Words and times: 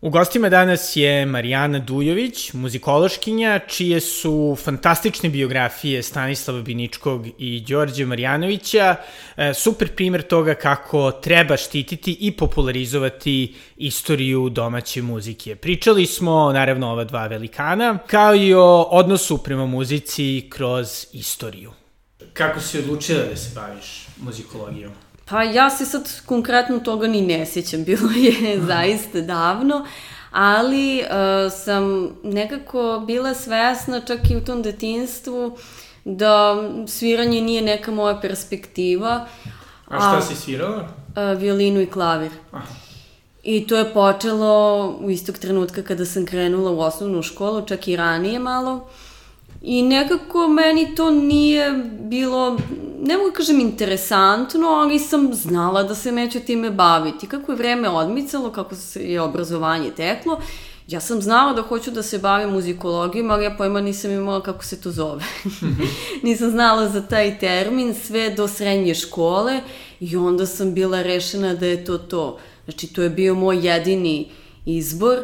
U 0.00 0.10
gostima 0.10 0.48
danas 0.48 0.96
je 0.96 1.26
Marijana 1.26 1.78
Dujović, 1.78 2.52
muzikološkinja, 2.52 3.58
čije 3.58 4.00
su 4.00 4.56
fantastične 4.64 5.28
biografije 5.28 6.02
Stanislava 6.02 6.62
Biničkog 6.62 7.26
i 7.38 7.60
Đorđe 7.68 8.06
Marjanovića 8.06 8.96
e, 9.36 9.54
super 9.54 9.94
primer 9.94 10.22
toga 10.22 10.54
kako 10.54 11.12
treba 11.12 11.56
štititi 11.56 12.16
i 12.20 12.30
popularizovati 12.30 13.54
istoriju 13.76 14.48
domaće 14.48 15.02
muzike. 15.02 15.56
Pričali 15.56 16.06
smo, 16.06 16.52
naravno, 16.52 16.90
ova 16.90 17.04
dva 17.04 17.26
velikana, 17.26 17.98
kao 18.06 18.34
i 18.34 18.54
o 18.54 18.82
odnosu 18.82 19.38
prema 19.38 19.66
muzici 19.66 20.46
kroz 20.50 21.06
istoriju. 21.12 21.72
Kako 22.32 22.60
si 22.60 22.78
odlučila 22.78 23.22
da 23.30 23.36
se 23.36 23.50
baviš 23.54 24.06
muzikologijom? 24.20 24.92
Pa 25.30 25.42
ja 25.42 25.70
se 25.70 25.86
sad 25.86 26.22
konkretno 26.26 26.78
toga 26.78 27.06
ni 27.06 27.20
ne 27.20 27.46
sjećam, 27.46 27.84
bilo 27.90 28.10
je 28.10 28.60
zaista 28.66 29.20
davno, 29.20 29.86
ali 30.30 31.00
uh, 31.00 31.52
sam 31.52 32.08
nekako 32.22 33.02
bila 33.06 33.34
svesna 33.34 34.00
čak 34.00 34.30
i 34.30 34.36
u 34.36 34.44
tom 34.44 34.62
detinstvu 34.62 35.56
da 36.04 36.56
sviranje 36.86 37.40
nije 37.40 37.62
neka 37.62 37.90
moja 37.90 38.20
perspektiva. 38.20 39.26
A 39.88 39.96
šta 39.96 40.18
a, 40.18 40.22
si 40.22 40.34
svirala? 40.36 40.88
Uh, 41.08 41.40
violinu 41.40 41.80
i 41.80 41.86
klavir. 41.86 42.30
Aha. 42.50 42.74
I 43.42 43.66
to 43.66 43.76
je 43.76 43.92
počelo 43.92 44.88
u 45.00 45.10
istog 45.10 45.38
trenutka 45.38 45.82
kada 45.82 46.04
sam 46.04 46.26
krenula 46.26 46.70
u 46.70 46.80
osnovnu 46.80 47.22
školu, 47.22 47.66
čak 47.66 47.88
i 47.88 47.96
ranije 47.96 48.38
malo. 48.38 48.88
I 49.62 49.82
nekako 49.82 50.48
meni 50.48 50.94
to 50.94 51.10
nije 51.10 51.72
bilo 52.00 52.58
ne 53.02 53.16
mogu 53.16 53.30
da 53.30 53.36
kažem 53.36 53.60
interesantno, 53.60 54.68
ali 54.68 54.98
sam 54.98 55.34
znala 55.34 55.82
da 55.82 55.94
se 55.94 56.12
neću 56.12 56.40
time 56.40 56.70
baviti. 56.70 57.26
Kako 57.26 57.52
je 57.52 57.56
vreme 57.56 57.88
odmicalo, 57.88 58.52
kako 58.52 58.74
se 58.74 59.00
je 59.00 59.20
obrazovanje 59.20 59.90
teklo, 59.90 60.40
ja 60.88 61.00
sam 61.00 61.22
znala 61.22 61.52
da 61.52 61.62
hoću 61.62 61.90
da 61.90 62.02
se 62.02 62.18
bavim 62.18 62.50
muzikologijom, 62.50 63.30
ali 63.30 63.44
ja 63.44 63.54
pojma 63.58 63.80
nisam 63.80 64.10
imala 64.10 64.42
kako 64.42 64.64
se 64.64 64.80
to 64.80 64.90
zove. 64.90 65.24
nisam 66.22 66.50
znala 66.50 66.88
za 66.88 67.02
taj 67.02 67.38
termin 67.38 67.94
sve 67.94 68.30
do 68.30 68.48
srednje 68.48 68.94
škole 68.94 69.60
i 70.00 70.16
onda 70.16 70.46
sam 70.46 70.74
bila 70.74 71.02
rešena 71.02 71.54
da 71.54 71.66
je 71.66 71.84
to 71.84 71.98
to. 71.98 72.38
Znači, 72.64 72.86
to 72.86 73.02
je 73.02 73.10
bio 73.10 73.34
moj 73.34 73.66
jedini 73.66 74.28
izbor, 74.66 75.18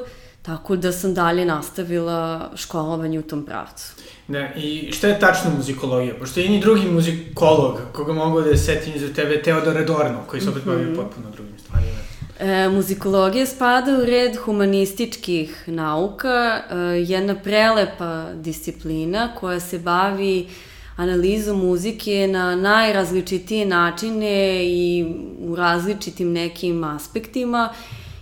tako 0.47 0.77
da 0.77 0.93
sam 0.93 1.15
dalje 1.15 1.45
nastavila 1.45 2.51
školovanje 2.57 3.19
u 3.19 3.23
tom 3.23 3.45
pravcu. 3.45 3.93
Da, 4.29 4.49
i 4.57 4.93
šta 4.93 5.09
je 5.09 5.19
tačno 5.21 5.51
muzikologija? 5.57 6.15
Pošto 6.19 6.41
je 6.41 6.47
i 6.47 6.61
drugi 6.61 6.89
muzikolog, 6.89 7.81
koga 7.93 8.13
mogu 8.13 8.41
da 8.41 8.57
setim 8.57 8.93
za 8.97 9.13
tebe, 9.15 9.43
Teodor 9.43 9.79
Adorno, 9.79 10.19
koji 10.27 10.43
se 10.43 10.51
opet 10.51 10.65
mm 10.65 10.71
-hmm. 10.71 10.75
bavio 10.75 11.03
potpuno 11.03 11.31
drugim 11.31 11.59
stvarima. 11.59 11.97
E, 12.41 12.69
muzikologija 12.69 13.47
spada 13.47 13.99
u 13.99 14.05
red 14.05 14.37
humanističkih 14.37 15.65
nauka, 15.67 16.63
e, 16.71 16.77
jedna 17.07 17.35
prelepa 17.35 18.27
disciplina 18.35 19.35
koja 19.41 19.61
se 19.61 19.79
bavi 19.79 20.49
analizom 20.97 21.59
muzike 21.59 22.29
na 22.33 22.57
najrazličitije 22.57 23.67
načine 23.67 24.65
i 24.65 25.07
u 25.41 25.57
različitim 25.57 26.33
nekim 26.33 26.85
aspektima. 26.85 27.73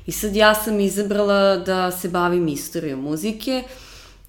I 0.06 0.12
sad 0.12 0.36
ja 0.36 0.55
sam 0.55 0.80
izabrala 0.80 1.56
da 1.56 1.91
se 1.91 2.08
bavim 2.08 2.48
istorijom 2.48 3.00
muzike. 3.00 3.62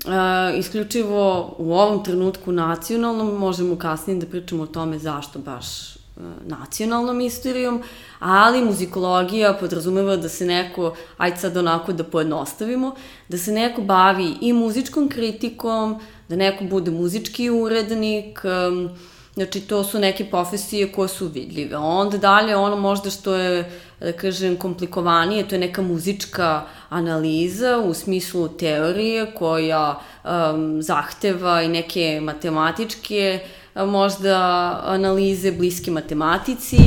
Uh, 0.05 0.59
isključivo 0.59 1.55
u 1.57 1.73
ovom 1.73 2.03
trenutku 2.03 2.51
nacionalnom, 2.51 3.37
možemo 3.37 3.77
kasnije 3.77 4.19
da 4.19 4.25
pričamo 4.25 4.63
o 4.63 4.67
tome 4.67 4.99
zašto 4.99 5.39
baš 5.39 5.95
uh, 5.95 6.23
nacionalnom 6.45 7.21
istorijom, 7.21 7.83
ali 8.19 8.65
muzikologija 8.65 9.53
podrazumeva 9.53 10.15
da 10.15 10.29
se 10.29 10.45
neko, 10.45 10.95
ajde 11.17 11.37
sad 11.37 11.57
onako 11.57 11.93
da 11.93 12.03
pojednostavimo, 12.03 12.95
da 13.29 13.37
se 13.37 13.51
neko 13.51 13.81
bavi 13.81 14.33
i 14.41 14.53
muzičkom 14.53 15.09
kritikom, 15.09 15.99
da 16.29 16.35
neko 16.35 16.63
bude 16.63 16.91
muzički 16.91 17.49
urednik, 17.49 18.41
um, 18.43 18.89
Znači, 19.35 19.61
to 19.61 19.83
su 19.83 19.99
neke 19.99 20.25
profesije 20.25 20.91
koje 20.91 21.09
su 21.09 21.27
vidljive. 21.27 21.77
Onda 21.77 22.17
dalje, 22.17 22.55
ono 22.55 22.75
možda 22.75 23.09
što 23.09 23.35
je, 23.35 23.81
da 23.99 24.11
kažem, 24.11 24.57
komplikovanije, 24.57 25.47
to 25.47 25.55
je 25.55 25.59
neka 25.59 25.81
muzička 25.81 26.63
analiza 26.89 27.77
u 27.77 27.93
smislu 27.93 28.47
teorije 28.47 29.31
koja 29.35 29.99
um, 30.23 30.81
zahteva 30.81 31.61
i 31.61 31.67
neke 31.67 32.19
matematičke 32.21 33.39
možda 33.75 34.39
analize 34.85 35.51
bliske 35.51 35.91
matematici, 35.91 36.77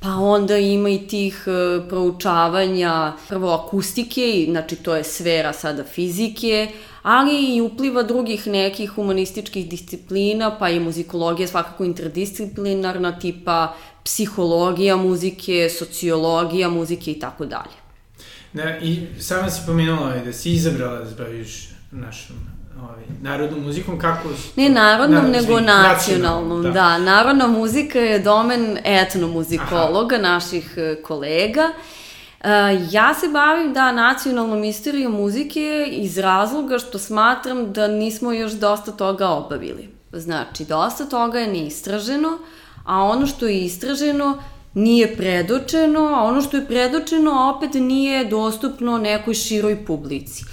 pa 0.00 0.08
onda 0.08 0.58
ima 0.58 0.88
i 0.88 0.98
tih 0.98 1.44
uh, 1.46 1.88
proučavanja 1.88 3.12
prvo 3.28 3.50
akustike, 3.50 4.46
znači 4.50 4.76
to 4.76 4.96
je 4.96 5.04
sfera 5.04 5.52
sada 5.52 5.84
fizike, 5.84 6.68
ali 7.02 7.56
i 7.56 7.60
upliva 7.60 8.02
drugih 8.02 8.46
nekih 8.46 8.90
humanističkih 8.90 9.68
disciplina, 9.68 10.56
pa 10.58 10.70
i 10.70 10.80
muzikologija 10.80 11.48
svakako 11.48 11.84
interdisciplinarna, 11.84 13.18
tipa 13.18 13.74
psihologija 14.04 14.96
muzike, 14.96 15.70
sociologija 15.78 16.68
muzike 16.68 17.12
i 17.12 17.20
tako 17.20 17.46
dalje. 17.46 17.76
Da, 18.52 18.78
i 18.78 19.06
sama 19.20 19.50
si 19.50 19.60
pomenula 19.66 20.16
da 20.24 20.32
si 20.32 20.52
izabrala 20.52 20.98
da 20.98 21.06
zbaviš 21.06 21.68
našom 21.90 22.36
ovaj, 22.82 23.04
narodnom 23.22 23.62
muzikom, 23.62 23.98
kako... 23.98 24.28
Ne 24.56 24.68
narodnom, 24.68 25.24
Narod, 25.24 25.30
nego 25.30 25.60
nacionalnom, 25.60 26.62
da. 26.62 26.70
da. 26.70 26.98
Narodna 26.98 27.46
muzika 27.46 27.98
je 27.98 28.18
domen 28.18 28.78
etnomuzikologa, 28.84 30.14
Aha. 30.14 30.22
naših 30.22 30.74
e, 30.76 31.02
kolega. 31.02 31.70
Uh, 32.40 32.50
ja 32.90 33.14
se 33.14 33.28
bavim 33.28 33.72
da 33.72 33.92
nacionalnom 33.92 34.64
istorijom 34.64 35.12
muzike 35.12 35.88
iz 35.90 36.18
razloga 36.18 36.78
što 36.78 36.98
smatram 36.98 37.72
da 37.72 37.88
nismo 37.88 38.32
još 38.32 38.52
dosta 38.52 38.92
toga 38.92 39.28
obavili. 39.28 39.88
Znači, 40.12 40.64
dosta 40.64 41.04
toga 41.04 41.38
je 41.38 41.46
neistraženo, 41.46 42.38
a 42.84 43.02
ono 43.02 43.26
što 43.26 43.46
je 43.46 43.64
istraženo 43.64 44.42
nije 44.74 45.16
predočeno, 45.16 46.00
a 46.00 46.22
ono 46.22 46.40
što 46.42 46.56
je 46.56 46.66
predočeno 46.66 47.54
opet 47.56 47.74
nije 47.74 48.24
dostupno 48.24 48.98
nekoj 48.98 49.34
široj 49.34 49.84
publici. 49.86 50.44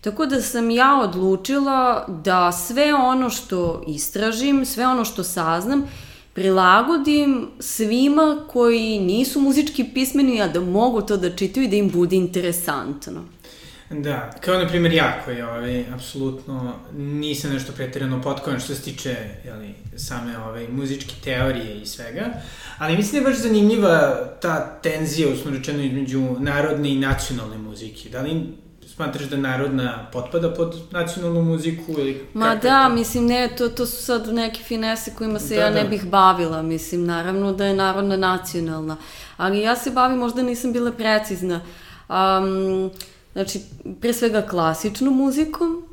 Tako 0.00 0.26
da 0.26 0.40
sam 0.42 0.70
ja 0.70 1.00
odlučila 1.02 2.06
da 2.24 2.52
sve 2.52 2.94
ono 2.94 3.30
što 3.30 3.84
istražim, 3.86 4.66
sve 4.66 4.86
ono 4.86 5.04
što 5.04 5.24
saznam, 5.24 5.84
prilagodim 6.32 7.48
svima 7.58 8.44
koji 8.52 8.98
nisu 8.98 9.40
muzički 9.40 9.84
pismeni, 9.84 10.42
a 10.42 10.48
da 10.48 10.60
mogu 10.60 11.02
to 11.02 11.16
da 11.16 11.36
čitaju 11.36 11.64
i 11.64 11.68
da 11.68 11.76
im 11.76 11.90
bude 11.90 12.16
interesantno. 12.16 13.24
Da, 14.02 14.30
kao 14.40 14.58
na 14.58 14.68
primjer 14.68 14.92
ja 14.92 15.22
koji 15.24 15.42
ovaj, 15.42 15.84
apsolutno 15.94 16.72
nisam 16.96 17.52
nešto 17.52 17.72
pretjerano 17.72 18.22
potkovan 18.22 18.60
što 18.60 18.74
se 18.74 18.82
tiče 18.82 19.16
jeli, 19.44 19.74
same 19.96 20.38
ovaj, 20.38 20.68
muzičke 20.68 21.14
teorije 21.24 21.80
i 21.80 21.86
svega, 21.86 22.24
ali 22.78 22.96
mislim 22.96 23.22
da 23.22 23.28
je 23.28 23.34
baš 23.34 23.42
zanimljiva 23.42 24.28
ta 24.40 24.80
tenzija, 24.82 25.28
usno 25.28 25.50
rečeno, 25.50 25.82
između 25.82 26.36
narodne 26.38 26.92
i 26.92 26.98
nacionalne 26.98 27.58
muzike. 27.58 28.08
Da 28.08 28.20
li 28.20 28.46
smatraš 28.94 29.24
da 29.24 29.36
narodna 29.36 30.06
potpada 30.12 30.54
pod 30.54 30.76
nacionalnu 30.90 31.42
muziku 31.42 31.92
ili 31.92 32.26
Ma 32.34 32.54
da, 32.54 32.88
to? 32.88 32.94
mislim 32.94 33.26
ne, 33.26 33.48
to, 33.58 33.68
to 33.68 33.86
su 33.86 34.02
sad 34.02 34.34
neke 34.34 34.62
finese 34.62 35.14
kojima 35.18 35.38
se 35.38 35.54
da, 35.54 35.60
ja 35.60 35.70
ne 35.70 35.82
da. 35.82 35.88
bih 35.88 36.04
bavila, 36.04 36.62
mislim 36.62 37.04
naravno 37.04 37.52
da 37.52 37.66
je 37.66 37.74
narodna 37.74 38.16
nacionalna, 38.16 38.96
ali 39.36 39.60
ja 39.60 39.76
se 39.76 39.90
bavim, 39.90 40.18
možda 40.18 40.42
nisam 40.42 40.72
bila 40.72 40.92
precizna, 40.92 41.60
um, 42.08 42.90
znači 43.34 43.60
pre 44.00 44.12
svega 44.12 44.42
klasičnom 44.42 45.16
muzikom, 45.16 45.84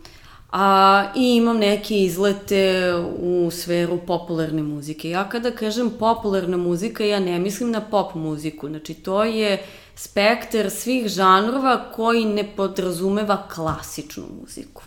a, 0.51 1.11
i 1.15 1.35
imam 1.35 1.57
neke 1.57 1.97
izlete 1.97 2.93
u 3.17 3.49
sferu 3.51 3.97
popularne 4.07 4.63
muzike. 4.63 5.09
Ja 5.09 5.29
kada 5.29 5.51
kažem 5.51 5.89
popularna 5.99 6.57
muzika, 6.57 7.03
ja 7.03 7.19
ne 7.19 7.39
mislim 7.39 7.71
na 7.71 7.81
pop 7.81 8.15
muziku, 8.15 8.67
znači 8.67 8.93
to 8.93 9.23
je 9.23 9.63
spektar 9.95 10.69
svih 10.69 11.07
žanrova 11.07 11.91
koji 11.91 12.25
ne 12.25 12.55
podrazumeva 12.55 13.47
klasičnu 13.47 14.23
muziku. 14.41 14.83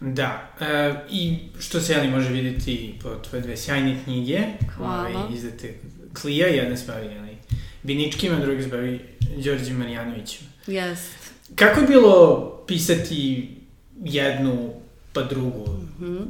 Da, 0.00 0.50
e, 0.60 0.94
i 1.10 1.38
što 1.58 1.80
se 1.80 1.92
jeli 1.92 2.08
može 2.08 2.28
vidjeti 2.28 2.94
po 3.02 3.08
tvoje 3.08 3.42
dve 3.42 3.56
sjajne 3.56 3.96
knjige, 4.04 4.40
Hvala. 4.76 5.08
Ovaj, 5.08 5.34
izdate 5.34 5.74
Klija, 6.20 6.46
jedna 6.46 6.76
se 6.76 6.92
bavi 6.92 7.06
jeli, 7.06 7.36
Biničkim, 7.82 8.34
a 8.34 8.40
druga 8.40 8.62
se 8.62 8.68
bavi 8.68 9.00
Đorđem 9.44 9.76
Marijanovićem. 9.76 10.46
Jest. 10.66 11.25
Kako 11.54 11.80
je 11.80 11.86
bilo 11.86 12.46
pisati 12.66 13.48
jednu 14.04 14.70
pa 15.12 15.22
drugu? 15.22 15.70
Mm 15.70 16.04
-hmm. 16.04 16.24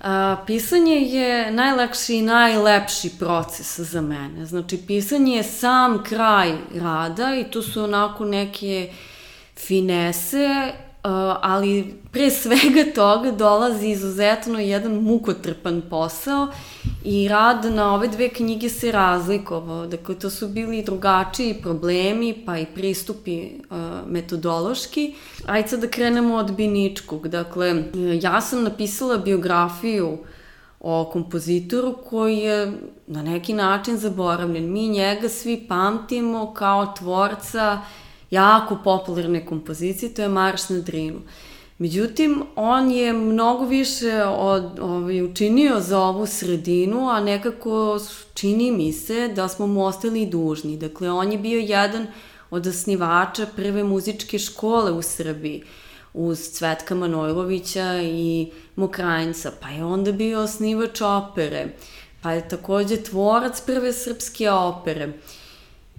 A, 0.00 0.36
pisanje 0.46 0.94
je 0.94 1.50
najlakši 1.50 2.14
i 2.14 2.22
najlepši 2.22 3.10
proces 3.18 3.80
za 3.80 4.00
mene. 4.00 4.46
Znači, 4.46 4.78
pisanje 4.86 5.36
je 5.36 5.42
sam 5.42 6.02
kraj 6.02 6.52
rada 6.74 7.34
i 7.34 7.50
tu 7.50 7.62
su 7.62 7.84
onako 7.84 8.24
neke 8.24 8.92
finese 9.56 10.72
ali 11.42 11.94
pre 12.12 12.30
svega 12.30 12.84
toga 12.94 13.30
dolazi 13.30 13.88
izuzetno 13.88 14.58
jedan 14.58 14.92
mukotrpan 14.92 15.82
posao 15.90 16.48
i 17.04 17.28
rad 17.28 17.64
na 17.64 17.94
ove 17.94 18.08
dve 18.08 18.28
knjige 18.28 18.68
se 18.68 18.92
razlikovao. 18.92 19.86
Dakle, 19.86 20.18
to 20.18 20.30
su 20.30 20.48
bili 20.48 20.82
drugačiji 20.82 21.54
problemi, 21.62 22.42
pa 22.46 22.58
i 22.58 22.66
pristupi 22.66 23.44
uh, 23.44 23.76
metodološki. 24.08 25.14
Ajde 25.46 25.68
sad 25.68 25.80
da 25.80 25.88
krenemo 25.88 26.34
od 26.34 26.52
Biničkog. 26.56 27.28
Dakle, 27.28 27.84
ja 28.22 28.40
sam 28.40 28.62
napisala 28.62 29.18
biografiju 29.18 30.18
o 30.80 31.10
kompozitoru 31.12 31.96
koji 32.10 32.36
je 32.36 32.72
na 33.06 33.22
neki 33.22 33.52
način 33.52 33.96
zaboravljen. 33.96 34.72
Mi 34.72 34.88
njega 34.88 35.28
svi 35.28 35.64
pamtimo 35.68 36.54
kao 36.54 36.94
tvorca 36.98 37.80
jako 38.34 38.78
popularne 38.84 39.46
kompozicije, 39.46 40.14
to 40.14 40.22
je 40.22 40.28
Marš 40.28 40.68
na 40.68 40.78
Drinu. 40.78 41.20
Međutim, 41.78 42.42
on 42.56 42.90
je 42.90 43.12
mnogo 43.12 43.64
više 43.64 44.24
od, 44.24 44.78
ovaj, 44.78 45.22
učinio 45.22 45.80
za 45.80 46.00
ovu 46.00 46.26
sredinu, 46.26 47.08
a 47.10 47.20
nekako 47.20 47.98
čini 48.34 48.70
mi 48.70 48.92
se 48.92 49.28
da 49.28 49.48
smo 49.48 49.66
mu 49.66 49.84
ostali 49.84 50.26
dužni. 50.26 50.76
Dakle, 50.76 51.10
on 51.10 51.32
je 51.32 51.38
bio 51.38 51.58
jedan 51.58 52.06
od 52.50 52.66
osnivača 52.66 53.46
prve 53.56 53.84
muzičke 53.84 54.38
škole 54.38 54.92
u 54.92 55.02
Srbiji 55.02 55.62
uz 56.14 56.38
Cvetka 56.38 56.94
Manojlovića 56.94 58.00
i 58.02 58.50
Mokrajnca, 58.76 59.52
pa 59.60 59.68
je 59.68 59.84
onda 59.84 60.12
bio 60.12 60.40
osnivač 60.40 61.00
opere, 61.00 61.66
pa 62.22 62.32
je 62.32 62.48
takođe 62.48 62.96
tvorac 62.96 63.60
prve 63.60 63.92
srpske 63.92 64.50
opere. 64.50 65.12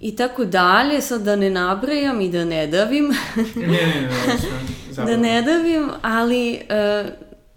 I 0.00 0.16
tako 0.16 0.44
dalje, 0.44 1.00
sad 1.00 1.22
da 1.22 1.36
ne 1.36 1.50
nabrajam 1.50 2.20
i 2.20 2.28
da 2.28 2.44
ne 2.44 2.66
davim. 2.66 3.14
ne, 3.36 3.66
ne, 3.66 3.66
ne, 3.66 3.86
ne 4.96 5.06
da 5.06 5.16
ne 5.16 5.42
davim, 5.42 5.90
ali 6.02 6.60
uh, 6.60 7.10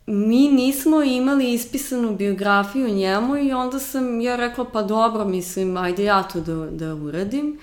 mi 0.05 0.47
nismo 0.47 1.03
imali 1.03 1.53
ispisanu 1.53 2.15
biografiju 2.15 2.89
njemu 2.89 3.37
i 3.37 3.53
onda 3.53 3.79
sam 3.79 4.21
ja 4.21 4.35
rekla 4.35 4.65
pa 4.65 4.81
dobro, 4.81 5.25
mislim, 5.25 5.77
ajde 5.77 6.03
ja 6.03 6.23
to 6.23 6.41
da, 6.41 6.53
da 6.55 6.95
uradim. 6.95 7.59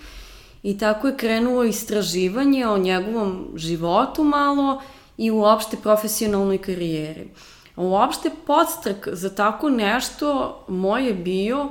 I 0.62 0.78
tako 0.78 1.06
je 1.06 1.16
krenulo 1.16 1.64
istraživanje 1.64 2.66
o 2.66 2.78
njegovom 2.78 3.48
životu 3.54 4.24
malo 4.24 4.82
i 5.16 5.30
uopšte 5.30 5.76
profesionalnoj 5.76 6.58
karijeri. 6.58 7.28
Uopšte 7.76 8.30
podstrak 8.46 9.08
za 9.12 9.34
tako 9.34 9.70
nešto 9.70 10.58
moj 10.68 11.06
je 11.06 11.14
bio 11.14 11.64
uh, 11.64 11.70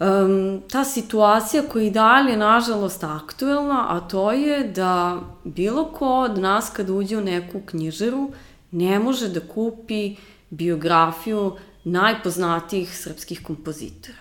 um, 0.00 0.62
ta 0.70 0.84
situacija 0.84 1.62
koja 1.72 1.84
i 1.84 1.90
dalje, 1.90 2.36
nažalost, 2.36 3.04
aktuelna, 3.04 3.86
a 3.88 4.00
to 4.00 4.32
je 4.32 4.68
da 4.68 5.20
bilo 5.44 5.84
ko 5.84 6.20
od 6.20 6.38
nas 6.38 6.70
kad 6.70 6.90
uđe 6.90 7.16
u 7.16 7.20
neku 7.20 7.60
knjižaru 7.66 8.30
ne 8.70 8.98
može 8.98 9.28
da 9.28 9.40
kupi 9.40 10.16
biografiju 10.50 11.52
najpoznatijih 11.84 12.98
srpskih 12.98 13.42
kompozitora. 13.42 14.18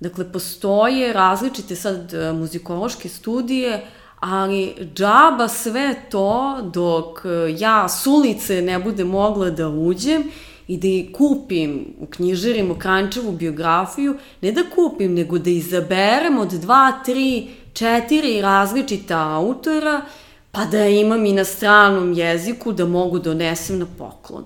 Dakle, 0.00 0.32
postoje 0.32 1.12
različite 1.12 1.76
sad 1.76 2.14
e, 2.14 2.32
muzikološke 2.32 3.08
studije, 3.08 3.86
ali 4.20 4.90
džaba 4.94 5.48
sve 5.48 5.94
to 6.10 6.58
dok 6.62 7.24
e, 7.24 7.28
ja 7.58 7.88
s 7.88 8.06
ulice 8.06 8.62
ne 8.62 8.78
bude 8.78 9.04
mogla 9.04 9.50
da 9.50 9.68
uđem 9.68 10.24
i 10.70 10.76
da 10.76 11.12
kupim 11.12 11.94
u 11.98 12.06
knjižarima 12.06 12.78
Krančevu 12.78 13.32
biografiju, 13.32 14.14
ne 14.40 14.52
da 14.52 14.62
kupim, 14.74 15.14
nego 15.14 15.38
da 15.38 15.50
izaberem 15.50 16.38
od 16.38 16.52
dva, 16.52 16.92
tri, 17.04 17.48
četiri 17.72 18.40
različita 18.42 19.18
autora, 19.18 20.00
pa 20.52 20.64
da 20.64 20.86
imam 20.86 21.26
i 21.26 21.32
na 21.32 21.44
stranom 21.44 22.12
jeziku 22.12 22.72
da 22.72 22.86
mogu 22.86 23.18
donesem 23.18 23.78
na 23.78 23.86
poklon. 23.98 24.44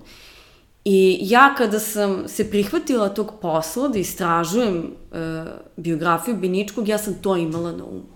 I 0.84 1.18
ja 1.22 1.54
kada 1.58 1.80
sam 1.80 2.24
se 2.28 2.50
prihvatila 2.50 3.08
tog 3.08 3.32
posla 3.42 3.88
da 3.88 3.98
istražujem 3.98 4.78
e, 4.78 5.44
biografiju 5.76 6.36
Biničkog, 6.36 6.88
ja 6.88 6.98
sam 6.98 7.14
to 7.22 7.36
imala 7.36 7.72
na 7.72 7.84
umu. 7.84 8.14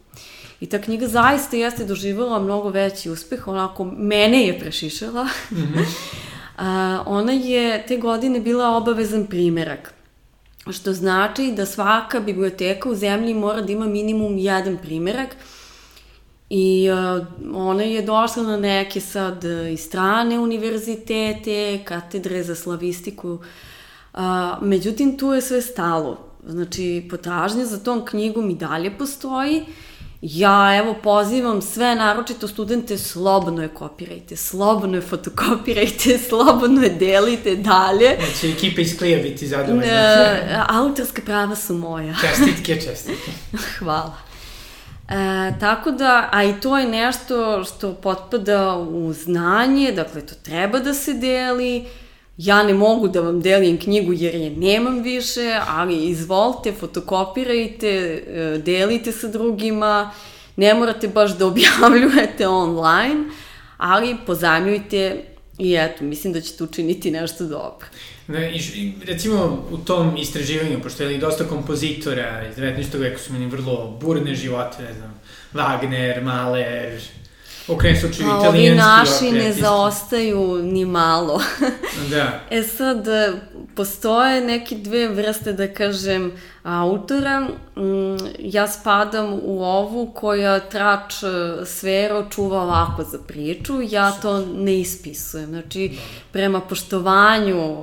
I 0.60 0.66
ta 0.66 0.78
knjiga 0.78 1.08
zaista 1.08 1.56
jeste 1.56 1.84
doživjela 1.84 2.38
mnogo 2.38 2.68
veći 2.68 3.10
uspeh, 3.10 3.48
onako 3.48 3.84
mene 3.84 4.46
je 4.46 4.58
prešišala. 4.58 5.24
Mm 5.24 5.56
-hmm. 5.56 5.84
a, 6.58 7.02
ona 7.06 7.32
je 7.32 7.86
te 7.86 7.96
godine 7.96 8.40
bila 8.40 8.76
obavezan 8.76 9.26
primerak 9.26 9.94
što 10.72 10.92
znači 10.92 11.52
da 11.56 11.66
svaka 11.66 12.20
biblioteka 12.20 12.88
u 12.88 12.94
zemlji 12.94 13.34
mora 13.34 13.60
da 13.60 13.72
ima 13.72 13.86
minimum 13.86 14.38
jedan 14.38 14.78
primerak. 14.82 15.36
I 16.50 16.88
uh, 16.90 17.26
ona 17.54 17.82
je 17.82 18.02
došla 18.02 18.42
na 18.42 18.56
neke 18.56 19.00
sad 19.00 19.44
i 19.72 19.76
strane 19.76 20.38
univerzitete, 20.38 21.80
katedre 21.84 22.42
za 22.42 22.54
slavistiku, 22.54 23.38
uh, 24.14 24.20
međutim 24.62 25.18
tu 25.18 25.32
je 25.32 25.42
sve 25.42 25.62
stalo. 25.62 26.18
Znači, 26.46 27.06
potražnja 27.10 27.64
za 27.64 27.78
tom 27.78 28.04
knjigom 28.04 28.50
i 28.50 28.54
dalje 28.54 28.98
postoji, 28.98 29.60
uh, 29.60 29.68
Ja, 30.22 30.76
evo, 30.76 30.94
pozivam 31.02 31.62
sve, 31.62 31.94
naročito 31.94 32.48
studente, 32.48 32.98
slobodno 32.98 33.62
je 33.62 33.68
kopirajte, 33.68 34.36
slobodno 34.36 34.96
je 34.96 35.02
fotokopirajte, 35.02 36.18
slobodno 36.28 36.82
je 36.82 36.90
delite 36.90 37.56
dalje. 37.56 38.16
Znači, 38.26 38.52
ekipa 38.52 38.80
iz 38.80 38.98
Klija 38.98 39.22
biti 39.22 39.46
zadovoljna. 39.46 39.84
E, 39.84 40.60
autorska 40.68 41.22
prava 41.24 41.56
su 41.56 41.74
moja. 41.74 42.14
čestitke, 42.22 42.80
čestitke. 42.80 43.30
Hvala. 43.78 44.16
E, 45.08 45.52
tako 45.60 45.90
da, 45.90 46.28
a 46.32 46.44
i 46.44 46.60
to 46.60 46.78
je 46.78 46.86
nešto 46.86 47.64
što 47.64 47.94
potpada 47.94 48.76
u 48.76 49.12
znanje, 49.12 49.92
dakle, 49.92 50.26
to 50.26 50.34
treba 50.34 50.78
da 50.78 50.94
se 50.94 51.14
deli, 51.14 51.84
ja 52.38 52.62
ne 52.62 52.74
mogu 52.74 53.08
da 53.08 53.20
vam 53.20 53.40
delim 53.40 53.78
knjigu 53.78 54.12
jer 54.12 54.34
je 54.34 54.50
nemam 54.50 55.02
više, 55.02 55.60
ali 55.68 56.06
izvolite, 56.06 56.72
fotokopirajte, 56.72 57.88
e, 57.88 58.58
delite 58.64 59.12
sa 59.12 59.28
drugima, 59.28 60.10
ne 60.56 60.74
morate 60.74 61.08
baš 61.08 61.38
da 61.38 61.46
objavljujete 61.52 62.48
online, 62.48 63.24
ali 63.76 64.16
pozajmljujte 64.26 65.24
i 65.58 65.74
eto, 65.74 66.04
mislim 66.04 66.32
da 66.32 66.40
ćete 66.40 66.64
učiniti 66.64 67.10
nešto 67.10 67.44
dobro. 67.44 67.86
Ne, 68.28 68.52
i, 68.56 68.92
recimo 69.04 69.66
u 69.70 69.78
tom 69.78 70.16
istraživanju, 70.16 70.82
pošto 70.82 71.02
je 71.02 71.18
dosta 71.18 71.44
kompozitora 71.44 72.48
iz 72.50 72.56
19. 72.56 72.98
veka 72.98 73.18
su 73.18 73.32
meni 73.32 73.46
vrlo 73.46 73.98
burne 74.00 74.34
živote, 74.34 74.82
ne 74.82 74.94
znam, 74.94 75.20
Wagner, 75.54 76.22
Mahler, 76.22 77.00
Slučaju 78.00 78.28
italijanski 78.28 78.48
Ovi 78.48 78.70
naši 78.70 79.32
ne 79.32 79.52
zaostaju 79.52 80.62
ni 80.62 80.84
malo. 80.84 81.40
da. 82.10 82.40
E 82.50 82.62
sad, 82.62 83.06
postoje 83.74 84.40
neke 84.40 84.76
dve 84.76 85.08
vrste, 85.08 85.52
da 85.52 85.74
kažem, 85.74 86.32
autora. 86.62 87.40
Mm, 87.40 88.16
ja 88.38 88.68
spadam 88.68 89.40
u 89.42 89.62
ovu 89.62 90.12
koja 90.14 90.60
trač 90.60 91.22
e, 91.22 91.26
sfero 91.66 92.26
čuva 92.30 92.62
ovako 92.62 93.04
za 93.04 93.18
priču. 93.18 93.74
Ja 93.90 94.12
to 94.12 94.46
ne 94.46 94.80
ispisujem. 94.80 95.46
Znači, 95.46 95.98
prema 96.32 96.60
poštovanju 96.60 97.58
e, 97.58 97.78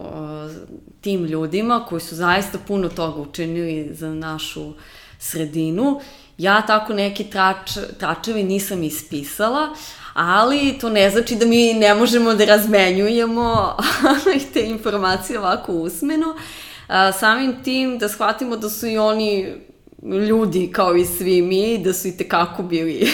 tim 1.02 1.26
ljudima 1.26 1.86
koji 1.90 2.02
su 2.02 2.16
zaista 2.16 2.58
puno 2.68 2.90
toga 2.90 3.22
učinili 3.22 3.90
za 3.94 4.14
našu 4.14 4.74
sredinu, 5.20 6.00
Ja 6.38 6.62
tako 6.62 6.94
neke 6.94 7.24
trač, 7.24 7.72
tračevi 8.00 8.44
nisam 8.44 8.84
ispisala, 8.84 9.76
ali 10.14 10.78
to 10.82 10.90
ne 10.90 11.10
znači 11.10 11.36
da 11.36 11.46
mi 11.46 11.74
ne 11.74 11.94
možemo 11.94 12.34
da 12.34 12.46
razmenjujemo 12.46 13.78
te 14.54 14.62
informacije 14.62 15.40
ovako 15.40 15.74
usmeno. 15.74 16.36
Samim 17.20 17.64
tim 17.64 17.98
da 17.98 18.10
shvatimo 18.10 18.58
da 18.58 18.70
su 18.70 18.88
i 18.88 18.98
oni 18.98 19.54
ljudi 20.04 20.70
kao 20.72 20.96
i 20.96 21.06
svi 21.06 21.42
mi, 21.42 21.78
da 21.78 21.94
su 21.94 22.08
i 22.08 22.18
tekako 22.18 22.64
bili. 22.64 23.08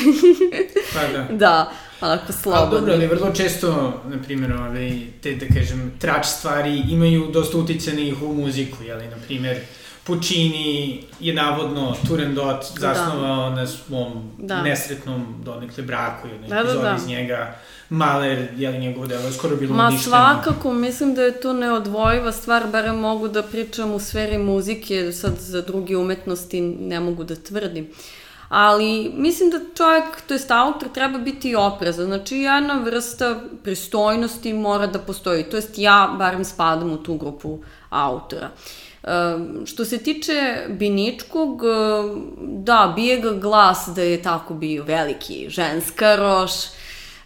pa 0.93 1.17
da. 1.17 1.27
Da, 1.37 1.71
onako 2.01 2.33
slobodni. 2.33 2.67
Ali 2.67 2.79
dobro, 2.79 2.93
ali 2.93 3.07
vrlo 3.07 3.31
često, 3.33 4.01
na 4.05 4.23
primjer, 4.23 4.53
ove, 4.53 4.91
te, 5.21 5.35
da 5.35 5.45
kažem, 5.55 5.91
trač 5.99 6.25
stvari 6.25 6.83
imaju 6.89 7.27
dosta 7.33 7.57
uticanih 7.57 8.21
u 8.21 8.33
muziku, 8.33 8.83
jeli, 8.83 9.07
na 9.07 9.17
primjer, 9.25 9.57
Puccini 10.03 11.03
je 11.19 11.33
navodno 11.33 11.95
Turandot 12.07 12.65
zasnovao 12.79 13.49
da. 13.49 13.55
na 13.55 13.67
svom 13.67 14.31
da. 14.37 14.61
nesretnom 14.61 15.35
donekle 15.43 15.83
braku 15.83 16.27
i 16.27 16.49
da, 16.49 16.63
da, 16.63 16.73
da. 16.73 16.95
iz 16.97 17.07
njega. 17.07 17.55
Mahler, 17.89 18.47
je 18.57 18.69
li 18.69 18.79
njegovo 18.79 19.07
delo 19.07 19.25
je 19.25 19.31
skoro 19.31 19.55
bilo 19.55 19.75
Ma 19.75 19.87
uništeno. 19.87 20.09
svakako, 20.09 20.73
mislim 20.73 21.15
da 21.15 21.21
je 21.21 21.41
to 21.41 21.53
neodvojiva 21.53 22.31
stvar, 22.31 22.67
barem 22.67 22.95
mogu 22.95 23.27
da 23.27 23.43
pričam 23.43 23.91
u 23.91 23.99
sferi 23.99 24.37
muzike, 24.37 25.11
sad 25.11 25.33
za 25.39 25.61
druge 25.61 25.97
umetnosti 25.97 26.61
ne 26.61 26.99
mogu 26.99 27.23
da 27.23 27.35
tvrdim. 27.35 27.87
Ali 28.49 29.11
mislim 29.15 29.49
da 29.49 29.59
čovjek, 29.77 30.21
to 30.27 30.33
jest 30.33 30.51
autor, 30.51 30.89
treba 30.93 31.17
biti 31.17 31.55
oprezan. 31.55 32.05
Znači, 32.05 32.37
jedna 32.37 32.73
vrsta 32.73 33.39
pristojnosti 33.63 34.53
mora 34.53 34.87
da 34.87 34.99
postoji. 34.99 35.43
To 35.43 35.57
jest 35.57 35.77
ja 35.77 36.15
barem 36.17 36.45
spadam 36.45 36.91
u 36.91 36.97
tu 36.97 37.15
grupu 37.17 37.59
autora. 37.89 38.49
Uh, 38.53 38.90
što 39.65 39.85
se 39.85 39.97
tiče 39.97 40.65
Biničkog, 40.69 41.61
da, 42.41 42.93
bije 42.95 43.19
ga 43.21 43.31
glas 43.31 43.89
da 43.95 44.01
je 44.01 44.21
tako 44.21 44.53
bio 44.53 44.83
veliki 44.83 45.49
ženskaroš, 45.49 46.51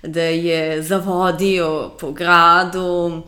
da 0.03 0.21
je 0.21 0.81
zavodio 0.81 1.91
po 1.99 2.11
gradu. 2.11 3.21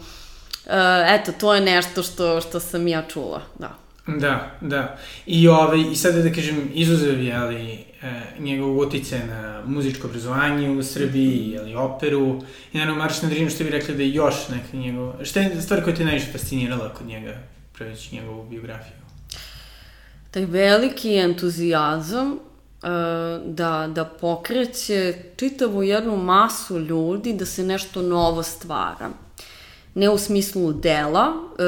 Eto, 1.07 1.31
to 1.39 1.55
je 1.55 1.61
nešto 1.61 2.03
što, 2.03 2.41
što 2.41 2.59
sam 2.59 2.87
ja 2.87 3.01
čula, 3.01 3.41
da. 3.59 3.77
Da, 4.07 4.51
da. 4.61 4.97
I, 5.25 5.47
ovaj, 5.47 5.79
i 5.91 5.95
sada 5.95 6.21
da 6.21 6.31
kažem, 6.33 6.71
izuzev, 6.73 7.23
jeli, 7.23 7.71
e, 7.71 8.21
njegov 8.39 8.77
utice 8.77 9.19
na 9.25 9.63
muzičko 9.65 10.07
obrazovanje 10.07 10.69
u 10.69 10.83
Srbiji, 10.83 11.49
jeli, 11.49 11.75
operu, 11.75 12.41
i 12.73 12.77
naravno 12.77 13.03
Marš 13.03 13.21
na 13.21 13.29
Drinu 13.29 13.49
što 13.49 13.63
bi 13.63 13.69
rekli 13.69 13.95
da 13.95 14.03
je 14.03 14.13
još 14.13 14.35
neka 14.49 14.77
njegov... 14.77 15.13
Šta 15.23 15.39
je 15.39 15.61
stvar 15.61 15.83
koja 15.83 15.95
te 15.95 16.05
najviše 16.05 16.31
fascinirala 16.31 16.93
kod 16.93 17.07
njega, 17.07 17.37
pravići 17.77 18.15
njegovu 18.15 18.43
biografiju? 18.49 18.97
Taj 20.31 20.45
veliki 20.45 21.15
entuzijazam 21.15 22.31
e, 22.31 22.37
da, 23.45 23.89
da 23.95 24.05
pokreće 24.05 25.13
čitavu 25.35 25.83
jednu 25.83 26.17
masu 26.17 26.79
ljudi 26.79 27.33
da 27.33 27.45
se 27.45 27.63
nešto 27.63 28.01
novo 28.01 28.43
stvara 28.43 29.09
ne 29.97 30.09
u 30.09 30.17
smislu 30.17 30.73
dela, 30.73 31.33
e, 31.33 31.63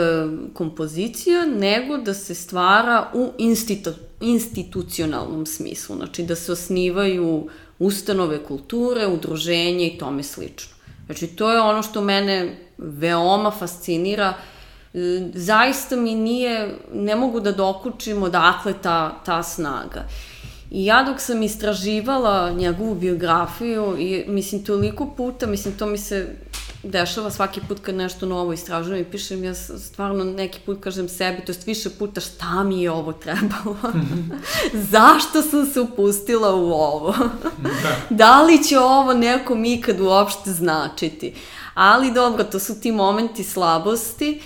kompozicija, 0.53 1.45
nego 1.45 1.97
da 1.97 2.13
se 2.13 2.35
stvara 2.35 3.11
u 3.13 3.31
institu, 3.37 3.93
institucionalnom 4.21 5.45
smislu, 5.45 5.95
znači 5.95 6.23
da 6.23 6.35
se 6.35 6.51
osnivaju 6.51 7.49
ustanove 7.79 8.43
kulture, 8.43 9.07
udruženje 9.07 9.87
i 9.87 9.97
tome 9.97 10.23
slično. 10.23 10.73
Znači, 11.05 11.27
to 11.27 11.51
je 11.51 11.61
ono 11.61 11.83
što 11.83 12.01
mene 12.01 12.57
veoma 12.77 13.51
fascinira. 13.51 14.33
E, 14.37 14.58
zaista 15.33 15.95
mi 15.95 16.15
nije, 16.15 16.75
ne 16.93 17.15
mogu 17.15 17.39
da 17.39 17.51
dokučim 17.51 18.23
odakle 18.23 18.73
ta, 18.81 19.21
ta 19.25 19.43
snaga. 19.43 20.03
I 20.71 20.85
ja 20.85 21.03
dok 21.03 21.21
sam 21.21 21.43
istraživala 21.43 22.51
njegovu 22.51 22.95
biografiju, 22.95 23.95
i, 23.99 24.23
mislim, 24.27 24.63
toliko 24.63 25.05
puta, 25.17 25.47
mislim, 25.47 25.77
to 25.77 25.85
mi 25.85 25.97
se 25.97 26.35
dešava 26.83 27.31
svaki 27.31 27.61
put 27.67 27.79
kad 27.79 27.95
nešto 27.95 28.25
novo 28.25 28.53
istražujem 28.53 29.01
i 29.01 29.11
pišem, 29.11 29.43
ja 29.43 29.55
stvarno 29.55 30.23
neki 30.23 30.59
put 30.65 30.81
kažem 30.81 31.09
sebi, 31.09 31.45
to 31.45 31.51
je 31.51 31.57
više 31.65 31.89
puta 31.89 32.21
šta 32.21 32.63
mi 32.63 32.81
je 32.81 32.91
ovo 32.91 33.13
trebalo? 33.13 33.77
Zašto 34.91 35.41
sam 35.41 35.65
se 35.65 35.81
upustila 35.81 36.55
u 36.55 36.71
ovo? 36.71 37.15
da. 37.63 37.69
da 38.09 38.41
li 38.41 38.63
će 38.63 38.79
ovo 38.79 39.13
nekom 39.13 39.65
ikad 39.65 39.99
uopšte 39.99 40.51
značiti? 40.51 41.33
Ali 41.73 42.11
dobro, 42.11 42.43
to 42.43 42.59
su 42.59 42.81
ti 42.81 42.91
momenti 42.91 43.43
slabosti, 43.43 44.41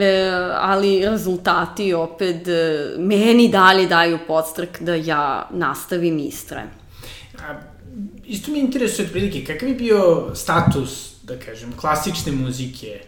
e, 0.00 0.30
ali 0.54 1.04
rezultati 1.04 1.94
opet 1.94 2.48
e, 2.48 2.94
meni 2.98 3.48
dalje 3.48 3.86
daju 3.86 4.18
podstrk 4.26 4.80
da 4.80 4.94
ja 4.94 5.48
nastavim 5.50 6.18
istrajem. 6.18 6.70
A, 7.38 7.60
isto 8.26 8.52
mi 8.52 8.58
interesuje 8.58 9.06
otprilike, 9.06 9.44
kakav 9.44 9.68
je 9.68 9.74
bio 9.74 10.30
status 10.34 11.12
da 11.22 11.38
kažem, 11.38 11.72
klasične 11.72 12.32
muzike 12.32 13.00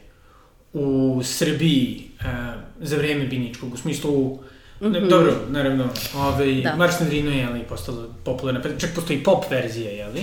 u 0.73 1.21
Srbiji 1.25 2.11
uh, 2.21 2.27
za 2.81 2.97
vreme 2.97 3.25
Biničkog, 3.25 3.75
u 3.75 3.77
smislu 3.77 4.39
Mm 4.81 4.87
-hmm. 4.87 5.09
Dobro, 5.09 5.35
naravno, 5.51 5.89
ovaj, 6.17 6.55
da. 6.63 6.77
Marš 6.77 7.01
na 7.01 7.07
Drinu 7.07 7.31
je 7.31 7.45
ali, 7.45 7.61
postala 7.61 8.07
popularna, 8.25 8.61
čak 8.79 8.91
postoji 8.95 9.23
pop 9.23 9.45
verzija, 9.51 9.91
je 9.91 10.07
li? 10.07 10.23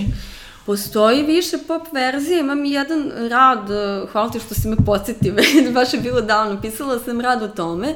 Postoji 0.66 1.22
više 1.22 1.58
pop 1.68 1.82
verzije, 1.92 2.40
imam 2.40 2.64
jedan 2.64 3.12
rad, 3.30 3.70
e, 3.70 4.06
hvala 4.12 4.30
ti 4.30 4.40
što 4.40 4.54
si 4.54 4.68
me 4.68 4.76
podsjetio, 4.86 5.34
baš 5.74 5.94
je 5.94 6.00
bilo 6.00 6.20
davno, 6.20 6.60
pisala 6.60 6.98
sam 6.98 7.20
rad 7.20 7.42
o 7.42 7.48
tome. 7.48 7.94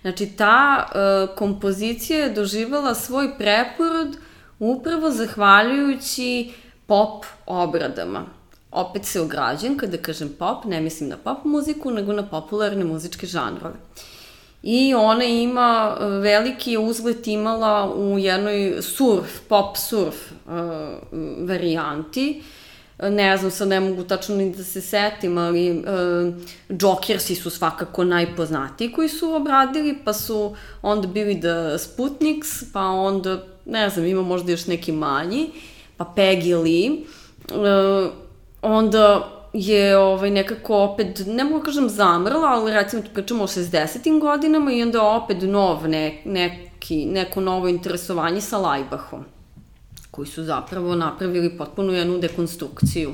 Znači, 0.00 0.26
ta 0.26 0.86
uh, 0.86 1.36
kompozicija 1.36 2.18
je 2.18 2.32
doživala 2.32 2.94
svoj 2.94 3.38
preporod 3.38 4.16
upravo 4.58 5.10
zahvaljujući 5.10 6.52
pop 6.86 7.24
obradama 7.46 8.26
opet 8.72 9.04
se 9.04 9.20
ograđujem 9.20 9.78
kada 9.78 9.96
kažem 9.96 10.28
pop, 10.38 10.64
ne 10.64 10.80
mislim 10.80 11.08
na 11.08 11.16
pop 11.16 11.44
muziku, 11.44 11.90
nego 11.90 12.12
na 12.12 12.26
popularne 12.26 12.84
muzičke 12.84 13.26
žanrove. 13.26 13.74
I 14.62 14.94
ona 14.94 15.24
ima 15.24 15.96
e, 16.00 16.04
veliki 16.04 16.78
uzlet 16.78 17.26
imala 17.26 17.94
u 17.94 18.18
jednoj 18.18 18.82
surf, 18.82 19.40
pop 19.48 19.76
surf 19.76 20.14
uh, 20.46 20.52
varijanti. 21.48 22.42
Ne 23.02 23.36
znam, 23.36 23.50
sad 23.50 23.68
ne 23.68 23.80
mogu 23.80 24.04
tačno 24.04 24.36
ni 24.36 24.52
da 24.52 24.64
se 24.64 24.80
setim, 24.80 25.38
ali 25.38 25.70
uh, 25.70 26.34
Jokersi 26.68 27.34
su 27.34 27.50
svakako 27.50 28.04
najpoznatiji 28.04 28.92
koji 28.92 29.08
su 29.08 29.34
obradili, 29.34 29.98
pa 30.04 30.12
su 30.12 30.56
onda 30.82 31.06
bili 31.06 31.40
The 31.40 31.78
Sputniks, 31.78 32.72
pa 32.72 32.80
onda, 32.80 33.44
ne 33.64 33.88
znam, 33.88 34.06
ima 34.06 34.22
možda 34.22 34.50
još 34.50 34.66
neki 34.66 34.92
manji, 34.92 35.50
pa 35.96 36.12
Peggy 36.16 36.62
Lee. 36.62 36.90
Uh, 37.60 38.12
onda 38.62 39.30
je 39.52 39.96
ovaj, 39.96 40.30
nekako 40.30 40.76
opet, 40.76 41.22
ne 41.26 41.44
mogu 41.44 41.58
da 41.58 41.64
kažem 41.64 41.88
zamrla, 41.88 42.48
ali 42.48 42.72
recimo 42.72 43.02
pričamo 43.14 43.44
o 43.44 43.46
60. 43.46 44.20
godinama 44.20 44.72
i 44.72 44.82
onda 44.82 45.02
opet 45.02 45.42
nov 45.42 45.88
ne, 45.88 46.22
neki, 46.24 47.06
neko 47.06 47.40
novo 47.40 47.68
interesovanje 47.68 48.40
sa 48.40 48.58
Lajbahom, 48.58 49.24
koji 50.10 50.28
su 50.28 50.44
zapravo 50.44 50.94
napravili 50.94 51.56
potpuno 51.58 51.92
jednu 51.92 52.18
dekonstrukciju 52.18 53.12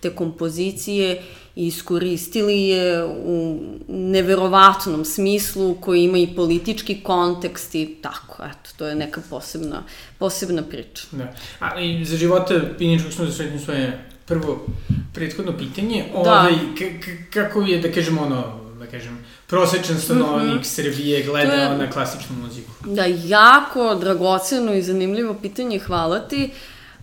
te 0.00 0.10
kompozicije 0.10 1.22
i 1.56 1.66
iskoristili 1.66 2.62
je 2.62 3.04
u 3.04 3.60
neverovatnom 3.88 5.04
smislu 5.04 5.74
koji 5.80 6.04
ima 6.04 6.18
i 6.18 6.34
politički 6.36 7.00
kontekst 7.00 7.74
i 7.74 7.96
tako, 8.02 8.44
eto, 8.44 8.70
to 8.76 8.86
je 8.86 8.94
neka 8.94 9.20
posebna, 9.30 9.82
posebna 10.18 10.62
priča. 10.62 11.06
Da. 11.10 11.34
A 11.58 11.80
i 11.80 12.04
za 12.04 12.16
živote 12.16 12.74
Piničkog 12.78 13.12
smo 13.12 13.24
zasvetili 13.24 13.58
svoje 13.58 14.04
prvo, 14.30 14.66
prethodno 15.14 15.52
pitanje, 15.58 16.04
da. 16.12 16.18
ovaj, 16.18 16.52
kako 17.32 17.60
je, 17.60 17.78
da 17.78 17.92
kažem, 17.92 18.18
ono, 18.18 18.44
da 18.78 18.86
kažem, 18.86 19.24
prosečan 19.46 19.98
stanovnik 19.98 20.54
mm 20.54 20.58
-hmm. 20.58 20.64
Srbije 20.64 21.22
gleda 21.22 21.52
je, 21.52 21.78
na 21.78 21.90
klasičnu 21.90 22.36
muziku? 22.42 22.70
Da, 22.86 23.04
jako 23.24 23.94
dragoceno 23.94 24.74
i 24.74 24.82
zanimljivo 24.82 25.34
pitanje, 25.34 25.78
hvala 25.78 26.18
ti. 26.18 26.50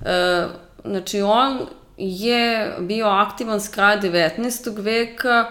E, 0.06 0.48
znači, 0.86 1.22
on 1.22 1.60
je 1.98 2.76
bio 2.80 3.08
aktivan 3.08 3.62
s 3.62 3.70
kraja 3.70 4.02
19. 4.02 4.82
veka 4.84 5.50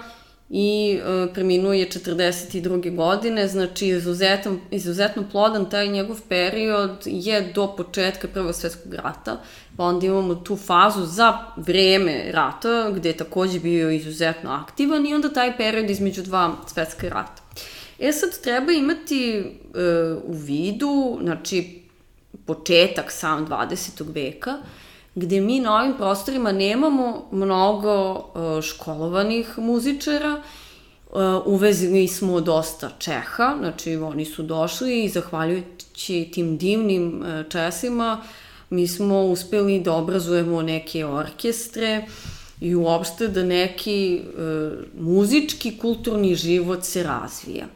i 0.50 1.00
e, 1.02 1.32
preminuo 1.34 1.72
je 1.72 1.88
42. 1.88 2.96
godine, 2.96 3.48
znači 3.48 3.86
izuzetno, 3.86 4.58
izuzetno 4.70 5.24
plodan 5.32 5.70
taj 5.70 5.88
njegov 5.88 6.20
period 6.28 7.02
je 7.04 7.52
do 7.54 7.74
početka 7.76 8.28
Prvog 8.28 8.54
svetskog 8.54 8.94
rata, 8.94 9.40
pa 9.76 9.84
onda 9.84 10.06
imamo 10.06 10.34
tu 10.34 10.56
fazu 10.56 11.04
za 11.04 11.38
vreme 11.56 12.32
rata, 12.32 12.90
gde 12.90 13.08
je 13.08 13.16
takođe 13.16 13.60
bio 13.60 13.90
izuzetno 13.90 14.50
aktivan 14.50 15.06
i 15.06 15.14
onda 15.14 15.32
taj 15.32 15.56
period 15.56 15.90
između 15.90 16.22
dva 16.22 16.54
svetska 16.66 17.08
rata. 17.08 17.42
E 17.98 18.12
sad 18.12 18.40
treba 18.42 18.72
imati 18.72 19.38
e, 19.38 19.44
u 20.24 20.32
vidu, 20.32 21.18
znači, 21.22 21.82
početak 22.46 23.10
sam 23.12 23.46
20. 23.46 24.14
veka, 24.14 24.54
gde 25.16 25.40
mi 25.40 25.60
na 25.60 25.76
ovim 25.76 25.94
prostorima 25.96 26.52
nemamo 26.52 27.28
mnogo 27.30 28.12
uh, 28.12 28.62
školovanih 28.62 29.58
muzičara, 29.58 30.32
uh, 30.32 31.20
uvezili 31.46 32.08
smo 32.08 32.40
dosta 32.40 32.90
Čeha, 32.98 33.54
znači 33.58 33.96
oni 33.96 34.24
su 34.24 34.42
došli 34.42 35.04
i 35.04 35.08
zahvaljujući 35.08 36.30
tim 36.34 36.56
divnim 36.56 37.22
uh, 37.22 37.50
Česima 37.50 38.22
mi 38.70 38.88
smo 38.88 39.22
uspeli 39.22 39.80
da 39.80 39.92
obrazujemo 39.92 40.62
neke 40.62 41.06
orkestre 41.06 42.06
i 42.60 42.74
uopšte 42.74 43.28
da 43.28 43.44
neki 43.44 44.22
muzički, 44.98 45.78
kulturni 45.78 46.34
život 46.34 46.84
se 46.84 47.02
razvija. 47.02 47.66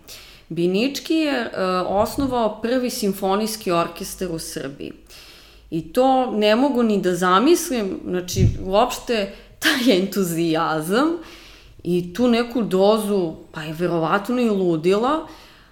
Binički 0.49 1.15
je 1.15 1.51
osnovao 1.87 2.61
prvi 2.63 2.91
simfonijski 2.91 3.71
orkestar 3.71 4.31
u 4.31 4.39
Srbiji. 4.39 4.93
I 5.71 5.93
to 5.93 6.31
ne 6.31 6.57
mogu 6.57 6.83
ni 6.83 7.01
da 7.01 7.15
zamislim, 7.15 8.01
znači 8.05 8.47
uopšte 8.65 9.33
taj 9.59 9.99
entuzijazam 10.01 11.09
i 11.83 12.15
tu 12.15 12.29
neku 12.29 12.63
dozu, 12.63 13.35
pa 13.53 13.63
je 13.63 13.73
verovatno 13.73 14.41
i 14.41 14.51
ludila, 14.51 15.27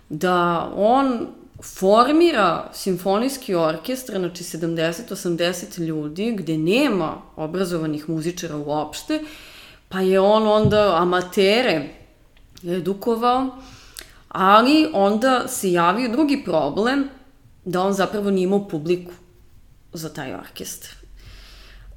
da 0.08 0.68
on 0.76 1.26
formira 1.62 2.70
simfonijski 2.72 3.54
orkestar, 3.54 4.18
znači 4.18 4.44
70-80 4.44 5.80
ljudi, 5.80 6.32
gde 6.38 6.58
nema 6.58 7.14
obrazovanih 7.36 8.08
muzičara 8.08 8.56
uopšte, 8.56 9.20
pa 9.88 10.00
je 10.00 10.20
on 10.20 10.46
onda 10.46 10.96
amatere 10.96 11.88
edukovao, 12.64 13.46
ali 14.28 14.88
onda 14.92 15.48
se 15.48 15.72
javio 15.72 16.08
drugi 16.08 16.42
problem, 16.44 17.08
da 17.64 17.82
on 17.82 17.92
zapravo 17.92 18.30
nije 18.30 18.44
imao 18.44 18.68
publiku 18.68 19.12
za 19.98 20.08
taj 20.08 20.34
orkestar. 20.34 20.90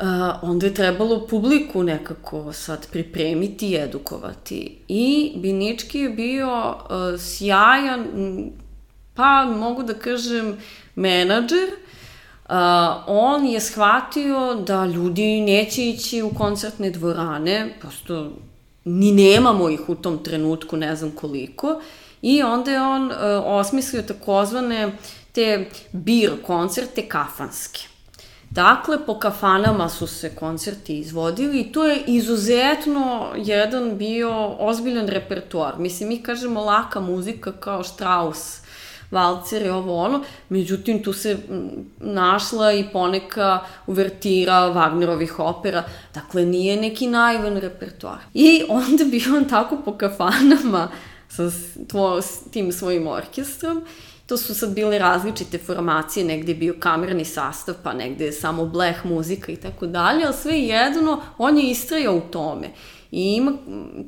Uh, 0.02 0.08
onda 0.42 0.66
je 0.66 0.74
trebalo 0.74 1.28
publiku 1.28 1.84
nekako 1.84 2.54
sad 2.54 2.88
pripremiti 2.92 3.70
i 3.70 3.76
edukovati. 3.76 4.78
I 4.88 5.34
Binički 5.36 6.00
je 6.00 6.10
bio 6.10 6.70
uh, 6.70 7.22
sjajan, 7.22 8.06
pa 9.14 9.46
mogu 9.46 9.84
da 9.84 9.94
kažem, 9.94 10.58
menadžer, 10.96 11.70
uh, 11.70 12.56
on 13.08 13.46
je 13.46 13.60
shvatio 13.60 14.56
da 14.56 14.86
ljudi 14.86 15.42
neće 15.42 15.90
ići 15.90 16.22
u 16.22 16.30
koncertne 16.30 16.90
dvorane, 16.90 17.74
prosto 17.80 18.32
ni 18.86 19.12
nemamo 19.12 19.70
ih 19.70 19.90
u 19.90 19.96
tom 19.96 20.24
trenutku, 20.24 20.78
ne 20.78 20.96
znam 20.96 21.12
koliko, 21.12 21.82
i 22.22 22.44
onda 22.44 22.72
je 22.72 22.82
on 22.82 23.06
uh, 23.06 23.14
osmislio 23.46 24.02
takozvane 24.02 24.92
te 25.32 25.70
bir 25.92 26.32
koncerte 26.44 27.08
kafanske. 27.08 27.91
Dakle, 28.52 29.06
po 29.06 29.20
kafanama 29.20 29.90
su 29.90 30.08
se 30.08 30.36
koncerti 30.36 30.98
izvodili 30.98 31.60
i 31.60 31.72
to 31.72 31.86
je 31.86 32.04
izuzetno 32.08 33.28
jedan 33.38 33.98
bio 33.98 34.56
ozbiljan 34.60 35.08
repertoar. 35.08 35.80
Mislim, 35.80 36.10
mi 36.10 36.24
kažemo 36.24 36.62
laka 36.62 37.00
muzika 37.00 37.52
kao 37.52 37.84
Strauss, 37.84 38.62
valcer 39.12 39.66
i 39.66 39.70
ovo 39.70 40.04
ono, 40.04 40.24
međutim 40.50 41.04
tu 41.04 41.14
se 41.14 41.38
našla 42.00 42.74
i 42.74 42.86
poneka 42.94 43.60
uvertira 43.88 44.54
Wagnerovih 44.54 45.40
opera, 45.40 45.84
dakle 46.14 46.46
nije 46.46 46.78
neki 46.78 47.08
naivan 47.08 47.58
repertoar. 47.58 48.20
I 48.34 48.64
onda 48.70 49.04
bi 49.04 49.24
on 49.38 49.50
tako 49.50 49.78
po 49.86 49.98
kafanama 49.98 50.88
sa 51.30 51.52
tvo, 51.88 52.22
tim 52.52 52.72
svojim 52.72 53.08
orkestrom 53.08 53.86
To 54.32 54.38
su 54.38 54.56
sad 54.56 54.74
bile 54.74 55.00
različite 55.00 55.58
formacije, 55.58 56.26
negde 56.26 56.52
je 56.52 56.56
bio 56.56 56.76
kamerni 56.80 57.26
sastav, 57.26 57.76
pa 57.84 57.94
negde 57.94 58.26
je 58.26 58.32
samo 58.32 58.66
bleh 58.66 59.06
muzika 59.06 59.52
i 59.52 59.56
tako 59.56 59.88
dalje, 59.88 60.26
ali 60.26 60.34
sve 60.42 60.60
jedno, 60.60 61.22
on 61.38 61.58
je 61.58 61.72
istrajao 61.72 62.16
u 62.16 62.22
tome. 62.22 62.70
I 63.12 63.36
ima 63.36 63.54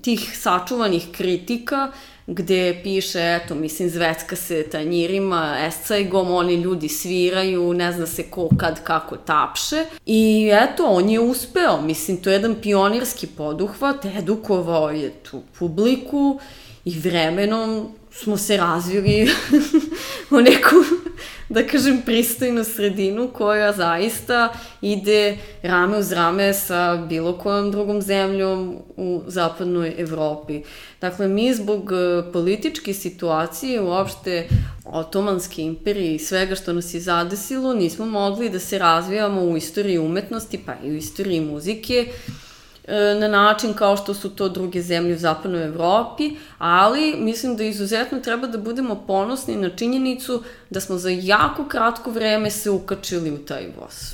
tih 0.02 0.38
sačuvanih 0.38 1.08
kritika 1.12 1.92
gde 2.28 2.80
piše, 2.84 3.20
eto, 3.20 3.56
mislim, 3.56 3.90
zvecka 3.90 4.36
se 4.36 4.70
tanjirima, 4.70 5.58
escajgom, 5.68 6.32
oni 6.32 6.56
ljudi 6.56 6.90
sviraju, 6.90 7.74
ne 7.74 7.92
zna 7.92 8.08
se 8.08 8.24
ko, 8.24 8.50
kad, 8.58 8.84
kako 8.84 9.18
tapše. 9.18 9.86
I 10.06 10.52
eto, 10.54 10.86
on 10.86 11.10
je 11.10 11.20
uspeo, 11.20 11.82
mislim, 11.82 12.18
to 12.18 12.30
je 12.30 12.34
jedan 12.34 12.56
pionirski 12.62 13.28
poduhvat, 13.28 14.06
edukovao 14.06 14.90
je 14.90 15.10
tu 15.10 15.42
publiku 15.60 16.40
i 16.86 17.00
vremenom 17.00 17.88
smo 18.14 18.38
se 18.38 18.58
razvili 18.58 19.30
u 20.38 20.42
neku, 20.42 20.76
da 21.50 21.68
kažem, 21.68 22.02
pristojnu 22.06 22.64
sredinu 22.64 23.30
koja 23.34 23.74
zaista 23.74 24.54
ide 24.82 25.38
rame 25.64 25.98
uz 25.98 26.12
rame 26.12 26.54
sa 26.54 27.06
bilo 27.10 27.38
kojom 27.38 27.72
drugom 27.72 28.02
zemljom 28.02 28.78
u 28.98 29.22
zapadnoj 29.28 29.96
Evropi. 29.98 30.62
Dakle, 31.02 31.28
mi 31.28 31.54
zbog 31.54 31.92
e, 31.92 32.32
političke 32.32 32.94
situacije, 32.94 33.82
uopšte 33.82 34.48
Otomanske 34.86 35.62
imperije 35.62 36.16
i 36.16 36.20
svega 36.20 36.56
što 36.56 36.74
nas 36.74 36.94
je 36.94 37.00
zadesilo, 37.00 37.74
nismo 37.74 38.06
mogli 38.06 38.50
da 38.50 38.60
se 38.60 38.78
razvijamo 38.78 39.42
u 39.42 39.58
istoriji 39.58 39.98
umetnosti, 39.98 40.60
pa 40.66 40.74
i 40.84 40.92
u 40.92 40.96
istoriji 40.96 41.42
muzike, 41.42 42.08
na 43.20 43.28
način 43.28 43.74
kao 43.74 43.98
što 43.98 44.14
su 44.14 44.30
to 44.30 44.50
druge 44.50 44.82
zemlje 44.82 45.16
u 45.16 45.18
zapadnoj 45.18 45.66
Evropi, 45.66 46.32
ali 46.58 47.16
mislim 47.18 47.58
da 47.58 47.64
izuzetno 47.64 48.20
treba 48.20 48.48
da 48.48 48.58
budemo 48.58 49.04
ponosni 49.08 49.56
na 49.56 49.70
činjenicu 49.70 50.44
da 50.70 50.80
smo 50.80 50.98
za 50.98 51.10
jako 51.10 51.68
kratko 51.68 52.12
vreme 52.12 52.52
se 52.52 52.70
ukačili 52.70 53.32
u 53.32 53.38
taj 53.38 53.64
voz. 53.80 54.14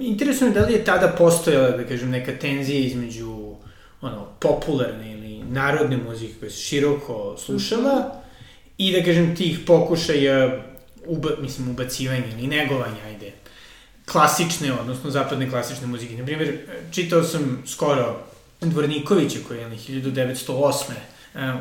Interesuje 0.00 0.50
da 0.50 0.66
li 0.66 0.72
je 0.72 0.84
tada 0.84 1.14
postojala, 1.18 1.70
da 1.70 1.84
kažem, 1.84 2.10
neka 2.10 2.32
tenzija 2.38 2.86
između 2.86 3.54
ono, 4.00 4.26
popularne 4.40 5.12
ili 5.12 5.42
narodne 5.50 5.96
muzike 5.96 6.34
koja 6.40 6.50
se 6.50 6.56
široko 6.56 7.36
slušala 7.38 7.92
mm 7.92 8.02
-hmm. 8.02 8.20
i 8.78 8.92
da 8.92 9.04
kažem 9.04 9.36
tih 9.36 9.58
pokušaja 9.66 10.64
uba, 11.06 11.30
mislim, 11.40 11.70
ubacivanja 11.70 12.26
ili 12.38 12.46
negovanja, 12.46 13.04
ajde, 13.06 13.32
klasične, 14.06 14.72
odnosno 14.72 15.10
zapadne 15.10 15.50
klasične 15.50 15.86
muzike. 15.86 16.16
Naprimjer, 16.16 16.58
čitao 16.90 17.22
sam 17.22 17.62
skoro 17.66 18.20
Dvornikovića 18.60 19.38
koji 19.48 19.58
je 19.58 19.68
na 19.68 19.76
1908 19.76 20.82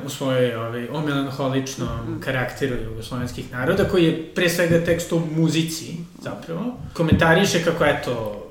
u 0.06 0.10
svojoj 0.10 0.56
ovaj, 0.56 0.88
o 0.88 1.02
melanholičnom 1.02 1.90
-hmm. 1.90 2.24
karakteru 2.24 2.76
jugoslovenskih 2.84 3.52
naroda, 3.52 3.90
koji 3.90 4.06
je 4.06 4.34
pre 4.36 4.50
svega 4.50 4.86
tekst 4.86 5.14
o 5.14 5.20
muzici, 5.20 5.96
zapravo. 6.22 6.78
Komentariše 6.94 7.64
kako, 7.64 7.86
eto, 7.86 8.46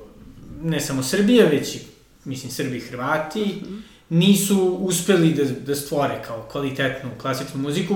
ne 0.61 0.79
samo 0.79 1.03
Srbija, 1.03 1.45
već 1.45 1.75
i, 1.75 1.79
mislim, 2.25 2.51
Srbi 2.51 2.77
i 2.77 2.81
Hrvati, 2.81 3.45
mm 3.45 3.65
-hmm 3.65 3.92
nisu 4.13 4.77
uspeli 4.81 5.33
da, 5.33 5.43
da 5.43 5.75
stvore 5.75 6.21
kao 6.27 6.47
kvalitetnu 6.51 7.09
klasičnu 7.21 7.61
muziku, 7.61 7.95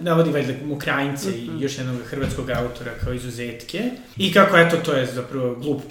navodi 0.00 0.30
valjda 0.30 0.52
Ukrajince 0.70 1.28
mm 1.28 1.32
-hmm. 1.32 1.44
i 1.44 1.50
mhm. 1.50 1.62
još 1.62 1.78
jednog 1.78 1.96
hrvatskog 2.04 2.50
autora 2.50 2.92
kao 3.04 3.12
izuzetke. 3.12 3.90
I 4.16 4.32
kako, 4.32 4.56
eto, 4.56 4.76
to 4.76 4.92
je 4.92 5.06
zapravo 5.06 5.54
glup 5.54 5.82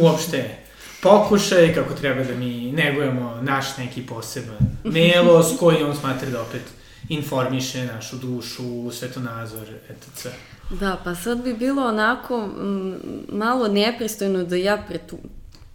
uopšte 0.00 0.56
pokušaj, 1.02 1.74
kako 1.74 1.94
treba 1.94 2.24
da 2.24 2.34
mi 2.34 2.72
negujemo 2.72 3.38
naš 3.42 3.76
neki 3.78 4.06
poseban 4.06 4.58
melos 4.84 5.46
koji 5.58 5.82
on 5.82 5.96
smatra 5.96 6.30
da 6.30 6.42
opet 6.42 6.62
informiše 7.08 7.84
našu 7.84 8.16
dušu, 8.16 8.90
svetonazor, 8.90 9.68
etc. 9.88 10.28
Da, 10.70 11.00
pa 11.04 11.14
sad 11.14 11.42
bi 11.42 11.54
bilo 11.54 11.82
onako 11.82 12.48
m, 12.60 12.94
malo 13.28 13.68
nepristojno 13.68 14.44
da 14.44 14.56
ja 14.56 14.84
pretu, 14.88 15.16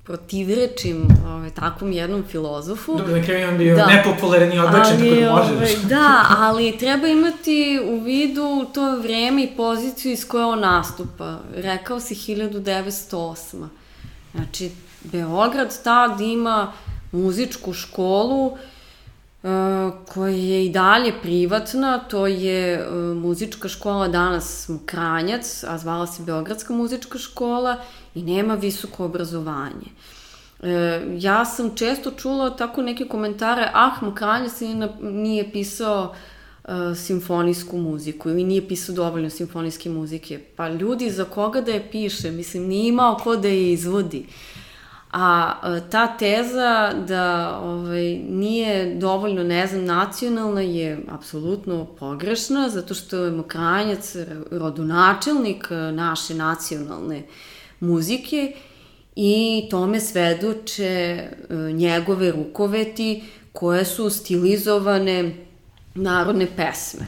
protivrečim 0.04 1.08
ovaj, 1.28 1.50
takvom 1.50 1.92
jednom 1.92 2.24
filozofu. 2.28 2.98
Dobro, 2.98 3.18
na 3.18 3.24
kraju 3.24 3.48
on 3.48 3.58
bio 3.58 3.76
da. 3.76 3.86
nepopularan 3.86 4.54
i 4.54 4.60
odbačen, 4.60 4.98
tako 4.98 5.22
da 5.22 5.32
možeš. 5.32 5.76
Ovaj, 5.76 5.76
da, 5.90 6.26
ali 6.38 6.78
treba 6.78 7.08
imati 7.08 7.80
u 7.86 8.00
vidu 8.00 8.66
to 8.74 8.98
vreme 8.98 9.44
i 9.44 9.56
poziciju 9.58 10.12
iz 10.12 10.28
koje 10.28 10.46
on 10.46 10.60
nastupa. 10.60 11.38
Rekao 11.56 12.00
si 12.00 12.16
1908. 12.16 13.68
Znači, 14.36 14.72
Beograd 15.04 15.84
tad 15.84 16.22
ima 16.22 16.74
muzičku 17.12 17.74
školu 17.74 18.58
Uh, 19.44 19.50
koja 20.14 20.34
je 20.34 20.66
i 20.66 20.70
dalje 20.70 21.14
privatna, 21.22 22.00
to 22.00 22.28
je 22.28 22.88
uh, 22.88 23.18
muzička 23.18 23.70
škola 23.70 24.08
danas 24.08 24.70
Mokranjac, 24.70 25.64
a 25.68 25.78
zvala 25.78 26.08
se 26.08 26.24
Beogradska 26.24 26.74
muzička 26.74 27.18
škola 27.18 27.78
i 28.16 28.24
nema 28.24 28.56
visoko 28.56 29.06
obrazovanje. 29.06 29.88
E, 30.64 31.02
ja 31.20 31.46
sam 31.46 31.76
često 31.76 32.12
čula 32.12 32.56
tako 32.56 32.82
neke 32.82 33.06
komentare, 33.08 33.72
ah, 33.74 33.92
Mokranjac 34.02 34.60
nije, 34.60 34.90
nije 35.02 35.52
pisao 35.52 36.14
uh, 36.64 36.98
simfonijsku 36.98 37.78
muziku 37.78 38.30
ili 38.30 38.44
nije 38.44 38.68
pisao 38.68 38.96
dovoljno 38.96 39.30
simfonijske 39.30 39.90
muzike. 39.90 40.40
Pa 40.56 40.70
ljudi, 40.70 41.10
za 41.10 41.26
koga 41.26 41.62
da 41.62 41.72
je 41.72 41.92
piše? 41.92 42.32
Mislim, 42.32 42.64
nije 42.64 42.88
imao 42.88 43.18
ko 43.24 43.36
da 43.36 43.48
je 43.48 43.74
izvodi. 43.74 44.26
A 45.12 45.54
ta 45.90 46.18
teza 46.18 46.94
da 47.08 47.60
ovaj, 47.64 48.20
nije 48.30 48.96
dovoljno, 48.96 49.44
ne 49.44 49.68
znam, 49.68 49.86
nacionalna 49.86 50.62
je 50.62 51.06
apsolutno 51.10 51.86
pogrešna, 51.86 52.70
zato 52.70 52.94
što 52.94 53.18
je 53.18 53.32
Mokranjac 53.32 54.16
rodonačelnik 54.52 55.68
naše 55.94 56.34
nacionalne 56.34 57.18
uh, 57.18 57.24
muzike 57.82 58.54
i 59.16 59.68
tome 59.70 60.00
svedoče 60.00 60.86
e, 60.86 61.28
njegove 61.74 62.32
rukoveti 62.32 63.24
koje 63.54 63.86
su 63.86 64.10
stilizovane 64.10 65.46
narodne 65.96 66.48
pesme. 66.56 67.06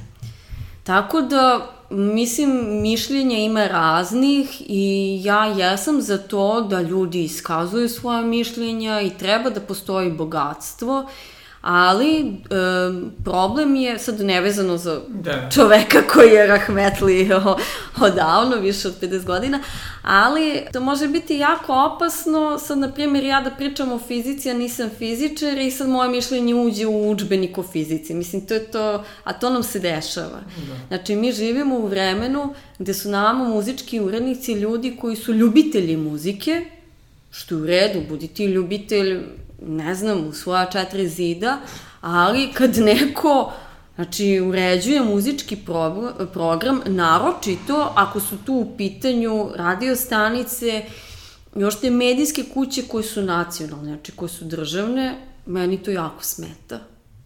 Tako 0.84 1.22
da, 1.22 1.72
mislim, 1.90 2.82
mišljenja 2.82 3.38
ima 3.38 3.68
raznih 3.68 4.62
i 4.68 5.22
ja 5.24 5.46
jesam 5.46 6.02
za 6.02 6.18
to 6.18 6.62
da 6.62 6.82
ljudi 6.82 7.24
iskazuju 7.24 7.90
svoje 7.90 8.24
mišljenja 8.24 9.02
i 9.02 9.10
treba 9.10 9.50
da 9.50 9.62
postoji 9.62 10.12
bogatstvo 10.12 11.10
ali 11.63 12.19
e, 12.19 12.34
problem 13.23 13.76
je, 13.76 13.99
sad 13.99 14.21
nevezano 14.21 14.78
za 14.78 15.02
da. 15.08 15.49
čoveka 15.54 16.02
koji 16.13 16.30
je 16.30 16.47
rahmetli 16.47 17.30
odavno, 18.08 18.56
više 18.56 18.88
od 18.88 19.02
50 19.02 19.23
godina, 19.26 19.60
ali 20.02 20.62
to 20.73 20.80
može 20.80 21.08
biti 21.08 21.38
jako 21.38 21.73
opasno, 21.73 22.60
sad 22.60 22.78
na 22.78 22.91
primjer 22.91 23.23
ja 23.23 23.41
da 23.41 23.52
pričam 23.52 23.91
o 23.91 23.99
fizici, 23.99 24.47
ja 24.47 24.54
nisam 24.54 24.89
fizičar 24.97 25.58
i 25.58 25.71
sad 25.71 25.89
moje 25.89 26.10
mišljenje 26.10 26.56
uđe 26.56 26.86
u 26.88 27.12
učbenik 27.12 27.58
o 27.58 27.63
fizici, 27.63 28.13
mislim 28.13 28.45
to 28.45 28.54
je 28.54 28.71
to, 28.71 29.04
a 29.23 29.34
to 29.34 29.49
nam 29.49 29.63
se 29.63 29.80
dešava. 29.80 30.41
Da. 30.67 30.76
Znači 30.88 31.15
mi 31.15 31.32
živimo 31.32 31.76
u 31.76 31.88
vremenu 31.88 32.54
gde 32.80 32.93
su 32.93 33.10
nama 33.10 33.43
muzički 33.43 33.99
urednici 33.99 34.54
ljudi 34.54 34.97
koji 35.02 35.15
su 35.15 35.34
ljubitelji 35.34 35.97
muzike, 35.97 36.65
što 37.32 37.56
je 37.56 37.62
u 37.62 37.65
redu, 37.65 38.02
budi 38.10 38.28
ti 38.28 38.45
ljubitelj 38.45 39.19
ne 39.67 39.95
znam, 39.95 40.28
u 40.28 40.34
svoja 40.34 40.65
četiri 40.65 41.08
zida, 41.08 41.58
ali 42.02 42.52
kad 42.54 42.78
neko 42.78 43.52
Znači, 43.95 44.39
uređuje 44.39 45.02
muzički 45.02 45.58
program, 46.34 46.82
naročito 46.86 47.91
ako 47.95 48.19
su 48.19 48.38
tu 48.45 48.54
u 48.54 48.78
pitanju 48.78 49.49
radio 49.56 49.95
stanice, 49.95 50.86
još 51.56 51.80
te 51.80 51.89
medijske 51.89 52.43
kuće 52.54 52.82
koje 52.88 53.04
su 53.04 53.21
nacionalne, 53.21 53.89
znači 53.89 54.12
koje 54.12 54.30
su 54.30 54.45
državne, 54.45 55.15
meni 55.45 55.84
to 55.84 55.91
jako 55.91 56.23
smeta. 56.23 56.80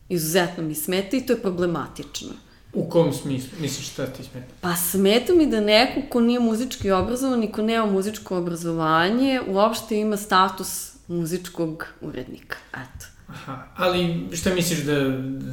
Izuzetno 0.09 0.63
mi 0.63 0.75
smeta 0.75 1.17
i 1.17 1.21
to 1.21 1.33
je 1.33 1.41
problematično. 1.41 2.29
U 2.73 2.89
kom 2.89 3.13
smislu? 3.13 3.49
Misliš 3.61 3.89
šta 3.89 4.05
ti 4.05 4.23
smeta? 4.23 4.47
Pa 4.61 4.75
smeta 4.75 5.33
mi 5.33 5.47
da 5.47 5.59
neko 5.59 6.01
ko 6.09 6.21
nije 6.21 6.39
muzički 6.39 6.91
obrazovan 6.91 7.43
i 7.43 7.51
ko 7.51 7.61
nema 7.61 7.85
muzičko 7.85 8.37
obrazovanje 8.37 9.41
uopšte 9.47 9.99
ima 9.99 10.17
status 10.17 10.96
muzičkog 11.07 11.85
urednika. 12.01 12.57
Eto. 12.73 13.17
Aha, 13.29 13.63
ali 13.75 14.27
šta 14.33 14.53
misliš 14.53 14.79
da, 14.79 14.93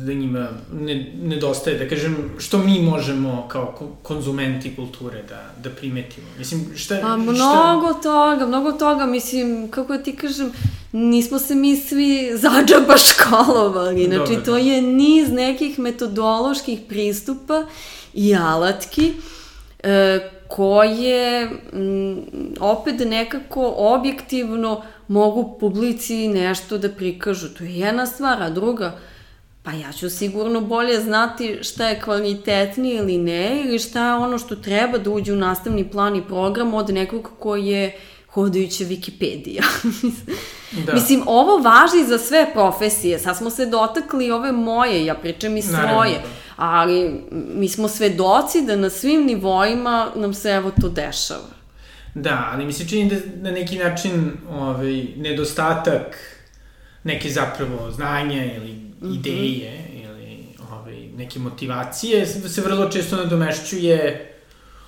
da 0.07 0.13
njima 0.13 0.49
ne, 0.73 1.13
nedostaje, 1.23 1.79
da 1.79 1.89
kažem, 1.89 2.31
što 2.39 2.59
mi 2.59 2.83
možemo 2.83 3.49
kao 3.49 3.93
konzumenti 4.03 4.77
kulture 4.77 5.23
da, 5.23 5.51
da 5.63 5.71
primetimo? 5.71 6.27
Mislim, 6.39 6.67
šta... 6.77 6.99
Pa 7.03 7.17
mnogo 7.17 7.89
šta... 7.89 8.03
toga, 8.03 8.47
mnogo 8.47 8.73
toga, 8.73 9.07
mislim, 9.07 9.71
kako 9.71 9.97
da 9.97 10.03
ti 10.03 10.17
kažem, 10.17 10.53
nismo 10.93 11.39
se 11.39 11.55
mi 11.55 11.77
svi 11.77 12.31
zađaba 12.35 12.95
školovali, 12.99 14.05
znači 14.05 14.33
Dobre, 14.33 14.45
to 14.45 14.53
da. 14.53 14.59
je 14.59 14.83
niz 14.83 15.33
nekih 15.33 15.79
metodoloških 15.79 16.81
pristupa 16.89 17.67
i 18.13 18.35
alatki 18.35 19.13
e, 19.83 20.31
koje 20.57 21.51
m, 21.73 22.23
opet 22.61 22.95
nekako 22.99 23.75
objektivno 23.77 24.83
mogu 25.09 25.57
publici 25.61 26.29
nešto 26.29 26.79
da 26.79 26.89
prikažu. 26.89 27.49
To 27.49 27.65
je 27.65 27.79
jedna 27.79 28.07
stvar, 28.07 28.43
a 28.43 28.51
druga, 28.51 28.99
pa 29.63 29.73
ja 29.73 29.93
ću 29.93 30.11
sigurno 30.11 30.61
bolje 30.61 31.01
znati 31.01 31.59
šta 31.63 31.89
je 31.89 32.01
kvalitetnije 32.01 32.97
ili 32.97 33.19
ne, 33.19 33.63
ili 33.65 33.79
šta 33.79 34.09
je 34.09 34.15
ono 34.15 34.39
što 34.39 34.57
treba 34.57 34.99
da 34.99 35.11
uđe 35.11 35.33
u 35.33 35.37
nastavni 35.37 35.91
plan 35.91 36.17
i 36.17 36.27
program 36.27 36.75
od 36.75 36.91
nekog 36.91 37.31
koji 37.39 37.67
je 37.67 37.99
hodajuća 38.31 38.85
Wikipedija. 38.85 39.63
da. 40.87 40.95
Mislim, 40.99 41.23
ovo 41.27 41.57
važi 41.57 42.07
za 42.09 42.19
sve 42.19 42.51
profesije. 42.53 43.19
Sad 43.19 43.37
smo 43.37 43.51
se 43.51 43.67
dotakli 43.67 44.31
ove 44.31 44.53
moje, 44.53 45.05
ja 45.05 45.15
pričam 45.15 45.57
i 45.57 45.63
svoje. 45.63 45.83
Naravno, 45.83 46.05
da. 46.05 46.44
Ali 46.57 47.25
mi 47.31 47.69
smo 47.69 47.89
svedoci 47.89 48.63
da 48.63 48.77
na 48.77 48.91
svim 48.91 49.27
nivoima 49.27 50.11
nam 50.17 50.35
se 50.35 50.51
evo 50.51 50.73
to 50.81 50.89
dešava. 50.89 51.55
Da, 52.15 52.51
ali 52.53 52.67
mi 52.67 52.73
se 52.73 52.89
čini 52.89 53.11
da 53.11 53.17
na 53.43 53.51
neki 53.51 53.79
način 53.79 54.33
ovaj, 54.51 55.05
nedostatak 55.17 56.17
neke 57.05 57.31
zapravo 57.31 57.91
znanja 57.91 58.45
ili 58.55 58.73
mm 58.73 58.95
-hmm. 59.03 59.19
ideje 59.19 59.85
ili 59.95 60.47
ovaj, 60.71 61.09
neke 61.17 61.39
motivacije 61.39 62.27
se 62.27 62.61
vrlo 62.61 62.91
često 62.91 63.17
nadomešćuje 63.17 64.31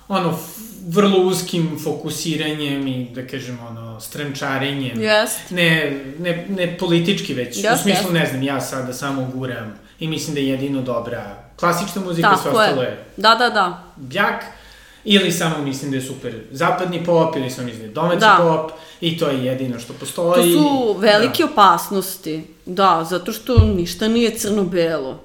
ono, 0.07 0.39
vrlo 0.87 1.19
uskim 1.19 1.79
fokusiranjem 1.83 2.87
i, 2.87 3.07
da 3.15 3.27
kažem, 3.27 3.59
ono, 3.69 3.99
strančarenjem. 3.99 5.01
Jest. 5.01 5.39
Ne, 5.49 5.99
ne, 6.19 6.45
ne 6.49 6.77
politički 6.77 7.33
već. 7.33 7.57
Yes, 7.57 7.73
u 7.73 7.77
smislu, 7.77 8.09
yes. 8.09 8.13
ne 8.13 8.25
znam, 8.25 8.43
ja 8.43 8.61
sada 8.61 8.93
samo 8.93 9.31
guram 9.33 9.79
i 9.99 10.07
mislim 10.07 10.35
da 10.35 10.41
je 10.41 10.47
jedino 10.47 10.81
dobra 10.81 11.46
klasična 11.59 12.01
muzika, 12.01 12.37
sve 12.41 12.51
ostalo 12.51 12.81
je. 12.81 13.05
Da, 13.17 13.35
da, 13.35 13.49
da. 13.49 13.83
Bjak. 13.95 14.43
Ili 15.03 15.31
samo 15.31 15.57
mislim 15.57 15.91
da 15.91 15.97
je 15.97 16.03
super 16.03 16.33
zapadni 16.51 17.03
pop, 17.05 17.35
ili 17.35 17.49
samo 17.49 17.65
mislim 17.65 17.81
da 17.81 17.87
je 17.87 17.93
domaći 17.93 18.19
da. 18.19 18.37
pop, 18.39 18.71
i 19.01 19.17
to 19.17 19.27
je 19.27 19.45
jedino 19.45 19.79
što 19.79 19.93
postoji. 19.93 20.53
To 20.53 20.59
su 20.59 20.95
velike 20.99 21.43
da. 21.43 21.49
opasnosti, 21.49 22.43
da, 22.65 23.07
zato 23.09 23.31
što 23.31 23.57
ništa 23.57 24.07
nije 24.07 24.37
crno-belo. 24.37 25.23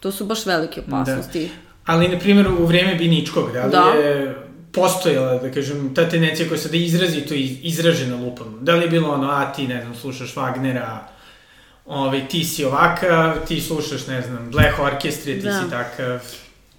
To 0.00 0.12
su 0.12 0.24
baš 0.24 0.46
velike 0.46 0.80
da. 0.80 0.96
opasnosti. 0.96 1.44
Da. 1.44 1.92
Ali, 1.92 2.08
na 2.08 2.18
primjer, 2.18 2.48
u 2.48 2.66
vreme 2.66 2.94
Biničkog, 2.94 3.52
da 3.52 3.64
li 3.64 3.70
da. 3.70 3.82
je 3.82 4.36
postojala, 4.72 5.38
da 5.38 5.50
kažem, 5.50 5.94
ta 5.94 6.08
tendencija 6.08 6.48
koja 6.48 6.58
sada 6.58 6.76
izrazito 6.76 7.34
izražena 7.62 8.16
lupom? 8.16 8.58
Da 8.60 8.74
li 8.74 8.82
je 8.82 8.88
bilo 8.88 9.12
ono, 9.12 9.30
a 9.30 9.52
ti, 9.52 9.68
ne 9.68 9.80
znam, 9.80 9.94
slušaš 9.94 10.34
Wagnera, 10.34 10.98
ovaj, 11.86 12.28
ti 12.28 12.44
si 12.44 12.64
ovakav, 12.64 13.46
ti 13.48 13.60
slušaš, 13.60 14.06
ne 14.06 14.22
znam, 14.22 14.50
Black 14.50 14.78
Orchestra, 14.78 15.32
ti 15.32 15.40
da. 15.40 15.62
si 15.62 15.70
takav... 15.70 16.20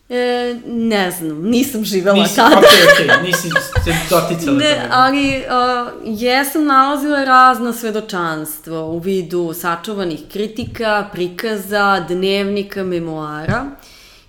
E, 0.09 0.55
ne 0.67 1.11
znam, 1.11 1.41
nisam 1.41 1.85
živela 1.85 2.17
nisi, 2.17 2.35
tada. 2.35 2.57
Okej, 2.57 3.07
okay, 3.07 3.19
okay, 3.19 3.23
nisi 3.23 3.49
se 3.83 3.93
doticala 4.09 4.57
ne, 4.57 4.73
toga. 4.73 4.87
ali 4.91 5.37
uh, 5.37 5.91
jesam 6.05 6.65
nalazila 6.65 7.23
razna 7.23 7.73
svedočanstva 7.73 8.85
u 8.85 8.99
vidu 8.99 9.53
sačuvanih 9.53 10.19
kritika, 10.31 11.09
prikaza, 11.13 12.05
dnevnika, 12.07 12.83
memoara. 12.83 13.65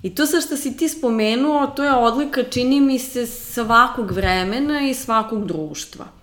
I 0.02 0.14
to 0.14 0.26
sa 0.26 0.40
što 0.40 0.56
si 0.56 0.76
ti 0.76 0.88
spomenuo, 0.88 1.66
to 1.66 1.84
je 1.84 1.92
odlika, 1.92 2.42
čini 2.42 2.80
mi 2.80 2.98
se, 2.98 3.26
svakog 3.26 4.10
vremena 4.10 4.80
i 4.80 4.94
svakog 4.94 5.46
društva. 5.46 6.17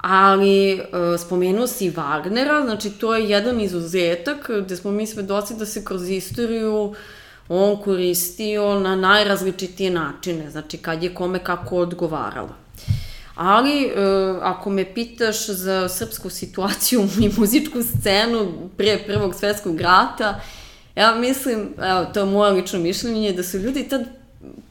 Ali 0.00 0.72
e, 0.72 0.80
spomenuo 1.18 1.66
si 1.66 1.90
Wagnera, 1.90 2.64
znači 2.64 2.90
to 2.90 3.16
je 3.16 3.28
jedan 3.28 3.60
izuzetak 3.60 4.50
gde 4.64 4.76
smo 4.76 4.90
mi 4.90 5.06
svedoci 5.06 5.54
da 5.54 5.66
se 5.66 5.84
kroz 5.84 6.08
istoriju 6.08 6.94
on 7.48 7.82
koristio 7.82 8.78
na 8.78 8.96
najrazličitije 8.96 9.90
načine, 9.90 10.50
znači 10.50 10.78
kad 10.78 11.02
je 11.02 11.14
kome 11.14 11.38
kako 11.38 11.76
odgovaralo. 11.76 12.54
Ali, 13.34 13.84
e, 13.84 13.92
ako 14.42 14.70
me 14.70 14.94
pitaš 14.94 15.46
za 15.46 15.88
srpsku 15.88 16.30
situaciju 16.30 17.00
i 17.24 17.30
muzičku 17.36 17.82
scenu 17.82 18.52
pre 18.76 18.98
Prvog 19.06 19.34
svetskog 19.34 19.80
rata, 19.80 20.40
Ja 20.96 21.14
mislim, 21.14 21.68
evo, 21.78 22.04
to 22.14 22.20
je 22.20 22.26
moje 22.26 22.52
lično 22.52 22.78
mišljenje, 22.78 23.32
da 23.32 23.42
su 23.42 23.58
ljudi 23.58 23.88
tad 23.88 24.02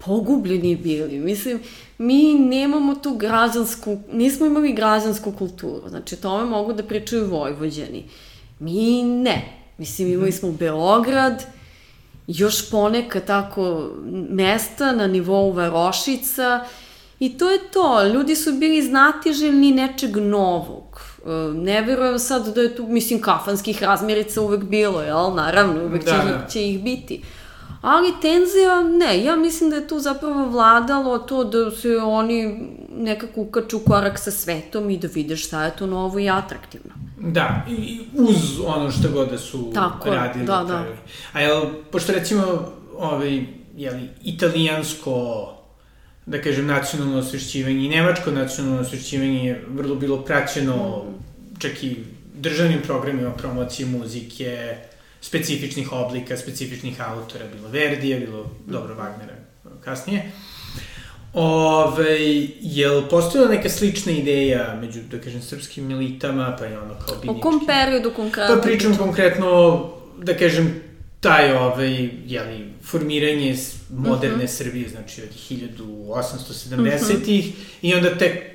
pogubljeni 0.06 0.76
bili. 0.76 1.20
Mislim, 1.20 1.60
mi 2.00 2.34
nemamo 2.34 2.96
tu 2.96 3.14
građansku, 3.14 3.98
nismo 4.12 4.46
imali 4.46 4.74
građansku 4.74 5.32
kulturu. 5.32 5.90
Znači, 5.90 6.16
tome 6.16 6.46
mogu 6.46 6.74
da 6.74 6.84
pričaju 6.84 7.30
vojvođeni. 7.30 8.06
Mi 8.60 9.04
ne. 9.04 9.60
Mislim, 9.78 10.14
imali 10.14 10.32
smo 10.32 10.52
Beograd, 10.52 11.46
još 12.28 12.70
poneka 12.70 13.20
tako 13.20 13.90
mesta 14.30 14.92
na 14.92 15.08
nivou 15.08 15.52
Varošica 15.52 16.66
i 17.20 17.38
to 17.38 17.50
je 17.50 17.60
to. 17.72 18.08
Ljudi 18.08 18.36
su 18.36 18.54
bili 18.54 18.82
znatiželjni 18.82 19.72
nečeg 19.72 20.18
novog. 20.18 21.02
E, 21.26 21.30
ne 21.54 21.82
verujem 21.82 22.20
sad 22.20 22.56
da 22.56 22.62
je 22.62 22.76
tu, 22.76 22.88
mislim, 22.88 23.22
kafanskih 23.22 23.84
razmirica 23.84 24.42
uvek 24.42 24.64
bilo, 24.64 25.02
jel? 25.02 25.36
Naravno, 25.36 25.86
uvek 25.86 26.06
da, 26.06 26.12
će, 26.12 26.18
da. 26.18 26.48
će 26.50 26.70
ih 26.70 26.84
biti. 26.84 27.22
Ali 27.82 28.14
tenzija, 28.22 28.82
ne, 28.82 29.24
ja 29.24 29.36
mislim 29.36 29.70
da 29.70 29.76
je 29.76 29.88
tu 29.88 30.00
zapravo 30.00 30.50
vladalo 30.50 31.20
to 31.20 31.44
da 31.44 31.72
se 31.72 31.98
oni 31.98 32.70
nekako 32.98 33.42
ukaču 33.42 33.80
korak 33.80 34.20
sa 34.20 34.32
svetom 34.32 34.90
i 34.90 34.98
da 34.98 35.08
vide 35.14 35.38
šta 35.38 35.66
je 35.66 35.76
to 35.76 35.88
novo 35.88 36.20
i 36.20 36.30
atraktivno. 36.30 36.92
Da, 37.18 37.66
i 37.70 38.00
uz 38.14 38.60
ono 38.66 38.92
što 38.92 39.10
god 39.14 39.30
da 39.30 39.38
su 39.38 39.72
Tako, 39.74 40.10
radili. 40.10 40.46
Da, 40.46 40.64
da. 40.68 40.86
A 41.34 41.42
jel, 41.42 41.62
pošto 41.92 42.14
recimo, 42.14 42.44
ovaj, 42.98 43.46
jeli, 43.76 44.10
italijansko 44.24 45.48
da 46.26 46.42
kažem, 46.42 46.66
nacionalno 46.66 47.18
osvešćivanje 47.18 47.86
i 47.86 47.90
nemačko 47.90 48.32
nacionalno 48.32 48.82
osvešćivanje 48.82 49.48
je 49.48 49.66
vrlo 49.68 49.96
bilo 49.96 50.22
praćeno 50.22 50.76
mm. 50.76 51.60
čak 51.60 51.84
i 51.84 51.96
državnim 52.34 52.82
programima 52.82 53.32
promocije 53.32 53.86
muzike, 53.86 54.78
specifičnih 55.22 55.92
oblika, 55.92 56.38
specifičnih 56.38 57.02
autora, 57.02 57.46
bilo 57.56 57.70
Verdija, 57.70 58.20
bilo, 58.20 58.52
dobro, 58.66 58.96
Wagnera 58.96 59.36
kasnije. 59.84 60.32
Ove, 61.34 62.18
je 62.62 62.90
li 62.90 63.04
postojala 63.10 63.50
neka 63.52 63.70
slična 63.70 64.12
ideja 64.12 64.78
među, 64.82 65.00
da 65.12 65.22
kažem, 65.22 65.42
srpskim 65.42 65.92
elitama, 65.92 66.56
pa 66.60 66.66
je 66.66 66.80
ono 66.80 66.94
kao 67.06 67.16
binički? 67.22 67.40
O 67.40 67.42
kom 67.42 67.66
periodu 67.66 68.14
konkretno? 68.16 68.56
Pa 68.56 68.62
pričam 68.62 68.98
konkretno, 68.98 69.90
da 70.18 70.38
kažem, 70.38 70.82
taj, 71.20 71.52
ovaj, 71.52 72.10
jeli, 72.26 72.74
formiranje 72.84 73.56
moderne 73.90 74.38
mm 74.38 74.42
-hmm. 74.42 74.58
Srbije, 74.58 74.90
znači 74.90 75.22
od 75.22 75.30
1870-ih, 75.50 77.46
mm 77.46 77.50
-hmm. 77.50 77.54
i 77.82 77.94
onda 77.94 78.18
tek 78.18 78.49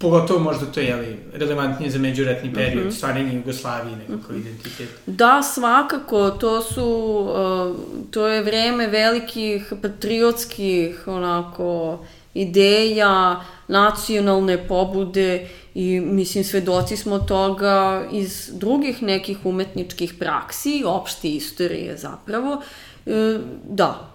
pogotovo 0.00 0.40
možda 0.40 0.66
to 0.66 0.80
je 0.80 0.86
jeli, 0.86 1.16
relevantnije 1.34 1.90
za 1.90 1.98
međuratni 1.98 2.54
period, 2.54 2.84
mm 2.84 2.88
-hmm. 2.88 2.96
stvaranje 2.96 3.34
Jugoslavije 3.34 3.96
nekako 3.96 4.32
mm 4.32 4.36
-hmm. 4.36 4.40
identitet. 4.40 4.88
Da, 5.06 5.42
svakako, 5.42 6.30
to 6.30 6.62
su, 6.62 6.86
uh, 6.86 7.76
to 8.10 8.26
je 8.26 8.42
vreme 8.42 8.86
velikih 8.86 9.72
patriotskih 9.82 11.08
onako 11.08 11.98
ideja, 12.34 13.44
nacionalne 13.68 14.68
pobude 14.68 15.48
i 15.74 16.00
mislim 16.00 16.44
svedoci 16.44 16.96
smo 16.96 17.18
toga 17.18 18.04
iz 18.12 18.50
drugih 18.52 19.02
nekih 19.02 19.38
umetničkih 19.44 20.14
praksi, 20.18 20.82
opšte 20.86 21.28
istorije 21.28 21.96
zapravo. 21.96 22.62
E, 23.06 23.38
da, 23.68 24.10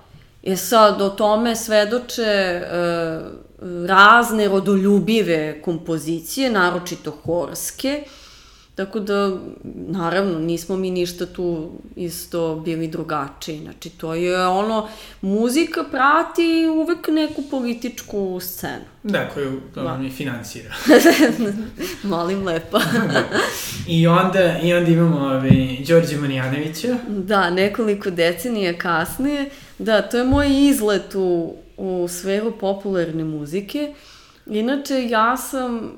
E 0.45 0.56
sad, 0.56 1.02
o 1.02 1.10
tome 1.10 1.56
svedoče 1.56 2.21
e, 2.21 3.19
razne 3.88 4.47
rodoljubive 4.47 5.62
kompozicije, 5.62 6.51
naročito 6.51 7.12
horske, 7.12 8.04
Tako 8.75 8.99
da, 8.99 9.38
naravno, 9.88 10.39
nismo 10.39 10.78
mi 10.78 10.91
ništa 10.91 11.25
tu 11.25 11.71
isto 11.95 12.56
bili 12.65 12.88
drugačiji. 12.88 13.60
Znači, 13.60 13.89
to 13.89 14.13
je 14.13 14.47
ono, 14.47 14.88
muzika 15.21 15.84
prati 15.91 16.67
uvek 16.75 17.08
neku 17.08 17.41
političku 17.51 18.39
scenu. 18.41 18.84
Da, 19.04 19.30
koju 19.34 19.62
da. 19.75 19.97
mi 19.97 20.10
finansira. 20.10 20.73
Molim 22.04 22.45
lepo. 22.45 22.80
I 23.88 24.08
onda, 24.08 24.60
I 24.63 24.73
onda 24.73 24.91
imamo 24.91 25.17
ovaj, 25.17 25.78
Đorđe 25.88 26.17
Marijanovića. 26.17 26.97
Da, 27.08 27.49
nekoliko 27.49 28.10
decenija 28.10 28.78
kasnije. 28.78 29.49
Da, 29.80 30.01
to 30.01 30.17
je 30.17 30.23
moj 30.23 30.67
izlet 30.69 31.15
u, 31.15 31.56
u 31.77 32.07
sferu 32.09 32.51
popularne 32.59 33.23
muzike. 33.23 33.93
Inače, 34.45 35.07
ja 35.09 35.38
sam 35.38 35.91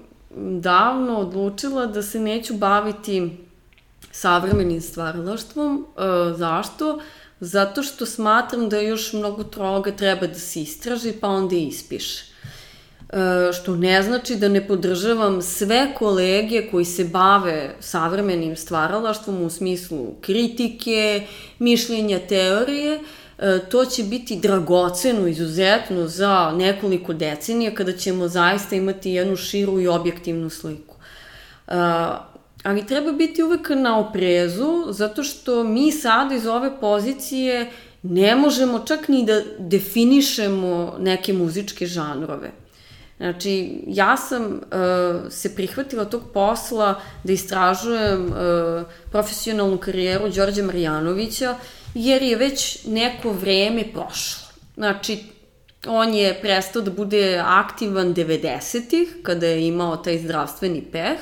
davno 0.59 1.17
odlučila 1.17 1.85
da 1.85 2.01
se 2.01 2.19
neću 2.19 2.53
baviti 2.53 3.31
savremenim 4.11 4.81
stvaralaštvom. 4.81 5.85
E, 5.97 6.01
zašto? 6.37 6.99
Zato 7.39 7.83
što 7.83 8.05
smatram 8.05 8.69
da 8.69 8.79
još 8.79 9.13
mnogo 9.13 9.43
toga 9.43 9.91
treba 9.91 10.27
da 10.27 10.39
se 10.39 10.61
istraži, 10.61 11.13
pa 11.21 11.27
onda 11.27 11.55
i 11.55 11.67
ispiše. 11.67 12.23
E, 13.09 13.53
što 13.53 13.75
ne 13.75 14.03
znači 14.03 14.35
da 14.35 14.47
ne 14.47 14.67
podržavam 14.67 15.41
sve 15.41 15.93
kolege 15.97 16.67
koji 16.71 16.85
se 16.85 17.05
bave 17.05 17.75
savremenim 17.79 18.55
stvaralaštvom 18.55 19.41
u 19.41 19.49
smislu 19.49 20.15
kritike, 20.21 21.27
mišljenja, 21.59 22.19
teorije, 22.19 22.99
to 23.69 23.86
će 23.86 24.04
biti 24.04 24.36
dragoceno, 24.36 25.28
izuzetno 25.28 26.08
za 26.08 26.54
nekoliko 26.56 27.13
decenija 27.13 27.76
kada 27.76 27.91
ćemo 27.91 28.28
zaista 28.28 28.76
imati 28.76 29.12
jednu 29.12 29.36
širu 29.36 29.82
i 29.82 29.88
objektivnu 29.88 30.50
sliku. 30.50 30.95
E, 31.67 31.73
ali 32.63 32.86
treba 32.88 33.12
biti 33.12 33.43
uvek 33.43 33.69
na 33.69 34.00
oprezu, 34.00 34.86
zato 34.89 35.23
što 35.23 35.63
mi 35.63 35.91
sada 35.91 36.36
iz 36.36 36.45
ove 36.45 36.80
pozicije 36.80 37.71
ne 38.04 38.36
možemo 38.36 38.80
čak 38.80 39.08
ni 39.08 39.26
da 39.26 39.41
definišemo 39.60 40.95
neke 41.00 41.34
muzičke 41.34 41.86
žanrove. 41.86 42.52
Znači, 43.17 43.84
ja 43.88 44.17
sam 44.17 44.43
uh, 44.45 45.32
se 45.32 45.56
prihvatila 45.56 46.06
tog 46.06 46.23
posla 46.34 47.02
da 47.23 47.34
istražujem 47.34 48.26
uh, 48.26 48.34
profesionalnu 49.12 49.78
karijeru 49.78 50.30
Đorđa 50.30 50.63
Marjanovića 50.63 51.56
jer 51.97 52.23
je 52.23 52.36
već 52.36 52.86
neko 52.86 53.31
vreme 53.31 53.83
prošlo. 53.93 54.47
Znači, 54.75 55.17
on 55.88 56.13
je 56.13 56.39
prestao 56.41 56.81
da 56.81 56.91
bude 56.91 57.43
aktivan 57.45 58.15
90-ih, 58.15 59.15
kada 59.23 59.47
je 59.47 59.67
imao 59.67 59.97
taj 59.97 60.19
zdravstveni 60.19 60.81
peh. 60.91 61.17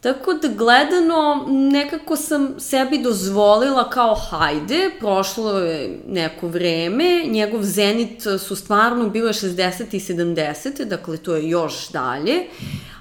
Tako 0.00 0.34
da 0.34 0.48
gledano, 0.48 1.44
nekako 1.48 2.16
sam 2.16 2.54
sebi 2.58 2.98
dozvolila 2.98 3.90
kao 3.90 4.14
hajde, 4.14 4.90
prošlo 4.98 5.58
je 5.58 5.98
neko 6.08 6.48
vreme, 6.48 7.24
njegov 7.26 7.62
zenit 7.62 8.22
su 8.38 8.56
stvarno 8.56 9.08
bile 9.08 9.32
60. 9.32 9.94
i 9.94 10.00
70. 10.00 10.84
dakle 10.84 11.16
to 11.16 11.36
je 11.36 11.48
još 11.48 11.88
dalje, 11.88 12.46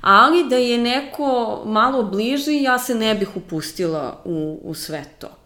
ali 0.01 0.49
da 0.49 0.55
je 0.55 0.77
neko 0.77 1.61
malo 1.65 2.03
bliži, 2.03 2.61
ja 2.61 2.79
se 2.79 2.95
ne 2.95 3.15
bih 3.15 3.37
upustila 3.37 4.21
u, 4.25 4.59
u 4.63 4.73
sve 4.73 5.03
to. 5.19 5.44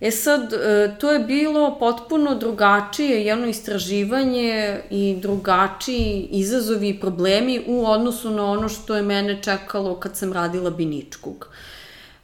E 0.00 0.10
sad, 0.10 0.52
e, 0.52 0.96
to 1.00 1.12
je 1.12 1.18
bilo 1.18 1.78
potpuno 1.78 2.34
drugačije 2.34 3.24
jedno 3.24 3.46
istraživanje 3.46 4.80
i 4.90 5.18
drugačiji 5.22 6.28
izazovi 6.30 6.88
i 6.88 7.00
problemi 7.00 7.64
u 7.66 7.86
odnosu 7.86 8.30
na 8.30 8.44
ono 8.44 8.68
što 8.68 8.96
je 8.96 9.02
mene 9.02 9.42
čekalo 9.42 10.00
kad 10.00 10.16
sam 10.16 10.32
radila 10.32 10.70
Biničkog. 10.70 11.48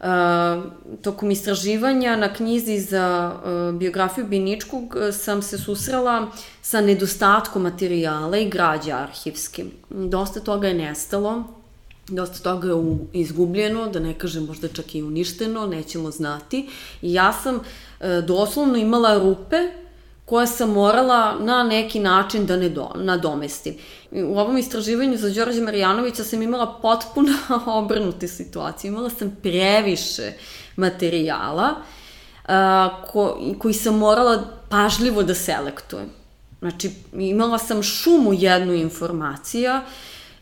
Uh, 0.01 0.09
tokom 1.03 1.31
istraživanja 1.31 2.17
na 2.17 2.33
knjizi 2.33 2.79
za 2.79 3.33
uh, 3.35 3.79
biografiju 3.79 4.27
Biničkog 4.27 4.97
sam 5.13 5.43
se 5.43 5.59
susrela 5.59 6.27
sa 6.63 6.81
nedostatkom 6.81 7.63
materijala 7.63 8.37
i 8.37 8.49
građa 8.49 8.97
arhivske. 8.97 9.65
Dosta 9.91 10.41
toga 10.41 10.69
je 10.69 10.75
nestalo, 10.75 11.62
dosta 12.09 12.39
toga 12.39 12.69
je 12.69 12.75
izgubljeno, 13.13 13.89
da 13.89 14.01
ne 14.01 14.19
kažem 14.19 14.45
možda 14.45 14.69
čak 14.69 14.95
i 14.95 15.03
uništeno, 15.03 15.67
nećemo 15.67 16.11
znati. 16.11 16.69
I 17.03 17.13
ja 17.13 17.33
sam 17.33 17.61
e, 18.01 18.21
doslovno 18.27 18.77
imala 18.77 19.19
rupe 19.19 19.57
koje 20.25 20.47
sam 20.47 20.71
morala 20.71 21.37
na 21.41 21.63
neki 21.63 22.01
način 22.01 22.47
da 22.47 22.57
ne 22.57 22.69
do, 22.69 22.89
nadomestim. 22.95 23.75
U 24.11 24.39
ovom 24.39 24.59
istraživanju 24.59 25.17
za 25.17 25.31
Đorđe 25.31 25.61
Marijanovića 25.61 26.25
sam 26.25 26.43
imala 26.43 26.79
potpuno 26.83 27.33
obrnute 27.67 28.29
situacije. 28.29 28.89
Imala 28.89 29.11
sam 29.11 29.37
previše 29.43 30.33
materijala 30.77 31.75
a, 32.47 33.03
ko, 33.13 33.41
koji 33.59 33.75
sam 33.75 33.99
morala 33.99 34.45
pažljivo 34.69 35.23
da 35.23 35.35
selektujem. 35.35 36.11
Znači, 36.59 36.91
imala 37.13 37.59
sam 37.59 37.83
šumu 37.83 38.33
jednu 38.33 38.75
informacija 38.75 39.85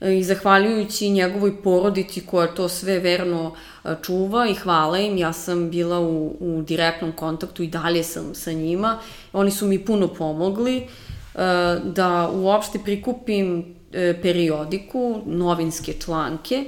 i 0.00 0.24
zahvaljujući 0.24 1.10
njegovoj 1.10 1.62
porodici 1.62 2.26
koja 2.26 2.46
to 2.46 2.68
sve 2.68 2.98
verno 2.98 3.54
čuva 4.02 4.48
i 4.48 4.54
hvala 4.54 4.98
im, 4.98 5.18
ja 5.18 5.32
sam 5.32 5.70
bila 5.70 6.00
u, 6.00 6.36
u 6.40 6.62
direktnom 6.62 7.12
kontaktu 7.12 7.62
i 7.62 7.66
dalje 7.66 8.04
sam 8.04 8.34
sa 8.34 8.52
njima. 8.52 8.98
Oni 9.32 9.50
su 9.50 9.66
mi 9.66 9.84
puno 9.84 10.08
pomogli 10.08 10.86
da 11.84 12.30
uopšte 12.34 12.78
prikupim 12.84 13.74
e, 13.92 14.18
periodiku, 14.22 15.22
novinske 15.26 15.92
članke. 15.92 16.64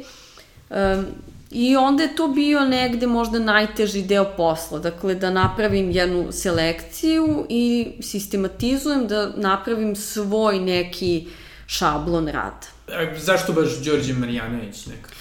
I 1.51 1.77
onda 1.77 2.03
je 2.03 2.17
to 2.17 2.29
bio 2.29 2.65
negde 2.65 3.07
možda 3.07 3.39
najteži 3.39 4.03
deo 4.03 4.25
posla, 4.37 4.79
dakle 4.79 5.15
da 5.15 5.31
napravim 5.31 5.91
jednu 5.91 6.33
selekciju 6.33 7.47
i 7.49 7.93
sistematizujem 8.01 9.07
da 9.07 9.31
napravim 9.37 9.97
svoj 9.97 10.59
neki 10.59 11.27
šablon 11.67 12.29
rada. 12.29 12.72
A 12.93 13.19
zašto 13.19 13.53
baš 13.53 13.79
Đorđe 13.85 14.13
Marijanović 14.13 14.87
nekako? 14.87 15.15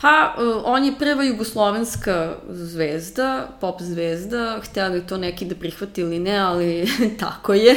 Pa, 0.00 0.34
e, 0.38 0.42
on 0.64 0.84
je 0.84 0.98
prva 0.98 1.24
jugoslovenska 1.24 2.36
zvezda, 2.48 3.48
pop 3.60 3.82
zvezda, 3.82 4.60
hteli 4.64 5.06
to 5.06 5.16
neki 5.16 5.44
da 5.44 5.54
prihvati 5.54 6.00
ili 6.00 6.18
ne, 6.18 6.38
ali 6.38 6.88
tako 7.20 7.54
je. 7.54 7.76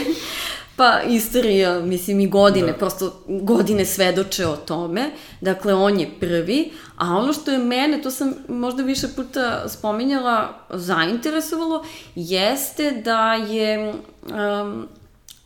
Pa, 0.76 1.02
istorija, 1.02 1.80
mislim, 1.80 2.20
i 2.20 2.28
godine, 2.28 2.68
da. 2.68 2.78
prosto 2.78 3.24
godine 3.28 3.86
svedoče 3.86 4.48
o 4.48 4.56
tome. 4.56 5.12
Dakle, 5.42 5.74
on 5.74 6.00
je 6.00 6.10
prvi, 6.20 6.72
a 6.98 7.18
ono 7.18 7.34
što 7.34 7.52
je 7.52 7.58
mene, 7.58 8.02
to 8.02 8.12
sam 8.12 8.34
možda 8.48 8.84
više 8.84 9.08
puta 9.16 9.70
spominjala, 9.70 10.54
zainteresovalo, 10.70 11.86
jeste 12.16 12.92
da 12.92 13.34
je 13.34 13.94
um, 13.94 14.88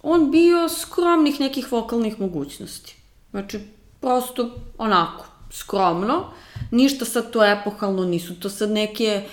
on 0.03 0.31
bio 0.31 0.69
skromnih 0.69 1.39
nekih 1.39 1.71
vokalnih 1.71 2.19
mogućnosti. 2.19 3.02
Znači, 3.33 3.59
prosto 4.01 4.49
onako, 4.77 5.25
skromno. 5.51 6.25
Ništa 6.71 7.05
sad 7.05 7.31
to 7.31 7.45
epohalno, 7.45 8.05
nisu 8.05 8.39
to 8.39 8.49
sad 8.49 8.71
neke 8.71 9.23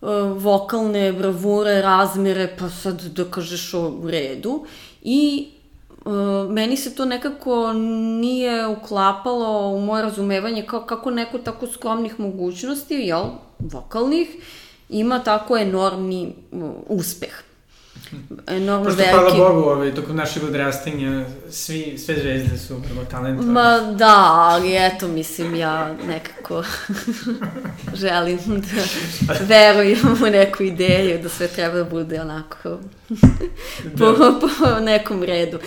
uh, 0.00 0.08
vokalne 0.42 1.12
bravure, 1.12 1.82
razmere, 1.82 2.56
pa 2.58 2.70
sad 2.70 3.02
da 3.02 3.24
kažeš 3.24 3.74
u 3.74 4.10
redu. 4.10 4.64
I 5.02 5.48
uh, 6.04 6.50
meni 6.50 6.76
se 6.76 6.94
to 6.94 7.04
nekako 7.04 7.72
nije 8.20 8.66
uklapalo 8.66 9.68
u 9.68 9.80
moje 9.80 10.02
razumevanje 10.02 10.66
kao 10.66 10.86
kako 10.86 11.10
neko 11.10 11.38
tako 11.38 11.66
skromnih 11.66 12.20
mogućnosti, 12.20 12.94
jel, 12.94 13.24
vokalnih, 13.58 14.28
ima 14.88 15.18
tako 15.18 15.56
enormni 15.56 16.34
uh, 16.52 16.70
uspeh 16.88 17.42
enormno 18.46 18.84
Pošto, 18.84 19.02
veliki... 19.02 19.36
hvala 19.36 19.54
Bogu, 19.54 19.68
ovaj, 19.68 19.94
tokom 19.94 20.16
našeg 20.16 20.44
odrastanja 20.44 21.24
svi, 21.50 21.98
sve 21.98 22.14
zvezde 22.14 22.58
su 22.58 22.76
vrlo 22.76 23.04
talentovane. 23.04 23.52
Ma 23.52 23.92
da, 23.92 24.32
ali 24.32 24.76
eto, 24.76 25.08
mislim, 25.08 25.54
ja 25.54 25.94
nekako 26.06 26.64
želim 28.02 28.38
da 28.46 28.82
verujem 29.54 30.18
u 30.26 30.30
neku 30.30 30.62
ideju, 30.62 31.22
da 31.22 31.28
sve 31.28 31.48
treba 31.48 31.74
da 31.74 31.84
bude 31.84 32.20
onako 32.20 32.78
po, 33.98 34.12
da. 34.12 34.38
po 34.40 34.80
nekom 34.80 35.22
redu. 35.22 35.58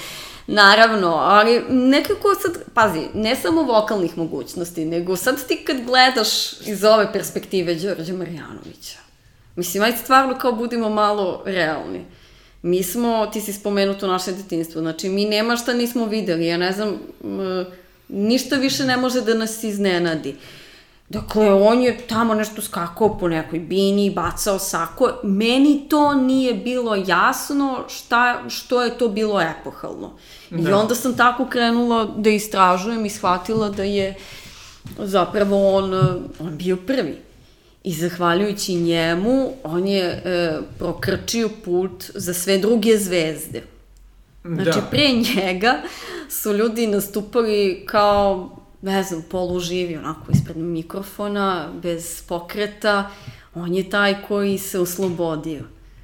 Naravno, 0.48 1.08
ali 1.08 1.64
nekako 1.70 2.36
sad, 2.42 2.64
pazi, 2.74 3.02
ne 3.14 3.36
samo 3.36 3.62
vokalnih 3.62 4.18
mogućnosti, 4.18 4.86
nego 4.86 5.16
sad 5.16 5.48
ti 5.48 5.64
kad 5.68 5.78
gledaš 5.86 6.62
iz 6.62 6.84
ove 6.84 7.14
perspektive 7.14 7.76
Đorđa 7.76 8.14
Marjanovića, 8.14 8.98
mislim, 9.56 9.84
ajde 9.84 9.98
stvarno 9.98 10.38
kao 10.38 10.52
budimo 10.52 10.90
malo 10.90 11.44
realni. 11.46 12.06
Mi 12.66 12.84
smo, 12.84 13.28
ti 13.28 13.42
si 13.42 13.54
spomenuto 13.54 14.08
naše 14.08 14.32
detinstvo, 14.32 14.82
znači 14.82 15.10
mi 15.10 15.26
nema 15.26 15.56
šta 15.56 15.74
nismo 15.74 16.06
videli, 16.06 16.48
ja 16.48 16.58
ne 16.58 16.72
znam, 16.72 17.00
ništa 18.10 18.56
više 18.56 18.84
ne 18.84 18.98
može 18.98 19.22
da 19.22 19.34
nas 19.34 19.64
iznenadi. 19.64 20.36
Dakle, 21.10 21.54
on 21.54 21.82
je 21.82 21.98
tamo 21.98 22.34
nešto 22.34 22.62
skakao 22.62 23.18
po 23.18 23.28
nekoj 23.28 23.60
bini, 23.60 24.10
bacao 24.10 24.60
sako. 24.60 25.12
Meni 25.24 25.86
to 25.90 26.14
nije 26.14 26.54
bilo 26.54 26.96
jasno 27.08 27.84
šta, 27.88 28.44
što 28.50 28.82
je 28.82 28.98
to 28.98 29.08
bilo 29.08 29.42
epohalno. 29.42 30.12
Da. 30.50 30.70
I 30.70 30.74
onda 30.74 30.96
sam 30.96 31.18
tako 31.18 31.46
krenula 31.46 32.06
da 32.18 32.30
istražujem 32.30 33.06
i 33.06 33.10
shvatila 33.10 33.70
da 33.70 33.84
je 33.84 34.16
zapravo 34.98 35.76
on, 35.76 35.94
on 36.40 36.58
bio 36.58 36.78
prvi. 36.78 37.18
I 37.86 37.94
zahvaljujući 37.94 38.76
njemu, 38.76 39.54
on 39.64 39.88
je 39.88 40.04
e, 40.04 40.58
prokrčio 40.80 41.50
put 41.66 42.12
za 42.16 42.34
sve 42.34 42.58
druge 42.58 42.98
zvezde. 42.98 43.62
Znači, 44.44 44.80
da. 44.80 44.88
pre 44.92 45.08
njega 45.36 45.82
su 46.30 46.54
ljudi 46.54 46.88
nastupali 46.88 47.84
kao, 47.88 48.58
ne 48.82 49.04
znam, 49.04 49.24
poluživi, 49.32 49.98
onako, 49.98 50.32
ispred 50.32 50.58
mikrofona, 50.58 51.70
bez 51.82 52.24
pokreta. 52.28 53.10
On 53.56 53.74
je 53.74 53.90
taj 53.90 54.22
koji 54.28 54.58
se 54.58 54.80
oslobodio. 54.80 55.62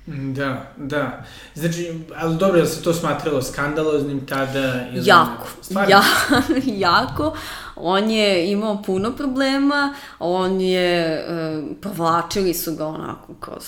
Da, 0.07 0.71
da. 0.77 1.25
Znači, 1.55 1.93
ali 2.15 2.37
dobro, 2.37 2.59
je 2.59 2.65
se 2.65 2.83
to 2.83 2.93
smatralo 2.93 3.41
skandaloznim 3.41 4.25
tada? 4.25 4.87
Ili... 4.93 5.07
Jako, 5.07 5.47
ja, 5.89 6.03
jako. 6.89 7.35
On 7.81 8.09
je 8.09 8.51
imao 8.51 8.81
puno 8.85 9.11
problema, 9.11 9.93
on 10.19 10.61
je, 10.61 10.99
e, 10.99 11.61
provlačili 11.81 12.53
su 12.53 12.75
ga 12.75 12.87
onako 12.87 13.33
kroz, 13.39 13.63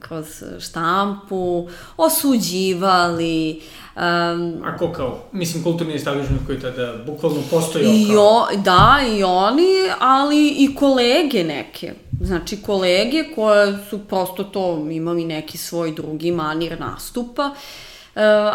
kroz 0.00 0.26
štampu, 0.58 1.68
osuđivali, 1.96 3.60
Um, 3.98 4.62
A 4.64 4.76
ko 4.76 4.92
kao, 4.92 5.18
mislim, 5.32 5.62
kulturni 5.62 5.94
establishment 5.94 6.46
koji 6.46 6.60
tada 6.60 6.94
bukvalno 7.06 7.40
postojao 7.50 7.92
i 7.92 8.06
kao... 8.06 8.24
O, 8.24 8.46
da, 8.56 8.98
i 9.16 9.22
oni, 9.22 9.72
ali 10.00 10.48
i 10.48 10.74
kolege 10.74 11.44
neke. 11.44 11.92
Znači, 12.20 12.62
kolege 12.62 13.24
koje 13.34 13.78
su 13.90 13.98
prosto 13.98 14.44
to 14.44 14.86
imali 14.90 15.24
neki 15.24 15.58
svoj 15.58 15.92
drugi 15.92 16.32
manir 16.32 16.80
nastupa, 16.80 17.46
uh, 17.46 17.52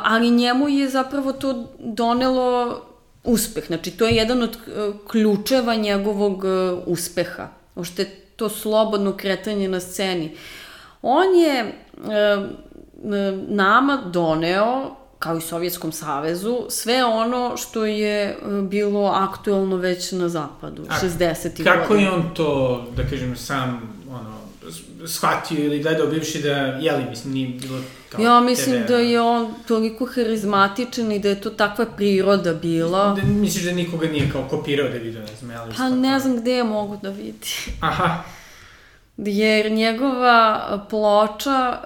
ali 0.03 0.31
njemu 0.31 0.69
je 0.69 0.89
zapravo 0.89 1.31
to 1.33 1.67
donelo 1.79 2.81
uspeh. 3.23 3.67
Znači, 3.67 3.91
to 3.91 4.05
je 4.05 4.15
jedan 4.15 4.43
od 4.43 4.57
uh, 4.57 4.95
ključeva 5.07 5.75
njegovog 5.75 6.43
uh, 6.43 6.83
uspeha. 6.85 7.47
Ošte 7.75 8.05
to 8.35 8.49
slobodno 8.49 9.17
kretanje 9.17 9.67
na 9.67 9.79
sceni. 9.79 10.37
On 11.01 11.35
je 11.35 11.73
uh, 11.95 12.03
nama 13.47 14.03
doneo 14.05 14.95
kao 15.23 15.37
i 15.37 15.41
Sovjetskom 15.41 15.91
savezu, 15.91 16.65
sve 16.69 17.05
ono 17.05 17.57
što 17.57 17.85
je 17.85 18.23
e, 18.23 18.35
bilo 18.61 19.05
aktuelno 19.05 19.75
već 19.75 20.11
na 20.11 20.29
zapadu, 20.29 20.83
60. 20.83 21.49
godina. 21.49 21.75
Kako 21.75 21.95
je 21.95 22.11
on 22.11 22.33
to, 22.33 22.83
da 22.95 23.03
kažem, 23.03 23.35
sam, 23.35 23.81
ono, 24.09 24.42
shvatio 25.07 25.65
ili 25.65 25.79
gledao 25.79 26.07
bivši 26.07 26.41
da, 26.41 26.55
jeli, 26.55 27.03
mislim, 27.09 27.33
nije 27.33 27.47
bilo 27.47 27.79
kao 28.09 28.23
Ja 28.23 28.39
mislim 28.39 28.83
TV, 28.83 28.87
da 28.87 28.97
je 28.97 29.21
on 29.21 29.53
toliko 29.67 30.05
harizmatičan 30.05 31.11
i 31.11 31.19
da 31.19 31.29
je 31.29 31.41
to 31.41 31.49
takva 31.49 31.85
priroda 31.85 32.53
bila. 32.53 33.13
Da, 33.13 33.21
misliš 33.21 33.63
da 33.63 33.71
nikoga 33.71 34.07
nije 34.07 34.29
kao 34.31 34.47
kopirao 34.49 34.89
da 34.89 34.97
vidio, 34.97 35.21
ne 35.21 35.35
znam, 35.39 35.51
jeli? 35.51 35.73
Pa 35.77 35.89
ne 35.89 36.19
znam 36.19 36.37
gde 36.37 36.51
je 36.51 36.63
mogu 36.63 36.99
da 37.01 37.09
vidi. 37.09 37.49
Aha. 37.79 38.23
Jer 39.17 39.71
njegova 39.71 40.85
ploča, 40.89 41.79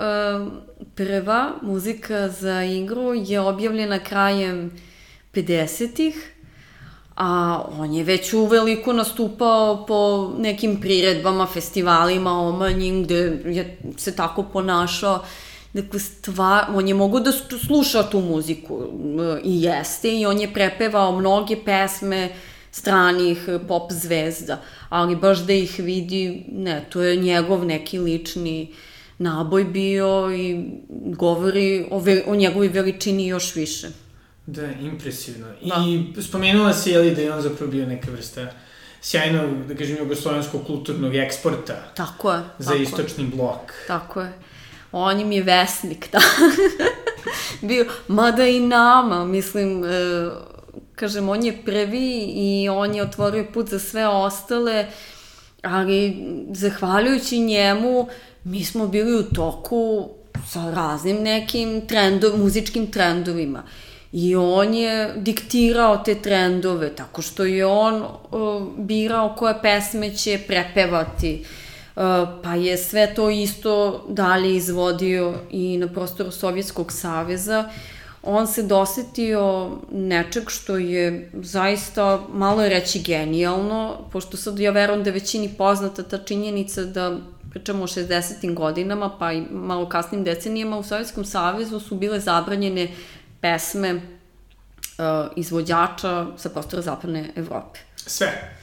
prva 0.96 1.52
muzika 1.62 2.30
za 2.30 2.64
igru 2.64 3.14
je 3.14 3.40
objavljena 3.40 4.00
krajem 4.00 4.72
50-ih, 5.34 6.32
a 7.18 7.64
on 7.80 7.94
je 7.94 8.04
već 8.04 8.34
uveliko 8.34 8.94
nastupao 8.94 9.86
po 9.86 10.32
nekim 10.38 10.82
priredbama, 10.82 11.46
festivalima, 11.46 12.32
omanjim, 12.32 13.04
gde 13.04 13.16
je 13.46 13.78
se 13.98 14.16
tako 14.16 14.44
ponašao. 14.44 15.24
Dakle, 15.74 16.00
stvar, 16.00 16.66
on 16.76 16.88
je 16.88 16.94
mogo 16.94 17.20
da 17.20 17.32
sluša 17.68 18.04
tu 18.04 18.22
muziku 18.22 18.84
i 19.44 19.62
jeste, 19.64 20.20
i 20.20 20.26
on 20.26 20.42
je 20.42 20.54
prepevao 20.54 21.20
mnoge 21.20 21.56
pesme 21.66 22.30
stranih 22.72 23.50
pop 23.68 23.92
zvezda, 23.92 24.62
ali 24.90 25.16
baš 25.16 25.40
da 25.40 25.54
ih 25.54 25.80
vidi, 25.80 26.46
ne, 26.52 26.86
to 26.90 27.02
je 27.02 27.16
njegov 27.16 27.66
neki 27.66 28.00
lični 28.00 28.74
naboj 29.18 29.64
bio 29.64 30.36
i 30.36 30.66
govori 30.92 31.86
o, 31.92 32.02
o 32.28 32.36
njegovoj 32.36 32.68
veličini 32.68 33.28
još 33.28 33.56
više. 33.56 33.88
Da, 34.48 34.72
impresivno. 34.72 35.48
Da. 35.48 35.76
I 35.88 36.22
spomenula 36.22 36.74
si, 36.74 36.92
jeli, 36.92 37.16
da 37.16 37.22
je 37.22 37.34
on 37.34 37.42
zapravo 37.42 37.72
bio 37.72 37.86
neka 37.86 38.12
vrsta 38.12 38.52
sjajnog, 39.02 39.68
da 39.68 39.76
kažem, 39.76 39.98
jugoslovenskog 39.98 40.66
kulturnog 40.66 41.16
eksporta. 41.16 41.92
Tako 41.96 42.34
je. 42.34 42.44
Za 42.60 42.72
tako 42.72 42.84
istočni 42.84 43.24
je. 43.24 43.30
blok. 43.30 43.74
Tako 43.88 44.22
je. 44.22 44.34
On 44.92 45.20
im 45.20 45.32
je 45.32 45.44
vesnik, 45.44 46.12
da. 46.12 46.20
bio, 47.68 47.86
mada 48.08 48.48
i 48.48 48.60
nama, 48.60 49.26
mislim, 49.26 49.84
e, 49.84 49.88
kažem, 50.96 51.30
on 51.30 51.44
je 51.44 51.62
prvi 51.66 52.24
i 52.36 52.70
on 52.70 52.96
je 52.96 53.04
otvorio 53.04 53.46
put 53.54 53.70
za 53.70 53.80
sve 53.80 54.08
ostale, 54.08 54.88
ali 55.62 56.18
zahvaljujući 56.52 57.40
njemu, 57.40 58.08
mi 58.44 58.66
smo 58.66 58.88
bili 58.88 59.20
u 59.20 59.24
toku 59.24 60.10
sa 60.52 60.72
raznim 60.72 61.18
nekim 61.24 61.88
trendov, 61.88 62.38
muzičkim 62.38 62.92
trendovima. 62.92 63.64
I 64.12 64.36
on 64.36 64.74
je 64.74 65.14
diktirao 65.16 65.98
te 65.98 66.16
trendove, 66.16 66.96
tako 66.96 67.22
što 67.22 67.44
je 67.44 67.66
on 67.66 67.96
uh, 67.96 68.68
birao 68.78 69.36
koje 69.38 69.62
pesme 69.62 70.16
će 70.16 70.40
prepevati. 70.48 71.46
Uh, 71.96 72.04
pa 72.44 72.56
je 72.56 72.78
sve 72.78 73.14
to 73.16 73.30
isto 73.30 74.06
dalje 74.10 74.56
izvodio 74.56 75.34
i 75.52 75.78
na 75.78 75.88
prostoru 75.88 76.32
Sovjetskog 76.32 76.92
saveza. 76.92 77.70
On 78.24 78.48
se 78.48 78.64
dosetio 78.64 79.72
nečeg 79.92 80.50
što 80.50 80.78
je 80.78 81.32
zaista 81.34 82.22
malo 82.34 82.70
reći 82.70 83.00
genijalno, 83.00 83.98
pošto 84.12 84.38
sad 84.38 84.60
ja 84.60 84.72
verujem 84.72 85.04
da 85.04 85.10
je 85.10 85.14
većini 85.14 85.50
poznata 85.58 86.04
ta 86.04 86.18
činjenica 86.18 86.84
da 86.84 87.18
pričamo 87.50 87.84
o 87.84 87.88
60. 87.88 88.54
godinama, 88.54 89.18
pa 89.20 89.34
i 89.34 89.44
malo 89.52 89.90
kasnim 89.90 90.24
decenijama, 90.24 90.78
u 90.78 90.84
Sovjetskom 90.84 91.26
savezu 91.26 91.80
su 91.80 91.96
bile 91.96 92.20
zabranjene 92.20 92.88
pesme 93.42 93.94
uh, 93.94 94.02
izvođača 95.36 96.28
sa 96.38 96.50
prostora 96.50 96.82
zapadne 96.82 97.32
Evrope. 97.36 97.80
Sve? 97.96 98.58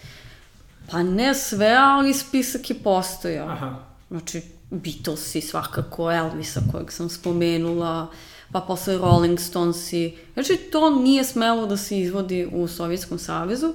Pa 0.90 1.02
ne 1.02 1.34
sve, 1.34 1.76
ali 1.78 2.14
spisak 2.14 2.70
je 2.70 2.76
postojao. 2.78 3.48
Aha. 3.48 3.74
Znači, 4.10 4.42
Beatlesi 4.70 5.40
svakako, 5.40 6.12
Elvisa 6.12 6.60
kojeg 6.72 6.92
sam 6.92 7.08
spomenula, 7.08 8.10
pa 8.52 8.60
posle 8.60 8.98
Rolling 8.98 9.40
Stonesi. 9.40 10.16
Znači, 10.34 10.56
to 10.56 10.90
nije 10.90 11.24
smelo 11.24 11.66
da 11.66 11.76
se 11.76 12.00
izvodi 12.00 12.48
u 12.52 12.68
Sovjetskom 12.68 13.18
savezu 13.18 13.74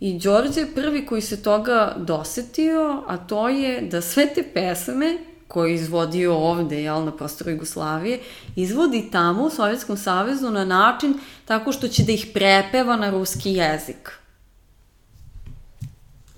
I 0.00 0.18
Đorđe 0.18 0.60
je 0.60 0.74
prvi 0.74 1.06
koji 1.06 1.22
se 1.22 1.42
toga 1.42 1.94
dosetio, 1.96 3.02
a 3.06 3.16
to 3.16 3.48
je 3.48 3.80
da 3.80 4.00
sve 4.00 4.34
te 4.34 4.42
pesme 4.54 5.18
koje 5.48 5.70
je 5.70 5.74
izvodio 5.74 6.36
ovde, 6.36 6.82
jel, 6.82 7.04
na 7.04 7.12
prostoru 7.12 7.50
Jugoslavije, 7.50 8.20
izvodi 8.56 9.08
tamo 9.12 9.44
u 9.44 9.50
Sovjetskom 9.50 9.96
savezu 9.96 10.50
na 10.50 10.64
način 10.64 11.14
tako 11.44 11.72
što 11.72 11.88
će 11.88 12.02
da 12.02 12.12
ih 12.12 12.26
prepeva 12.34 12.96
na 12.96 13.10
ruski 13.10 13.52
jezik. 13.52 14.10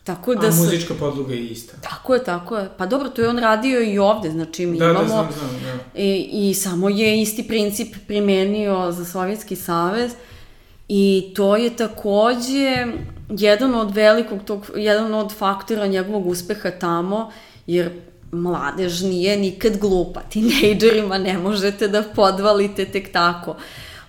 Tako 0.04 0.34
da 0.34 0.46
A 0.46 0.52
se... 0.52 0.62
muzička 0.62 0.94
podloga 0.94 1.34
je 1.34 1.46
ista. 1.46 1.76
Tako 1.82 2.14
je, 2.14 2.24
tako 2.24 2.56
je. 2.56 2.68
Pa 2.76 2.86
dobro, 2.86 3.08
to 3.08 3.22
je 3.22 3.28
on 3.28 3.38
radio 3.38 3.80
i 3.80 3.98
ovde, 3.98 4.30
znači 4.30 4.66
mi 4.66 4.78
da, 4.78 4.84
da 4.84 4.90
imamo... 4.90 5.06
Da, 5.06 5.08
znam, 5.08 5.28
znam, 5.32 5.78
da. 5.94 6.00
I, 6.00 6.28
I 6.32 6.54
samo 6.54 6.88
je 6.88 7.22
isti 7.22 7.48
princip 7.48 7.96
primenio 8.06 8.92
za 8.92 9.04
Sovjetski 9.04 9.56
savez 9.56 10.12
i 10.88 11.32
to 11.36 11.56
je 11.56 11.76
takođe 11.76 12.86
jedan 13.28 13.74
od 13.74 13.94
velikog 13.94 14.38
tog, 14.44 14.70
jedan 14.76 15.14
od 15.14 15.32
faktora 15.32 15.86
njegovog 15.86 16.26
uspeha 16.26 16.70
tamo, 16.70 17.30
jer 17.66 17.90
mladež 18.32 19.02
nije 19.02 19.36
nikad 19.36 19.78
glupa, 19.78 20.20
tinejdžerima 20.20 21.18
ne 21.18 21.38
možete 21.38 21.88
da 21.88 22.02
podvalite 22.02 22.84
tek 22.84 23.12
tako. 23.12 23.56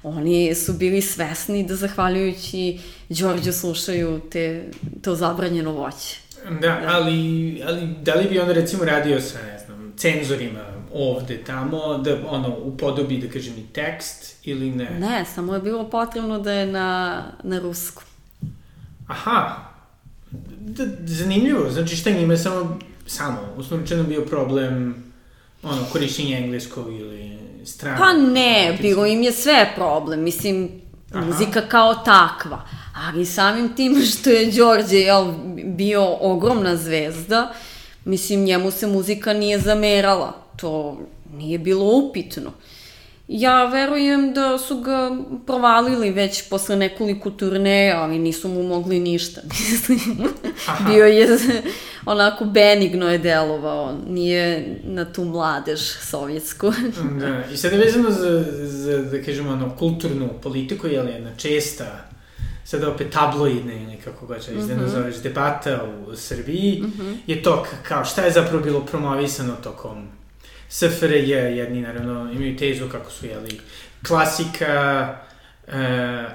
Oni 0.03 0.55
su 0.55 0.73
bili 0.73 1.01
svesni 1.01 1.63
da 1.63 1.75
zahvaljujući 1.75 2.79
Đorđu 3.09 3.51
slušaju 3.51 4.21
te, 4.31 4.71
to 5.01 5.15
zabranjeno 5.15 5.71
voće. 5.71 6.17
Da, 6.49 6.59
da, 6.59 6.81
ali, 6.87 7.61
ali 7.67 7.95
da 8.01 8.13
li 8.13 8.27
bi 8.29 8.39
on 8.39 8.49
recimo 8.49 8.85
radio 8.85 9.21
sa, 9.21 9.37
ne 9.41 9.59
znam, 9.65 9.93
cenzorima 9.97 10.59
ovde, 10.93 11.43
tamo, 11.43 11.97
da 11.97 12.17
ono, 12.27 12.57
upodobi, 12.57 13.17
da 13.17 13.27
kažem, 13.27 13.53
i 13.57 13.73
tekst 13.73 14.35
ili 14.43 14.71
ne? 14.71 14.89
Ne, 14.99 15.25
samo 15.35 15.53
je 15.53 15.61
bilo 15.61 15.89
potrebno 15.89 16.39
da 16.39 16.51
je 16.51 16.65
na, 16.65 17.23
na 17.43 17.59
rusku. 17.59 18.03
Aha, 19.07 19.71
da, 20.59 20.83
zanimljivo, 21.05 21.69
znači 21.69 21.95
šta 21.95 22.09
njima 22.09 22.37
samo, 22.37 22.79
samo, 23.05 23.53
uslovničeno 23.57 24.03
bio 24.03 24.25
problem 24.25 25.03
ono, 25.63 25.85
korišćenje 25.91 26.37
engleskog 26.37 26.93
ili 26.93 27.37
strana. 27.65 27.97
Pa 27.97 28.13
ne, 28.13 28.77
bilo 28.81 29.05
im 29.05 29.23
je 29.23 29.31
sve 29.31 29.71
problem, 29.75 30.23
mislim, 30.23 30.69
Aha. 31.11 31.25
muzika 31.25 31.61
kao 31.61 31.95
takva, 31.95 32.67
ali 32.95 33.25
samim 33.25 33.75
tim 33.75 34.01
što 34.11 34.29
je 34.29 34.51
Đorđe 34.51 34.97
jel, 34.97 35.33
bio 35.65 36.17
ogromna 36.21 36.75
zvezda, 36.75 37.53
mislim, 38.05 38.43
njemu 38.43 38.71
se 38.71 38.87
muzika 38.87 39.33
nije 39.33 39.59
zamerala, 39.59 40.33
to 40.57 40.97
nije 41.33 41.59
bilo 41.59 41.85
upitno. 41.85 42.51
Ja 43.33 43.65
verujem 43.65 44.33
da 44.33 44.57
su 44.57 44.81
ga 44.81 45.11
provalili 45.45 46.11
već 46.11 46.49
posle 46.49 46.75
nekoliko 46.75 47.29
turneja, 47.29 48.01
ali 48.01 48.19
nisu 48.19 48.47
mu 48.49 48.63
mogli 48.63 48.99
ništa, 48.99 49.41
mislim. 49.71 49.99
Bio 50.87 51.05
je, 51.05 51.27
onako, 52.05 52.45
benigno 52.45 53.09
je 53.09 53.17
delovao, 53.17 53.97
nije 54.07 54.75
na 54.83 55.13
tu 55.13 55.23
mladež 55.23 55.79
sovjetsku. 55.81 56.73
da, 57.19 57.43
i 57.53 57.57
sada 57.57 57.77
vezano 57.77 58.11
za, 58.11 58.43
za, 58.67 58.97
da 58.97 59.23
kažemo, 59.23 59.51
ono, 59.51 59.75
kulturnu 59.75 60.29
politiku, 60.43 60.87
je 60.87 61.01
li 61.01 61.11
jedna 61.11 61.35
česta 61.37 61.85
sada 62.63 62.89
opet 62.89 63.09
tabloidne 63.09 63.83
ili 63.83 63.97
kako 64.03 64.25
god 64.25 64.45
će 64.45 64.51
mm 64.51 64.59
-hmm. 64.59 64.87
zoveš, 64.87 65.15
debata 65.15 65.83
u 66.07 66.15
Srbiji, 66.15 66.81
mm 66.81 66.93
-hmm. 66.99 67.15
je 67.27 67.43
to 67.43 67.65
kao 67.83 68.05
šta 68.05 68.21
je 68.21 68.31
zapravo 68.31 68.63
bilo 68.63 68.85
promovisano 68.85 69.55
tokom 69.63 70.07
SFRJ, 70.71 71.31
jedni 71.31 71.81
naravno 71.81 72.31
imaju 72.31 72.57
tezu 72.57 72.89
kako 72.89 73.11
su, 73.11 73.25
jeli, 73.25 73.59
klasika, 74.07 75.07
uh, 75.67 75.73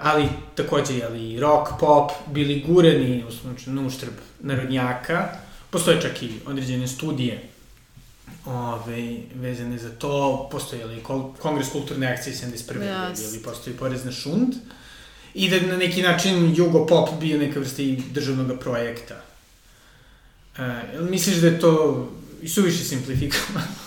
ali 0.03 0.29
takođe, 0.55 0.95
jeli, 0.95 1.41
rock, 1.41 1.71
pop, 1.81 2.11
bili 2.27 2.65
gurani, 2.67 3.25
u 3.25 3.71
na 3.71 3.87
uštrb 3.87 4.13
narodnjaka. 4.41 5.29
Postoje 5.71 6.01
čak 6.01 6.23
i 6.23 6.31
određene 6.47 6.89
studije 6.89 7.43
ove, 8.45 9.17
vezane 9.35 9.79
za 9.79 9.91
to. 9.91 10.49
Postoje, 10.53 10.81
jeli, 10.81 11.03
Kongres 11.39 11.69
kulturne 11.73 12.07
akcije 12.07 12.37
71. 12.37 12.79
Yes. 12.81 13.23
Jeli, 13.23 13.43
postoji 13.43 13.77
porez 13.77 14.05
na 14.05 14.13
šund. 14.13 14.55
I 15.35 15.51
da 15.51 15.61
na 15.61 15.77
neki 15.77 16.03
način 16.03 16.55
Jugo 16.57 16.87
Pop 16.87 17.09
bio 17.21 17.39
neka 17.39 17.61
vrsta 17.61 17.83
i 17.83 18.03
državnog 18.11 18.59
projekta. 18.61 19.15
Uh, 20.59 21.11
misliš 21.11 21.37
da 21.37 21.47
je 21.47 21.61
to 21.61 22.09
i 22.43 22.49
suviše 22.49 22.85
simplifikovano? 22.85 23.86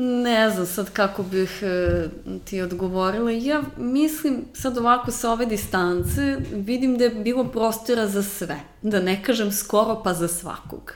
Ne 0.00 0.50
znam 0.50 0.66
sad 0.66 0.90
kako 0.90 1.22
bih 1.22 1.62
e, 1.62 2.08
ti 2.44 2.60
odgovorila. 2.60 3.30
Ja 3.30 3.62
mislim, 3.76 4.44
sad 4.54 4.78
ovako 4.78 5.10
sa 5.10 5.32
ove 5.32 5.46
distance, 5.46 6.36
vidim 6.52 6.98
da 6.98 7.04
je 7.04 7.10
bilo 7.10 7.44
prostora 7.44 8.06
za 8.06 8.22
sve. 8.22 8.60
Da 8.82 9.00
ne 9.00 9.22
kažem 9.22 9.52
skoro 9.52 10.00
pa 10.04 10.14
za 10.14 10.28
svakog. 10.28 10.92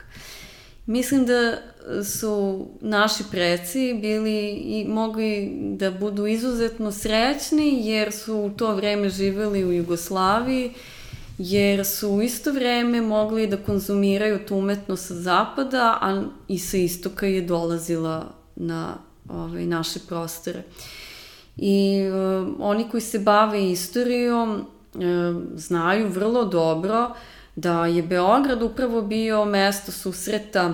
Mislim 0.85 1.25
da 1.25 1.57
su 2.03 2.65
naši 2.81 3.23
preci 3.31 3.99
bili 4.01 4.49
i 4.49 4.85
mogli 4.87 5.51
da 5.77 5.91
budu 5.91 6.27
izuzetno 6.27 6.91
srećni 6.91 7.87
jer 7.87 8.11
su 8.11 8.35
u 8.35 8.49
to 8.49 8.75
vreme 8.75 9.09
živeli 9.09 9.65
u 9.65 9.71
Jugoslaviji, 9.71 10.71
jer 11.37 11.85
su 11.85 12.09
u 12.09 12.21
isto 12.21 12.51
vreme 12.51 13.01
mogli 13.01 13.47
da 13.47 13.57
konzumiraju 13.57 14.39
tu 14.47 14.55
umetnost 14.55 15.07
sa 15.07 15.15
zapada, 15.15 15.97
a 16.01 16.23
i 16.47 16.59
sa 16.59 16.77
istoka 16.77 17.27
je 17.27 17.41
dolazila 17.41 18.42
na 18.55 18.95
ovaj, 19.29 19.65
naše 19.65 19.99
prostore. 20.07 20.63
I 21.57 22.01
uh, 22.09 22.55
oni 22.59 22.89
koji 22.89 23.01
se 23.01 23.19
bave 23.19 23.71
istorijom 23.71 24.51
uh, 24.55 25.01
znaju 25.55 26.07
vrlo 26.07 26.45
dobro 26.45 27.15
da 27.55 27.85
je 27.85 28.03
Beograd 28.03 28.61
upravo 28.61 29.01
bio 29.01 29.45
mesto 29.45 29.91
susreta 29.91 30.73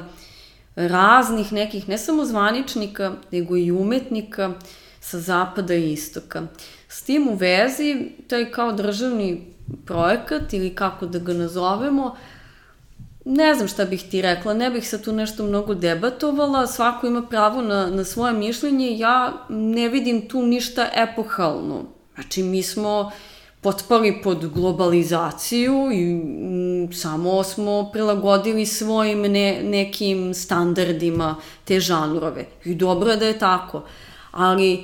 raznih 0.75 1.53
nekih, 1.53 1.89
ne 1.89 1.97
samo 1.97 2.25
zvaničnika, 2.25 3.11
nego 3.31 3.57
i 3.57 3.71
umetnika 3.71 4.53
sa 4.99 5.19
zapada 5.19 5.73
i 5.73 5.93
istoka. 5.93 6.47
S 6.87 7.03
tim 7.03 7.27
u 7.27 7.35
vezi, 7.35 8.11
taj 8.27 8.51
kao 8.51 8.71
državni 8.71 9.53
projekat 9.85 10.53
ili 10.53 10.75
kako 10.75 11.05
da 11.05 11.19
ga 11.19 11.33
nazovemo, 11.33 12.15
ne 13.25 13.55
znam 13.55 13.67
šta 13.67 13.85
bih 13.85 14.03
ti 14.11 14.21
rekla, 14.21 14.53
ne 14.53 14.69
bih 14.69 14.89
se 14.89 15.01
tu 15.01 15.13
nešto 15.13 15.43
mnogo 15.43 15.73
debatovala, 15.73 16.67
svako 16.67 17.07
ima 17.07 17.21
pravo 17.21 17.61
na, 17.61 17.87
na 17.87 18.03
svoje 18.03 18.33
mišljenje, 18.33 18.97
ja 18.97 19.45
ne 19.49 19.89
vidim 19.89 20.27
tu 20.27 20.41
ništa 20.41 20.89
epohalno. 20.95 21.83
Znači, 22.15 22.43
mi 22.43 22.63
smo 22.63 23.11
potpali 23.61 24.21
pod 24.23 24.47
globalizaciju 24.47 25.91
i 25.91 26.11
m, 26.11 26.93
samo 26.93 27.43
smo 27.43 27.89
prilagodili 27.93 28.65
svojim 28.65 29.21
ne, 29.21 29.61
nekim 29.63 30.33
standardima 30.33 31.35
te 31.65 31.79
žanrove. 31.79 32.45
I 32.65 32.75
dobro 32.75 33.11
je 33.11 33.17
da 33.17 33.25
je 33.25 33.39
tako. 33.39 33.83
Ali 34.31 34.83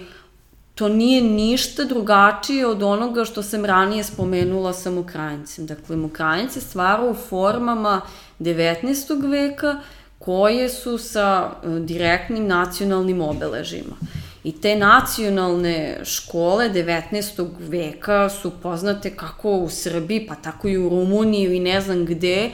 to 0.76 0.90
nije 0.90 1.22
ništa 1.22 1.84
drugačije 1.84 2.68
od 2.68 2.84
onoga 2.84 3.26
što 3.26 3.44
sam 3.44 3.66
ranije 3.66 4.04
spomenula 4.04 4.74
sa 4.74 4.92
Mokrajncem. 4.92 5.66
Dakle, 5.66 5.96
Mokrajnc 5.96 6.56
je 6.56 6.62
stvara 6.62 7.04
u 7.04 7.14
formama 7.14 8.02
19. 8.40 9.32
veka 9.32 9.82
koje 10.20 10.70
su 10.70 10.98
sa 10.98 11.52
e, 11.52 11.68
direktnim 11.80 12.48
nacionalnim 12.48 13.22
obeležima. 13.22 13.96
I 14.44 14.52
te 14.62 14.76
nacionalne 14.76 16.00
škole 16.04 16.70
19. 16.70 17.48
veka 17.60 18.30
su 18.30 18.52
poznate 18.64 19.16
kako 19.16 19.52
u 19.52 19.70
Srbiji, 19.70 20.28
pa 20.28 20.36
tako 20.36 20.68
i 20.68 20.78
u 20.78 20.90
Rumuniji 20.90 21.44
ili 21.44 21.60
ne 21.60 21.82
znam 21.82 22.06
gde, 22.06 22.50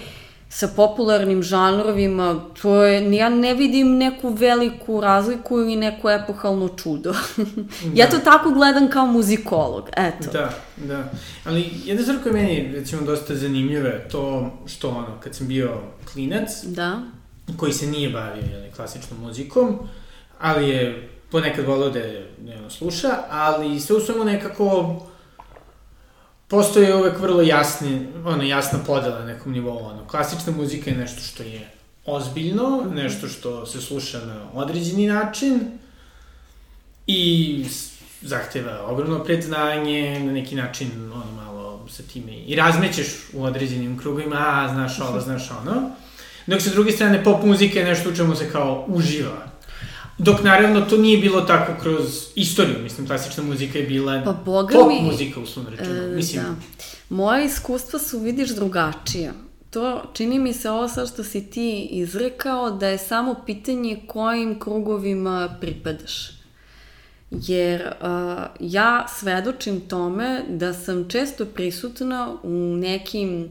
sa 0.54 0.68
popularnim 0.68 1.43
žanrovima, 1.43 2.41
to 2.62 2.84
je, 2.84 3.16
ja 3.16 3.30
ne 3.30 3.54
vidim 3.54 3.97
neku 3.97 4.30
veliku 4.30 5.02
razliku 5.02 5.60
ili 5.60 5.76
neko 5.76 6.12
epohalno 6.12 6.68
čudo. 6.68 7.14
ja 7.99 8.10
to 8.10 8.18
tako 8.18 8.49
gledam 8.49 8.89
kao 8.89 9.06
muzikolog, 9.06 9.89
eto. 9.97 10.32
Da, 10.32 10.54
da. 10.78 11.12
Ali 11.45 11.70
jedna 11.86 12.04
stvar 12.04 12.24
koja 12.24 12.38
je 12.38 12.43
meni, 12.43 12.76
recimo, 12.76 13.02
dosta 13.02 13.36
zanimljiva 13.36 13.89
je 13.89 14.10
to 14.10 14.52
što, 14.66 14.89
ono, 14.89 15.20
kad 15.24 15.36
sam 15.36 15.47
bio 15.47 15.78
klinac, 16.14 16.64
da. 16.64 17.02
koji 17.58 17.74
se 17.74 17.88
nije 17.88 18.10
bavio 18.10 18.43
jeli, 18.52 18.72
klasičnom 18.76 19.20
muzikom, 19.22 19.80
ali 20.39 20.70
je 20.70 21.10
ponekad 21.30 21.66
volao 21.66 21.89
da 21.89 21.99
je, 21.99 22.32
da 22.38 22.52
je 22.52 22.70
sluša, 22.70 23.18
ali 23.30 23.80
sve 23.80 23.95
u 23.95 23.99
svemu 23.99 24.24
nekako 24.24 24.95
postoje 26.52 26.95
uvek 26.95 27.20
vrlo 27.20 27.41
jasni, 27.41 28.08
ono, 28.26 28.43
jasna 28.43 28.80
podela 28.88 29.20
na 29.20 29.26
nekom 29.26 29.52
nivou, 29.52 29.86
ono, 29.86 30.08
klasična 30.08 30.54
muzika 30.54 30.89
je 30.89 30.97
nešto 30.97 31.22
što 31.22 31.43
je 31.43 31.70
ozbiljno, 32.06 32.91
nešto 32.93 33.28
što 33.28 33.66
se 33.66 33.82
sluša 33.82 34.26
na 34.26 34.45
određeni 34.54 35.08
način 35.08 35.60
i 37.08 37.66
zahteva 38.22 38.86
ogromno 38.86 39.24
predznanje, 39.24 40.20
na 40.20 40.32
neki 40.32 40.56
način, 40.56 41.12
ono, 41.14 41.32
malo 41.36 41.86
sa 41.89 42.04
time 42.04 42.36
i 42.36 42.56
razmećeš 42.56 43.08
u 43.34 43.43
određenim 43.43 43.97
krugovima, 43.97 44.36
a, 44.38 44.70
znaš 44.74 44.99
ovo, 44.99 45.20
znaš 45.20 45.52
ono. 45.52 45.91
Dok 46.47 46.62
sa 46.62 46.70
druge 46.70 46.91
strane, 46.91 47.24
pop 47.24 47.43
muzika 47.43 47.80
je 47.80 47.86
nešto 47.86 48.10
u 48.10 48.16
čemu 48.16 48.36
se 48.36 48.52
kao 48.52 48.86
uživa. 48.88 49.47
Dok 50.18 50.43
naravno 50.43 50.82
to 50.82 50.97
nije 50.97 51.18
bilo 51.18 51.41
tako 51.41 51.82
kroz 51.82 52.28
istoriju, 52.36 52.80
mislim, 52.84 53.07
klasična 53.07 53.43
muzika 53.43 53.80
je 53.80 53.88
bila 53.88 54.22
pa, 54.26 54.34
boga 54.34 54.74
pop 54.74 54.88
mi, 54.88 55.01
muzika 55.01 55.39
u 55.39 55.45
svom 55.45 55.68
rečenu. 55.68 55.95
E, 55.95 56.16
mislim. 56.16 56.43
Da. 56.43 56.55
Moja 57.09 57.43
iskustva 57.43 57.99
su, 57.99 58.20
vidiš, 58.20 58.49
drugačija. 58.49 59.32
To 59.70 60.03
čini 60.14 60.39
mi 60.39 60.53
se 60.53 60.70
ovo 60.70 60.88
sad 60.88 61.09
što 61.14 61.24
si 61.24 61.49
ti 61.49 61.88
izrekao 61.91 62.72
da 62.72 62.88
je 62.88 62.97
samo 62.97 63.36
pitanje 63.45 63.99
kojim 64.07 64.59
krugovima 64.59 65.57
pripadaš. 65.62 66.32
Jer 67.32 67.82
uh, 67.82 68.43
ja 68.59 69.07
svedočim 69.20 69.80
tome 69.80 70.41
da 70.49 70.74
sam 70.74 71.09
često 71.09 71.45
prisutna 71.45 72.36
u 72.43 72.76
nekim 72.76 73.49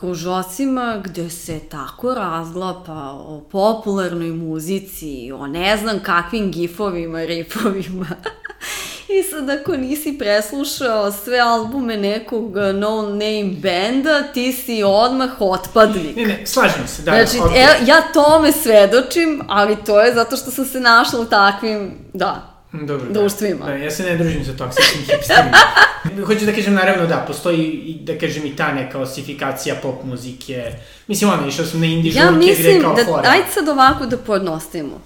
kružocima 0.00 1.00
gde 1.04 1.30
se 1.30 1.58
tako 1.58 2.14
razglapa 2.14 3.10
o 3.12 3.40
popularnoj 3.52 4.30
muzici, 4.30 5.32
o 5.32 5.46
ne 5.46 5.76
znam 5.76 5.98
kakvim 6.02 6.50
gifovima, 6.52 7.24
ripovima. 7.24 8.06
I 9.18 9.22
sad 9.22 9.50
ako 9.50 9.76
nisi 9.76 10.18
preslušao 10.18 11.12
sve 11.12 11.38
albume 11.38 11.96
nekog 11.96 12.56
no-name 12.56 13.54
benda, 13.62 14.22
ti 14.22 14.52
si 14.52 14.82
odmah 14.82 15.30
otpadnik. 15.40 16.16
Ne, 16.16 16.26
ne, 16.26 16.46
slažem 16.46 16.86
se, 16.86 17.02
da. 17.02 17.10
Znači, 17.10 17.36
okay. 17.36 17.56
e, 17.56 17.86
ja 17.86 18.02
tome 18.12 18.52
svedočim, 18.52 19.42
ali 19.48 19.76
to 19.86 20.00
je 20.00 20.14
zato 20.14 20.36
što 20.36 20.50
sam 20.50 20.64
se 20.64 20.80
našla 20.80 21.20
u 21.20 21.24
takvim, 21.24 21.90
da, 22.12 22.49
Dobro, 22.72 23.06
društvima. 23.10 23.66
Da, 23.66 23.72
da, 23.72 23.76
ja 23.76 23.90
se 23.90 24.02
ne 24.02 24.16
družim 24.16 24.44
sa 24.44 24.52
toksičnim 24.56 25.04
hipsterima. 25.04 25.56
Hoću 26.26 26.46
da 26.46 26.52
kažem, 26.52 26.74
naravno, 26.74 27.06
da, 27.06 27.24
postoji 27.26 27.64
i, 27.64 27.94
da 28.04 28.18
kažem, 28.18 28.46
i 28.46 28.56
ta 28.56 28.72
neka 28.72 28.98
osifikacija 28.98 29.74
pop 29.82 30.04
muzike. 30.04 30.72
Mislim, 31.06 31.30
ono, 31.30 31.48
išao 31.48 31.64
sam 31.64 31.80
na 31.80 31.86
indie 31.86 32.12
ja 32.12 32.32
žurke 32.32 32.56
gde 32.58 32.80
kao 32.80 32.94
da, 32.94 33.04
fora. 33.04 33.30
Ajde 33.30 33.46
sad 33.54 33.68
ovako 33.68 34.06
da 34.06 34.16
podnostavimo. 34.16 35.00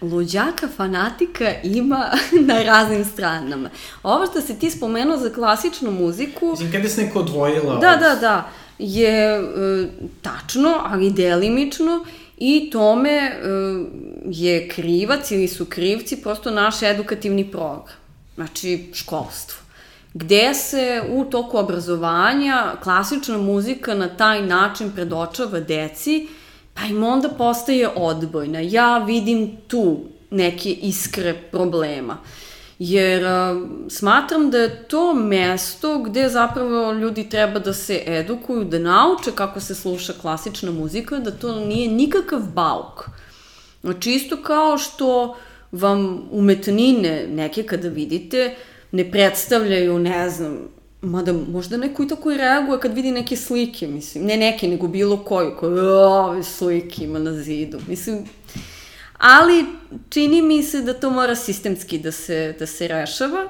Luđaka 0.00 0.68
fanatika 0.76 1.52
ima 1.62 2.10
na 2.48 2.62
raznim 2.62 3.04
stranama. 3.04 3.70
Ovo 4.02 4.26
što 4.26 4.40
si 4.40 4.58
ti 4.58 4.70
spomenuo 4.70 5.16
za 5.16 5.30
klasičnu 5.30 5.90
muziku... 5.90 6.50
Mislim, 6.50 6.72
kada 6.72 6.88
se 6.88 7.02
neko 7.02 7.18
odvojila... 7.18 7.78
Da, 7.78 7.92
od... 7.92 8.00
da, 8.00 8.14
da. 8.20 8.50
Je 8.78 9.38
e, 9.38 9.42
tačno, 10.22 10.80
ali 10.84 11.10
delimično 11.10 12.04
i 12.40 12.70
tome 12.72 13.10
e, 13.10 13.32
je 14.24 14.68
krivac 14.68 15.30
ili 15.30 15.48
su 15.48 15.64
krivci 15.64 16.22
prosto 16.22 16.50
naš 16.50 16.82
edukativni 16.82 17.50
program, 17.50 17.96
znači 18.36 18.90
školstvo 18.92 19.60
gde 20.14 20.54
se 20.54 21.02
u 21.08 21.24
toku 21.24 21.58
obrazovanja 21.58 22.74
klasična 22.82 23.38
muzika 23.38 23.94
na 23.94 24.08
taj 24.08 24.42
način 24.46 24.90
predočava 24.90 25.60
deci, 25.60 26.28
pa 26.74 26.82
im 26.84 27.04
onda 27.04 27.28
postaje 27.28 27.88
odbojna. 27.88 28.60
Ja 28.60 28.98
vidim 28.98 29.56
tu 29.68 30.00
neke 30.30 30.70
iskre 30.70 31.34
problema. 31.52 32.18
Jer 32.80 33.24
smatram 33.88 34.50
da 34.50 34.58
je 34.58 34.84
to 34.88 35.14
mesto 35.14 35.98
gde 35.98 36.28
zapravo 36.28 36.92
ljudi 36.92 37.28
treba 37.28 37.58
da 37.58 37.72
se 37.72 38.02
edukuju, 38.06 38.64
da 38.64 38.78
nauče 38.78 39.32
kako 39.34 39.60
se 39.60 39.74
sluša 39.74 40.12
klasična 40.20 40.70
muzika, 40.70 41.18
da 41.18 41.30
to 41.30 41.54
nije 41.64 41.88
nikakav 41.92 42.40
bauk. 42.54 43.08
Znači 43.80 44.10
isto 44.10 44.36
kao 44.42 44.78
što 44.78 45.36
vam 45.72 46.28
umetnine 46.30 47.26
neke 47.28 47.62
kada 47.62 47.88
vidite 47.88 48.54
ne 48.92 49.10
predstavljaju, 49.10 49.98
ne 49.98 50.30
znam, 50.30 50.58
Mada 51.02 51.32
možda 51.32 51.76
neko 51.76 52.02
i 52.02 52.08
tako 52.08 52.32
i 52.32 52.36
reaguje 52.36 52.80
kad 52.80 52.94
vidi 52.94 53.10
neke 53.10 53.36
slike, 53.36 53.86
mislim. 53.86 54.24
Ne 54.24 54.36
neke, 54.36 54.68
nego 54.68 54.88
bilo 54.88 55.16
koju, 55.16 55.56
koje, 55.60 55.82
ove 55.92 56.42
slike 56.42 57.04
ima 57.04 57.18
na 57.18 57.32
zidu. 57.32 57.78
Mislim, 57.88 58.24
ali 59.20 59.66
čini 60.10 60.42
mi 60.42 60.62
se 60.62 60.80
da 60.80 60.94
to 60.94 61.10
mora 61.10 61.34
sistemski 61.34 61.98
da 61.98 62.12
se, 62.12 62.54
da 62.58 62.66
se 62.66 62.88
rešava. 62.88 63.48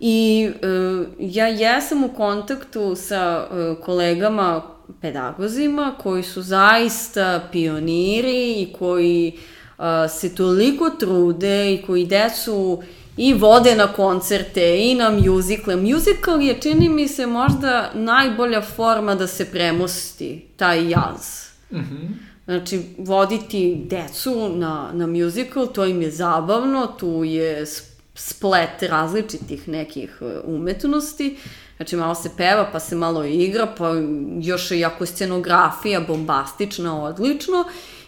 I 0.00 0.50
uh, 0.50 1.06
ja 1.18 1.46
jesam 1.46 2.04
u 2.04 2.08
kontaktu 2.08 2.94
sa 2.96 3.48
uh, 3.50 3.84
kolegama 3.84 4.62
pedagozima 5.00 5.94
koji 6.02 6.22
su 6.22 6.42
zaista 6.42 7.48
pioniri 7.52 8.52
i 8.52 8.72
koji 8.78 9.32
uh, 9.78 9.84
se 10.10 10.34
toliko 10.34 10.90
trude 10.90 11.74
i 11.74 11.82
koji 11.82 12.06
decu 12.06 12.82
i 13.16 13.34
vode 13.34 13.74
na 13.76 13.86
koncerte 13.86 14.78
i 14.78 14.94
na 14.94 15.10
mjuzikle. 15.10 15.76
Musical 15.76 16.42
je, 16.42 16.60
čini 16.60 16.88
mi 16.88 17.08
se, 17.08 17.26
možda 17.26 17.90
najbolja 17.94 18.62
forma 18.62 19.14
da 19.14 19.26
se 19.26 19.44
premosti 19.44 20.46
taj 20.56 20.90
jaz. 20.90 21.48
Mm 21.70 21.76
-hmm. 21.76 22.27
Znači, 22.48 22.80
voditi 22.98 23.82
decu 23.84 24.48
na, 24.56 24.90
na 24.92 25.06
musical, 25.06 25.66
to 25.66 25.84
im 25.84 26.02
je 26.02 26.10
zabavno, 26.10 26.86
tu 26.86 27.24
je 27.24 27.66
splet 28.14 28.82
različitih 28.82 29.68
nekih 29.68 30.18
e, 30.20 30.24
umetnosti. 30.44 31.36
Znači, 31.76 31.96
malo 31.96 32.14
se 32.14 32.30
peva, 32.36 32.68
pa 32.72 32.80
se 32.80 32.96
malo 32.96 33.24
igra, 33.24 33.66
pa 33.78 33.92
još 34.40 34.70
je 34.70 34.90
scenografija 35.06 36.00
bombastična, 36.00 37.04
odlično. 37.04 37.64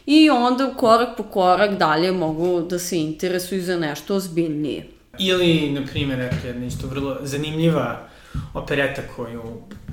I 0.07 0.30
onda 0.30 0.74
korak 0.76 1.16
po 1.16 1.22
korak 1.22 1.78
dalje 1.78 2.12
mogu 2.12 2.61
da 2.61 2.78
se 2.78 2.99
interesuju 2.99 3.62
za 3.62 3.76
nešto 3.76 4.14
ozbiljnije. 4.14 4.86
Ili, 5.18 5.70
na 5.70 5.86
primjer, 5.86 6.20
eto, 6.20 6.47
jedna 6.47 6.66
isto 6.66 6.86
vrlo 6.86 7.16
zanimljiva 7.22 8.09
opereta 8.55 9.03
koju, 9.16 9.43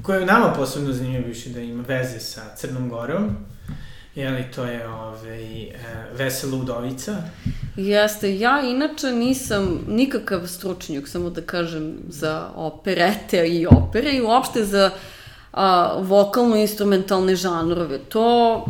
koju 0.01 0.25
nama 0.25 0.53
posebno 0.57 0.93
zanimljiva 0.93 1.27
više 1.27 1.49
da 1.49 1.59
ima 1.59 1.83
veze 1.87 2.19
sa 2.19 2.41
Crnom 2.55 2.89
Gorom. 2.89 3.35
Jeli, 4.17 4.43
to 4.55 4.65
je 4.65 4.89
ovaj, 4.89 5.63
e, 5.63 5.73
Vesela 6.13 6.57
Udovica. 6.57 7.15
Jeste, 7.75 8.39
ja 8.39 8.61
inače 8.61 9.11
nisam 9.11 9.79
nikakav 9.87 10.47
stručnjak, 10.47 11.07
samo 11.07 11.29
da 11.29 11.41
kažem, 11.41 11.93
za 12.09 12.49
operete 12.55 13.47
i 13.47 13.67
opere 13.67 14.11
i 14.11 14.21
uopšte 14.21 14.65
za 14.65 14.91
vokalno-instrumentalne 16.01 17.35
žanrove. 17.35 17.99
To 17.99 18.65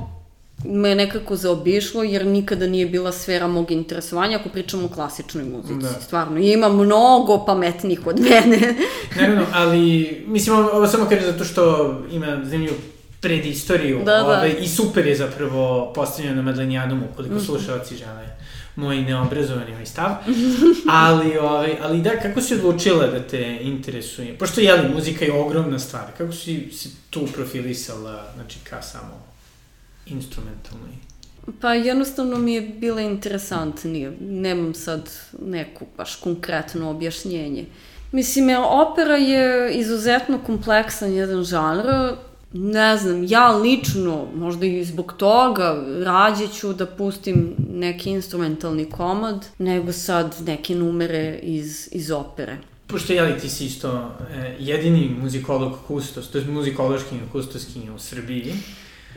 me 0.66 0.96
nekako 0.96 1.36
zaobišlo 1.36 2.04
jer 2.04 2.26
nikada 2.26 2.68
nije 2.68 2.86
bila 2.86 3.12
sfera 3.12 3.48
mog 3.48 3.72
interesovanja 3.72 4.38
ako 4.38 4.50
pričamo 4.50 4.86
o 4.86 4.96
klasičnoj 4.96 5.44
muzici. 5.44 5.94
Da. 5.94 6.02
Stvarno, 6.02 6.38
ima 6.40 6.70
mnogo 6.70 7.46
pametnih 7.46 8.08
od 8.08 8.20
mene. 8.20 8.76
Naravno, 9.20 9.46
ali 9.54 10.18
mislim 10.28 10.56
ovo 10.56 10.88
samo 10.88 11.06
kaže 11.10 11.32
zato 11.32 11.44
što 11.44 11.94
ima 12.12 12.42
zanimljivu 12.44 12.76
predistoriju 13.22 13.98
da, 13.98 14.12
da. 14.12 14.26
Ovaj, 14.26 14.56
i 14.60 14.68
super 14.68 15.08
je 15.08 15.16
zapravo 15.16 15.94
postavljeno 15.96 16.36
na 16.36 16.42
Madlenijanumu 16.42 17.06
ukoliko 17.14 17.36
mm 17.36 17.38
-hmm. 17.38 17.46
slušalci 17.46 17.96
žele 17.96 18.38
moj 18.78 19.02
neobrazovani 19.02 19.72
ovaj 19.72 19.86
stav. 19.86 20.12
ali, 21.06 21.38
ovaj, 21.38 21.78
ali 21.82 22.02
da, 22.02 22.10
kako 22.10 22.42
si 22.42 22.54
odlučila 22.54 23.08
da 23.08 23.20
te 23.20 23.60
interesuje? 23.62 24.38
Pošto, 24.38 24.62
jeli, 24.62 24.94
muzika 24.94 25.26
je 25.26 25.34
ogromna 25.34 25.80
stvar. 25.80 26.04
Kako 26.18 26.34
si, 26.34 26.70
si 26.72 26.90
tu 27.10 27.28
profilisala, 27.34 28.32
znači, 28.36 28.60
ka 28.70 28.82
samo 28.82 29.24
instrumentalnoj? 30.06 30.92
Pa 31.62 31.74
jednostavno 31.74 32.38
mi 32.38 32.54
je 32.54 32.62
bila 32.62 33.02
interesantnije. 33.02 34.12
Nemam 34.20 34.74
sad 34.74 35.10
neku 35.42 35.86
baš 35.98 36.16
konkretno 36.16 36.90
objašnjenje. 36.90 37.66
Mislim, 38.12 38.50
opera 38.60 39.16
je 39.16 39.74
izuzetno 39.74 40.40
kompleksan 40.46 41.14
jedan 41.14 41.44
žanr. 41.44 41.86
Ne 42.60 42.98
znam, 42.98 43.24
ja 43.24 43.52
lično, 43.52 44.28
možda 44.36 44.66
i 44.66 44.86
zbog 44.86 45.14
toga, 45.18 45.84
rađe 46.04 46.48
ću 46.48 46.74
da 46.74 46.86
pustim 46.86 47.56
neki 47.70 48.10
instrumentalni 48.10 48.90
komad, 48.90 49.46
nego 49.58 49.92
sad 49.94 50.36
neke 50.46 50.76
numere 50.76 51.40
iz, 51.44 51.90
iz 51.92 52.12
opere. 52.12 52.58
Pošto 52.88 53.14
jeli 53.14 53.40
ti 53.40 53.50
si 53.50 53.66
isto 53.66 54.12
eh, 54.32 54.56
jedini 54.60 55.16
muzikolog 55.22 55.74
kustos, 55.88 56.32
to 56.32 56.38
je 56.38 56.46
muzikološki 56.46 57.16
kustoskinja 57.32 57.94
u 57.94 58.00
Srbiji, 58.00 58.54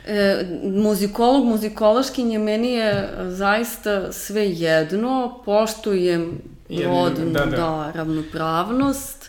E, 0.07 0.45
muzikolog, 0.63 1.45
muzikološkinje, 1.45 2.39
meni 2.39 2.71
je 2.71 3.09
zaista 3.27 4.11
sve 4.11 4.49
jedno, 4.49 5.41
poštujem 5.45 6.41
rodnu, 6.69 7.31
da, 7.31 7.45
da. 7.45 7.57
da, 7.57 7.91
ravnopravnost, 7.95 9.20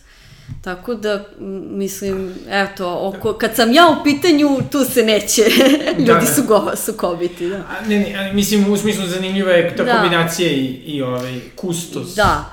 Tako 0.61 0.95
da, 0.95 1.25
mislim, 1.71 2.35
eto, 2.49 2.99
oko, 3.01 3.33
kad 3.33 3.57
sam 3.57 3.73
ja 3.73 3.97
u 4.01 4.05
pitanju, 4.05 4.59
tu 4.71 4.85
se 4.85 5.03
neće 5.03 5.43
ljudi 5.99 6.05
da, 6.07 6.15
da. 6.15 6.27
su 6.27 6.43
go, 6.43 6.73
sukobiti, 6.77 7.49
da. 7.49 7.57
A, 7.57 7.89
ne, 7.89 7.99
ne, 7.99 8.15
ali, 8.19 8.33
mislim, 8.33 8.73
u 8.73 8.77
smislu 8.77 9.07
zanimljiva 9.07 9.51
je 9.51 9.77
ta 9.77 9.85
da. 9.85 9.93
kombinacija 9.93 10.51
i, 10.51 10.67
i 10.67 11.03
ovaj, 11.03 11.41
kustos. 11.57 12.15
Da. 12.15 12.45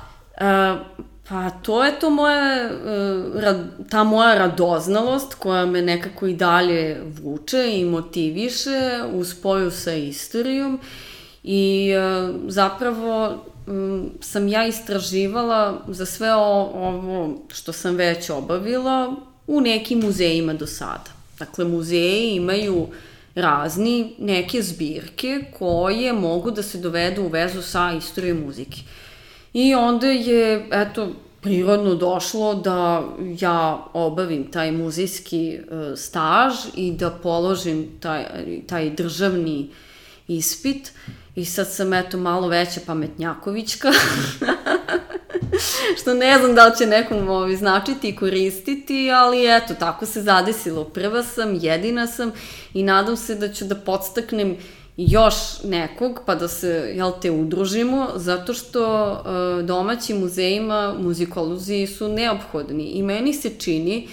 Uh, 0.42 1.00
Pa 1.30 1.50
to 1.50 1.84
je 1.84 2.00
to 2.00 2.10
moje, 2.10 2.72
ta 3.90 4.04
moja 4.04 4.36
radoznalost 4.36 5.34
koja 5.34 5.66
me 5.66 5.82
nekako 5.82 6.28
i 6.28 6.34
dalje 6.34 7.02
vuče 7.22 7.72
i 7.74 7.86
motiviše 7.86 9.04
u 9.14 9.24
spoju 9.26 9.72
sa 9.72 9.94
istorijom 9.94 10.80
i 11.44 11.92
e, 11.92 12.30
zapravo 12.48 13.46
sam 14.22 14.48
ja 14.48 14.68
istraživala 14.68 15.82
za 15.88 16.06
sve 16.06 16.36
ovo 16.36 17.40
što 17.54 17.74
sam 17.74 17.96
već 17.96 18.30
obavila 18.30 19.16
u 19.48 19.62
nekim 19.62 20.00
muzejima 20.00 20.54
do 20.54 20.68
sada. 20.68 21.12
Dakle, 21.40 21.66
muzeji 21.66 22.36
imaju 22.36 22.88
razni 23.36 24.16
neke 24.20 24.62
zbirke 24.62 25.44
koje 25.60 26.14
mogu 26.14 26.52
da 26.52 26.64
se 26.64 26.78
dovedu 26.78 27.24
u 27.24 27.28
vezu 27.28 27.62
sa 27.62 27.94
istorijom 27.98 28.38
muzike. 28.46 28.78
I 29.54 29.76
onda 29.76 30.08
je, 30.08 30.68
eto, 30.72 31.08
prirodno 31.42 31.96
došlo 31.96 32.56
da 32.56 33.04
ja 33.40 33.86
obavim 33.94 34.52
taj 34.52 34.72
muzejski 34.72 35.60
uh, 35.60 35.98
staž 35.98 36.54
i 36.76 36.92
da 36.92 37.10
položim 37.10 37.88
taj, 38.00 38.26
taj 38.68 38.90
državni 38.90 39.70
ispit. 40.28 40.92
I 41.40 41.46
sad 41.46 41.72
sam 41.72 41.94
eto 41.94 42.18
malo 42.18 42.48
veća 42.48 42.80
pametnjakovićka. 42.86 43.92
što 46.02 46.14
ne 46.14 46.38
znam 46.38 46.56
da 46.56 46.66
li 46.66 46.78
će 46.78 46.86
nekom 46.86 47.30
ovi 47.30 47.56
značiti 47.56 48.10
i 48.10 48.16
koristiti, 48.16 49.12
ali 49.12 49.58
eto, 49.58 49.74
tako 49.74 50.06
se 50.06 50.22
zadesilo. 50.22 50.84
Prva 50.84 51.24
sam, 51.24 51.58
jedina 51.62 52.08
sam 52.08 52.32
i 52.74 52.84
nadam 52.84 53.18
se 53.18 53.36
da 53.36 53.54
ću 53.54 53.66
da 53.66 53.76
podstaknem 53.76 54.58
još 54.98 55.36
nekog, 55.64 56.22
pa 56.26 56.36
da 56.36 56.48
se, 56.48 56.92
jel 56.96 57.12
te, 57.22 57.32
udružimo, 57.32 58.08
zato 58.16 58.54
što 58.54 59.12
e, 59.12 59.64
domaćim 59.64 60.20
muzejima 60.20 60.96
muzikolozi 61.00 61.88
su 61.88 62.08
neophodni 62.08 62.84
i 62.84 63.04
meni 63.04 63.34
se 63.34 63.50
čini 63.50 64.08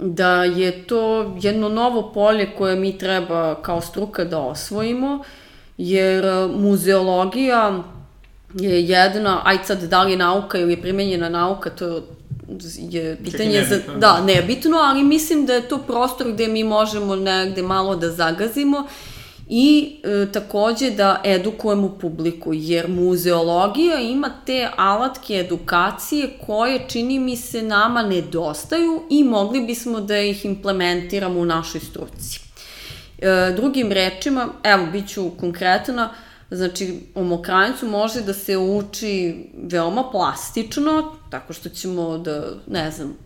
da 0.00 0.44
je 0.44 0.86
to 0.86 1.34
jedno 1.42 1.68
novo 1.68 2.12
polje 2.12 2.50
koje 2.58 2.76
mi 2.76 2.98
treba 2.98 3.62
kao 3.62 3.80
struka 3.80 4.24
da 4.24 4.38
osvojimo, 4.38 5.24
jer 5.80 6.24
e, 6.24 6.46
muzeologija 6.46 7.82
je 8.54 8.84
jedna, 8.84 9.40
aj 9.44 9.58
sad 9.64 9.82
da 9.82 10.02
li 10.02 10.10
je 10.10 10.16
nauka 10.16 10.58
ili 10.58 10.72
je 10.72 10.82
primenjena 10.82 11.28
nauka, 11.28 11.70
to 11.70 12.02
je 12.76 13.16
pitanje 13.24 13.64
za... 13.64 13.78
Da, 13.98 14.20
nebitno, 14.20 14.76
ali 14.76 15.04
mislim 15.04 15.46
da 15.46 15.54
je 15.54 15.68
to 15.68 15.78
prostor 15.78 16.32
gde 16.32 16.48
mi 16.48 16.64
možemo 16.64 17.16
negde 17.16 17.62
malo 17.62 17.96
da 17.96 18.10
zagazimo 18.10 18.86
i 19.48 19.96
e, 20.02 20.32
takođe 20.32 20.90
da 20.90 21.20
edukujemo 21.24 21.96
publiku, 22.00 22.50
jer 22.54 22.88
muzeologija 22.88 24.00
ima 24.00 24.30
te 24.46 24.68
alatke 24.76 25.34
edukacije 25.34 26.28
koje 26.46 26.84
čini 26.88 27.18
mi 27.18 27.36
se 27.36 27.62
nama 27.62 28.02
nedostaju 28.02 29.02
i 29.10 29.24
mogli 29.24 29.60
bismo 29.60 30.00
da 30.00 30.18
ih 30.18 30.44
implementiramo 30.44 31.40
u 31.40 31.44
našoj 31.44 31.80
struci. 31.80 32.49
E, 33.20 33.52
drugim 33.56 33.92
rečima, 33.92 34.48
evo, 34.62 34.86
bit 34.86 35.08
ću 35.08 35.30
konkretna, 35.40 36.10
znači 36.50 37.00
o 37.14 37.24
mokranjcu 37.24 37.88
može 37.88 38.20
da 38.20 38.34
se 38.34 38.56
uči 38.56 39.36
veoma 39.62 40.10
plastično, 40.10 41.16
tako 41.30 41.52
što 41.52 41.68
ćemo 41.68 42.18
da, 42.18 42.44
ne 42.66 42.90
znam, 42.90 43.16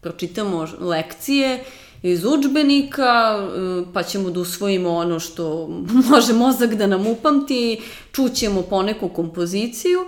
pročitamo 0.00 0.66
lekcije 0.80 1.64
iz 2.02 2.24
učbenika, 2.24 3.38
e, 3.38 3.92
pa 3.94 4.02
ćemo 4.02 4.30
da 4.30 4.40
usvojimo 4.40 4.90
ono 4.90 5.20
što 5.20 5.68
može 6.10 6.32
mozak 6.32 6.74
da 6.74 6.86
nam 6.86 7.06
upamti, 7.06 7.80
čućemo 8.12 8.62
poneku 8.62 9.08
kompoziciju, 9.08 10.00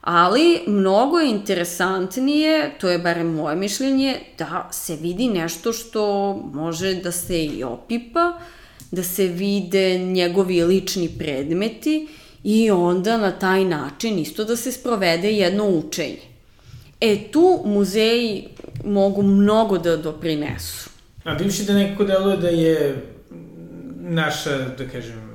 ali 0.00 0.60
mnogo 0.66 1.18
je 1.18 1.30
interesantnije, 1.30 2.74
to 2.80 2.88
je 2.88 2.98
barem 2.98 3.34
moje 3.34 3.56
mišljenje, 3.56 4.20
da 4.38 4.68
se 4.72 4.96
vidi 4.96 5.28
nešto 5.28 5.72
što 5.72 6.32
može 6.52 6.94
da 6.94 7.12
se 7.12 7.44
i 7.44 7.64
opipa, 7.64 8.32
da 8.96 9.02
se 9.02 9.26
vide 9.26 9.98
njegovi 9.98 10.64
lični 10.64 11.08
predmeti 11.18 12.08
i 12.44 12.70
onda 12.70 13.16
na 13.16 13.30
taj 13.30 13.64
način 13.64 14.18
isto 14.18 14.44
da 14.44 14.56
se 14.56 14.72
sprovede 14.72 15.32
jedno 15.32 15.68
učenje. 15.68 16.20
E, 17.00 17.18
tu 17.32 17.62
muzeji 17.64 18.48
mogu 18.84 19.22
mnogo 19.22 19.78
da 19.78 19.96
doprinesu. 19.96 20.90
A 21.24 21.34
bivši 21.34 21.64
da 21.64 21.74
nekako 21.74 22.04
deluje 22.04 22.36
da 22.36 22.48
je 22.48 22.96
naša, 24.00 24.58
da 24.78 24.88
kažem, 24.88 25.25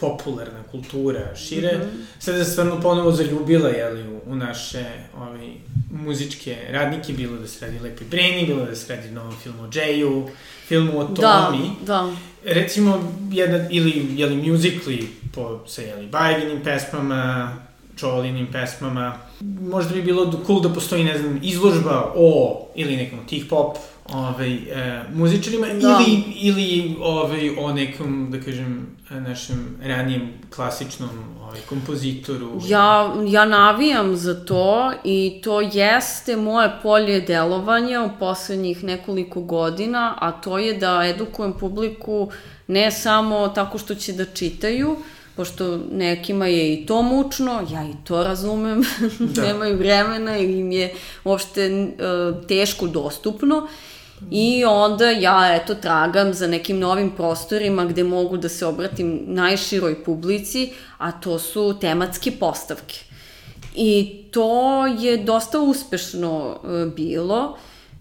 popularna 0.00 0.62
kultura 0.70 1.36
šire, 1.36 1.78
mm 1.78 1.80
-hmm. 1.80 2.04
sada 2.18 2.44
se 2.44 2.50
stvarno 2.50 2.80
ponovo 2.80 3.12
zaljubila 3.12 3.68
jeli, 3.68 4.08
u, 4.08 4.20
u 4.26 4.36
naše 4.36 4.84
ovaj, 5.16 5.50
muzičke 5.90 6.56
radnike, 6.70 7.12
bilo 7.12 7.36
da 7.36 7.46
se 7.46 7.66
radi 7.66 7.78
Lepi 7.78 8.04
Breni, 8.04 8.46
bilo 8.46 8.64
da 8.64 8.76
se 8.76 8.96
radi 8.96 9.10
novom 9.10 9.34
filmu 9.42 9.62
o 9.62 9.66
Jayu, 9.66 10.28
filmu 10.68 11.00
o 11.00 11.04
da, 11.04 11.46
Tomi. 11.46 11.70
Da, 11.80 11.92
da. 11.92 12.16
Recimo, 12.44 13.12
jedna, 13.30 13.66
ili, 13.70 14.06
jeli, 14.16 14.36
musically 14.36 15.06
po, 15.34 15.60
sa, 15.66 15.82
jeli, 15.82 16.06
Bajvinim 16.06 16.62
pesmama, 16.64 17.56
Čolinim 17.96 18.46
pesmama, 18.52 19.18
možda 19.60 19.94
bi 19.94 20.02
bilo 20.02 20.42
cool 20.46 20.60
da 20.60 20.68
postoji, 20.68 21.04
ne 21.04 21.18
znam, 21.18 21.40
izložba 21.42 22.12
o, 22.16 22.66
ili 22.74 22.96
nekom 22.96 23.18
tih 23.26 23.44
pop 23.50 23.76
ovaj, 24.12 24.52
e, 24.52 25.02
muzičarima 25.14 25.66
da. 25.66 25.98
ili, 26.00 26.22
ili 26.40 26.96
ovaj, 27.00 27.50
o 27.58 27.72
nekom, 27.72 28.28
da 28.30 28.40
kažem, 28.40 28.96
našem 29.10 29.76
ranijem 29.82 30.28
klasičnom 30.54 31.10
ovaj, 31.42 31.60
kompozitoru. 31.68 32.60
Ja, 32.66 33.14
ja 33.26 33.44
navijam 33.44 34.16
za 34.16 34.44
to 34.44 34.92
i 35.04 35.40
to 35.44 35.60
jeste 35.60 36.36
moje 36.36 36.70
polje 36.82 37.20
delovanja 37.20 38.02
u 38.02 38.10
poslednjih 38.18 38.84
nekoliko 38.84 39.40
godina, 39.40 40.14
a 40.20 40.32
to 40.32 40.58
je 40.58 40.74
da 40.74 41.02
edukujem 41.04 41.52
publiku 41.52 42.30
ne 42.66 42.90
samo 42.90 43.48
tako 43.48 43.78
što 43.78 43.94
će 43.94 44.12
da 44.12 44.24
čitaju, 44.24 44.96
pošto 45.36 45.80
nekima 45.92 46.46
je 46.46 46.74
i 46.74 46.86
to 46.86 47.02
mučno, 47.02 47.66
ja 47.70 47.84
i 47.84 48.04
to 48.04 48.24
razumem, 48.24 48.82
da. 49.34 49.42
nemaju 49.42 49.76
vremena 49.76 50.38
ili 50.38 50.58
im 50.58 50.72
je 50.72 50.94
uopšte 51.24 51.70
uh, 51.70 52.46
teško 52.46 52.86
dostupno, 52.86 53.68
I 54.30 54.64
onda 54.64 55.10
ja, 55.10 55.54
eto, 55.54 55.74
tragam 55.74 56.34
za 56.34 56.46
nekim 56.46 56.78
novim 56.78 57.10
prostorima 57.10 57.84
gde 57.84 58.04
mogu 58.04 58.36
da 58.36 58.48
se 58.48 58.66
obratim 58.66 59.24
najširoj 59.26 60.04
publici, 60.04 60.72
a 60.98 61.12
to 61.12 61.38
su 61.38 61.78
tematske 61.80 62.30
postavke. 62.30 63.00
I 63.74 64.22
to 64.30 64.86
je 64.86 65.16
dosta 65.16 65.60
uspešno 65.60 66.60
e, 66.64 66.86
bilo. 66.96 67.56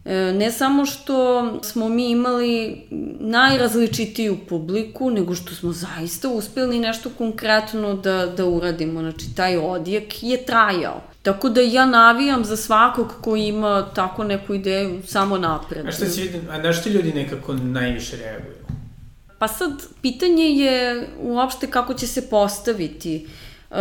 E, 0.07 0.33
ne 0.33 0.51
samo 0.51 0.85
što 0.85 1.45
smo 1.63 1.89
mi 1.89 2.09
imali 2.09 2.81
najrazličitiju 3.19 4.37
publiku, 4.49 5.09
nego 5.09 5.35
što 5.35 5.55
smo 5.55 5.71
zaista 5.71 6.29
uspeli 6.29 6.79
nešto 6.79 7.09
konkretno 7.17 7.93
da, 7.93 8.25
da 8.25 8.45
uradimo. 8.45 8.99
Znači, 8.99 9.35
taj 9.35 9.57
odjek 9.57 10.23
je 10.23 10.45
trajao. 10.45 11.01
Tako 11.21 11.49
da 11.49 11.61
ja 11.61 11.85
navijam 11.85 12.45
za 12.45 12.57
svakog 12.57 13.13
ko 13.21 13.35
ima 13.35 13.89
tako 13.95 14.23
neku 14.23 14.53
ideju 14.53 15.01
samo 15.07 15.37
napred. 15.37 15.85
A 15.87 15.91
šta 15.91 16.05
si 16.05 16.31
a 16.51 16.57
na 16.57 16.73
što 16.73 16.89
ljudi 16.89 17.13
nekako 17.13 17.53
najviše 17.53 18.17
reaguju? 18.17 18.55
Pa 19.39 19.47
sad, 19.47 19.71
pitanje 20.01 20.43
je 20.43 21.07
uopšte 21.21 21.67
kako 21.67 21.93
će 21.93 22.07
se 22.07 22.29
postaviti. 22.29 23.27
E, 23.71 23.75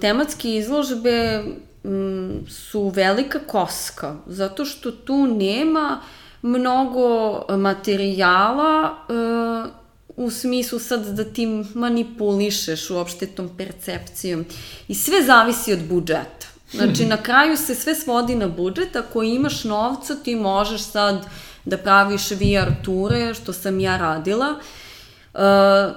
tematske 0.00 0.56
izložbe 0.56 1.42
m, 1.88 2.46
su 2.48 2.88
velika 2.88 3.38
koska, 3.46 4.16
zato 4.26 4.64
što 4.64 4.90
tu 4.90 5.26
nema 5.26 6.00
mnogo 6.42 7.44
materijala 7.56 8.96
e, 9.08 9.78
u 10.16 10.30
smislu 10.30 10.78
sad 10.78 11.06
da 11.06 11.24
ti 11.24 11.46
manipulišeš 11.74 12.90
uopšte 12.90 13.26
tom 13.26 13.50
percepcijom. 13.56 14.44
I 14.88 14.94
sve 14.94 15.22
zavisi 15.22 15.72
od 15.72 15.80
budžeta. 15.88 16.46
Znači, 16.70 17.06
na 17.06 17.16
kraju 17.16 17.56
se 17.56 17.74
sve 17.74 17.94
svodi 17.94 18.34
na 18.34 18.48
budžet, 18.48 18.96
ako 18.96 19.22
imaš 19.22 19.64
novca, 19.64 20.14
ti 20.14 20.36
možeš 20.36 20.82
sad 20.82 21.26
da 21.64 21.78
praviš 21.78 22.30
VR 22.30 22.84
ture, 22.84 23.34
što 23.34 23.52
sam 23.52 23.80
ja 23.80 23.96
radila, 23.96 24.48
Uh, 24.48 24.64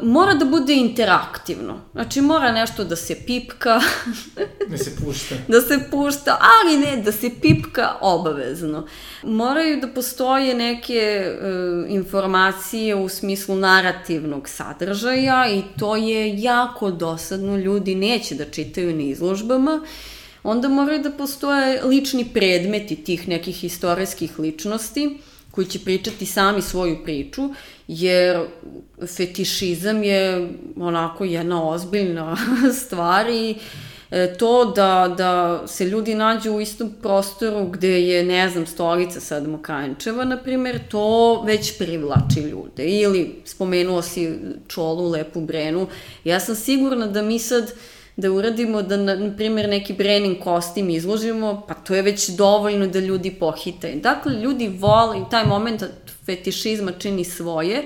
mora 0.01 0.33
da 0.33 0.45
bude 0.45 0.73
interaktivno. 0.75 1.81
Znači, 1.91 2.21
mora 2.21 2.51
nešto 2.51 2.83
da 2.83 2.95
se 2.95 3.15
pipka. 3.25 3.81
da 4.71 4.77
se 4.77 4.95
pušta. 5.05 5.35
da 5.47 5.61
se 5.61 5.79
pušta, 5.91 6.37
ali 6.41 6.77
ne, 6.77 6.97
da 6.97 7.11
se 7.11 7.29
pipka 7.41 7.95
obavezno. 8.01 8.87
Moraju 9.23 9.81
da 9.81 9.87
postoje 9.87 10.55
neke 10.55 11.31
uh, 11.31 11.91
informacije 11.91 12.95
u 12.95 13.09
smislu 13.09 13.55
narativnog 13.55 14.49
sadržaja 14.49 15.47
i 15.49 15.63
to 15.79 15.95
je 15.95 16.41
jako 16.41 16.91
dosadno. 16.91 17.57
Ljudi 17.57 17.95
neće 17.95 18.35
da 18.35 18.45
čitaju 18.45 18.95
na 18.95 19.01
izložbama. 19.01 19.81
Uh, 19.83 19.87
onda 20.43 20.69
moraju 20.69 21.01
da 21.01 21.11
postoje 21.11 21.83
lični 21.83 22.25
predmeti 22.33 22.95
tih 22.95 23.27
nekih 23.27 23.63
istorijskih 23.63 24.39
ličnosti 24.39 25.17
koji 25.51 25.67
će 25.67 25.79
pričati 25.79 26.25
sami 26.25 26.61
svoju 26.61 27.03
priču, 27.03 27.49
jer 27.87 28.39
fetišizam 29.17 30.03
je 30.03 30.49
onako 30.75 31.23
jedna 31.23 31.69
ozbiljna 31.69 32.37
stvar 32.85 33.29
i 33.29 33.55
e, 34.11 34.33
to 34.37 34.65
da, 34.65 35.15
da 35.17 35.63
se 35.67 35.85
ljudi 35.85 36.15
nađu 36.15 36.51
u 36.51 36.61
istom 36.61 36.93
prostoru 37.01 37.65
gde 37.65 38.01
je, 38.01 38.23
ne 38.23 38.49
znam, 38.49 38.65
stolica 38.65 39.19
sad 39.19 39.47
Mokančeva, 39.47 40.25
na 40.25 40.37
primer, 40.37 40.79
to 40.89 41.41
već 41.41 41.77
privlači 41.77 42.39
ljude. 42.39 42.85
Ili 42.85 43.41
spomenuo 43.45 44.01
si 44.01 44.39
Čolu, 44.67 45.09
Lepu 45.09 45.41
Brenu. 45.41 45.87
Ja 46.23 46.39
sam 46.39 46.55
sigurna 46.55 47.07
da 47.07 47.21
mi 47.21 47.39
sad 47.39 47.63
uh, 47.63 47.69
da 48.15 48.31
uradimo 48.31 48.81
da, 48.81 48.97
na, 48.97 49.15
na 49.15 49.35
primjer, 49.37 49.69
neki 49.69 49.93
brening 49.93 50.39
kostim 50.43 50.89
izložimo, 50.89 51.61
pa 51.67 51.73
to 51.73 51.95
je 51.95 52.01
već 52.01 52.29
dovoljno 52.29 52.87
da 52.87 52.99
ljudi 52.99 53.31
pohite. 53.31 53.95
Dakle, 53.95 54.33
ljudi 54.33 54.67
vole 54.67 55.19
i 55.19 55.29
taj 55.31 55.45
moment 55.45 55.83
fetišizma 56.25 56.91
čini 56.91 57.23
svoje 57.23 57.85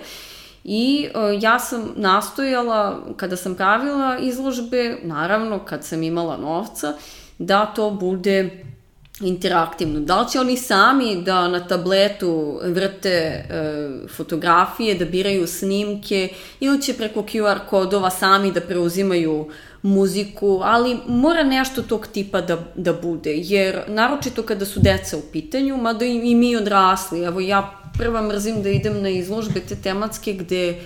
I 0.63 1.07
uh, 1.15 1.43
ja 1.43 1.59
sam 1.59 1.93
nastojala, 1.95 3.03
kada 3.17 3.37
sam 3.37 3.55
pravila 3.55 4.17
izložbe, 4.21 4.97
naravno 5.03 5.59
kad 5.59 5.85
sam 5.85 6.03
imala 6.03 6.37
novca, 6.37 6.93
da 7.37 7.65
to 7.65 7.91
bude 7.91 8.49
interaktivno. 9.21 9.99
Da 9.99 10.21
li 10.21 10.29
će 10.29 10.39
oni 10.39 10.57
sami 10.57 11.21
da 11.23 11.47
na 11.47 11.67
tabletu 11.67 12.59
vrte 12.63 13.09
e, 13.09 13.45
fotografije, 14.15 14.95
da 14.95 15.05
biraju 15.05 15.47
snimke 15.47 16.29
ili 16.59 16.81
će 16.81 16.93
preko 16.93 17.21
QR 17.21 17.59
kodova 17.69 18.09
sami 18.09 18.51
da 18.51 18.61
preuzimaju 18.61 19.49
muziku, 19.85 20.59
ali 20.63 20.97
mora 21.07 21.43
nešto 21.43 21.81
tog 21.81 22.07
tipa 22.07 22.41
da, 22.41 22.57
da 22.75 22.93
bude, 22.93 23.33
jer 23.35 23.81
naročito 23.87 24.43
kada 24.43 24.65
su 24.65 24.79
deca 24.79 25.17
u 25.17 25.21
pitanju, 25.31 25.77
mada 25.77 26.05
i, 26.05 26.31
i 26.31 26.35
mi 26.35 26.55
odrasli, 26.55 27.23
evo 27.23 27.39
ja 27.39 27.81
prva 27.97 28.21
mrzim 28.21 28.63
da 28.63 28.69
idem 28.69 29.01
na 29.01 29.09
izložbe 29.09 29.59
te 29.59 29.75
tematske 29.75 30.33
gde 30.33 30.81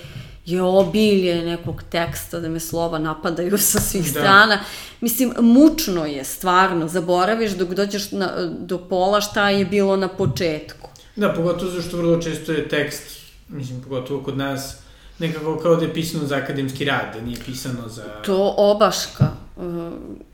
je 0.45 0.61
obilje 0.61 1.45
nekog 1.45 1.83
teksta, 1.89 2.39
da 2.39 2.49
me 2.49 2.59
slova 2.59 2.99
napadaju 2.99 3.57
sa 3.71 3.79
svih 3.79 4.03
da. 4.03 4.09
strana. 4.09 4.59
Mislim, 5.01 5.33
mučno 5.39 6.05
je 6.05 6.23
stvarno, 6.23 6.87
zaboraviš 6.87 7.51
dok 7.51 7.69
dođeš 7.69 8.11
na, 8.11 8.31
do 8.59 8.77
pola 8.77 9.21
šta 9.21 9.49
je 9.49 9.65
bilo 9.65 9.97
na 9.97 10.07
početku. 10.07 10.89
Da, 11.15 11.33
pogotovo 11.33 11.71
zašto 11.71 11.97
vrlo 11.97 12.21
često 12.21 12.51
je 12.51 12.67
tekst, 12.69 13.03
mislim, 13.49 13.81
pogotovo 13.81 14.23
kod 14.23 14.37
nas, 14.37 14.77
nekako 15.20 15.57
kao 15.57 15.76
da 15.76 15.86
je 15.86 15.93
pisano 15.93 16.26
za 16.26 16.36
akademski 16.36 16.86
rad, 16.86 17.13
da 17.13 17.22
nije 17.22 17.38
pisano 17.45 17.89
za... 17.89 18.03
To 18.26 18.53
obaška. 18.57 19.28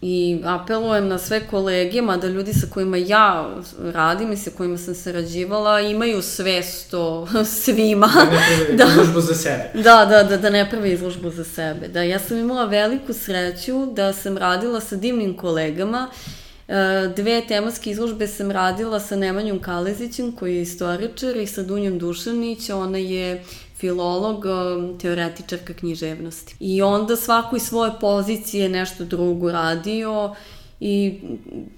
I 0.02 0.42
apelujem 0.44 1.08
na 1.08 1.18
sve 1.18 1.48
kolege, 1.48 2.02
mada 2.02 2.28
ljudi 2.28 2.54
sa 2.54 2.68
kojima 2.74 2.98
ja 2.98 3.50
radim 3.94 4.32
i 4.32 4.38
sa 4.38 4.52
kojima 4.58 4.78
sam 4.78 4.96
sarađivala 4.96 5.82
imaju 5.82 6.22
svest 6.22 6.94
o 6.94 7.28
svima. 7.64 8.08
Da 8.08 8.26
ne 8.26 8.66
prave 8.66 8.78
da. 8.78 8.86
izložbu 8.92 9.22
za 9.22 9.34
sebe. 9.36 9.70
Da, 9.74 10.06
da, 10.06 10.24
da, 10.24 10.38
da 10.38 10.50
ne 10.50 10.70
prave 10.70 10.92
izložbu 10.92 11.30
za 11.30 11.44
sebe. 11.44 11.88
Da, 11.88 12.04
ja 12.04 12.20
sam 12.20 12.38
imala 12.38 12.66
veliku 12.66 13.14
sreću 13.14 13.86
da 13.86 14.14
sam 14.14 14.38
radila 14.38 14.82
sa 14.82 14.96
divnim 14.96 15.38
kolegama 15.38 16.10
uh, 16.12 16.76
Dve 17.16 17.42
tematske 17.48 17.92
izložbe 17.92 18.28
sam 18.28 18.52
radila 18.52 19.00
sa 19.00 19.16
Nemanjom 19.16 19.60
Kalezićem, 19.60 20.32
koji 20.32 20.56
je 20.56 20.62
istoričar, 20.62 21.38
i 21.38 21.48
sa 21.48 21.64
Dunjom 21.64 22.00
Dušanić, 22.00 22.70
ona 22.70 22.98
je 22.98 23.44
filolog, 23.78 24.46
um, 24.46 25.00
teoretičarka 25.00 25.74
književnosti. 25.74 26.56
I 26.60 26.82
onda 26.82 27.16
svako 27.16 27.56
iz 27.56 27.62
svoje 27.62 27.92
pozicije 28.02 28.70
nešto 28.70 29.06
drugo 29.06 29.52
radio 29.52 30.36
i 30.80 31.20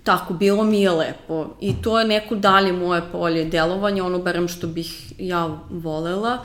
tako, 0.03 0.33
bilo 0.33 0.63
mi 0.63 0.81
je 0.81 0.91
lepo. 0.91 1.45
I 1.61 1.73
to 1.81 1.99
je 1.99 2.07
neko 2.07 2.35
dalje 2.35 2.73
moje 2.73 3.01
polje 3.11 3.45
delovanja, 3.45 4.05
ono 4.05 4.19
barem 4.19 4.47
što 4.47 4.67
bih 4.67 5.13
ja 5.19 5.59
volela. 5.69 6.37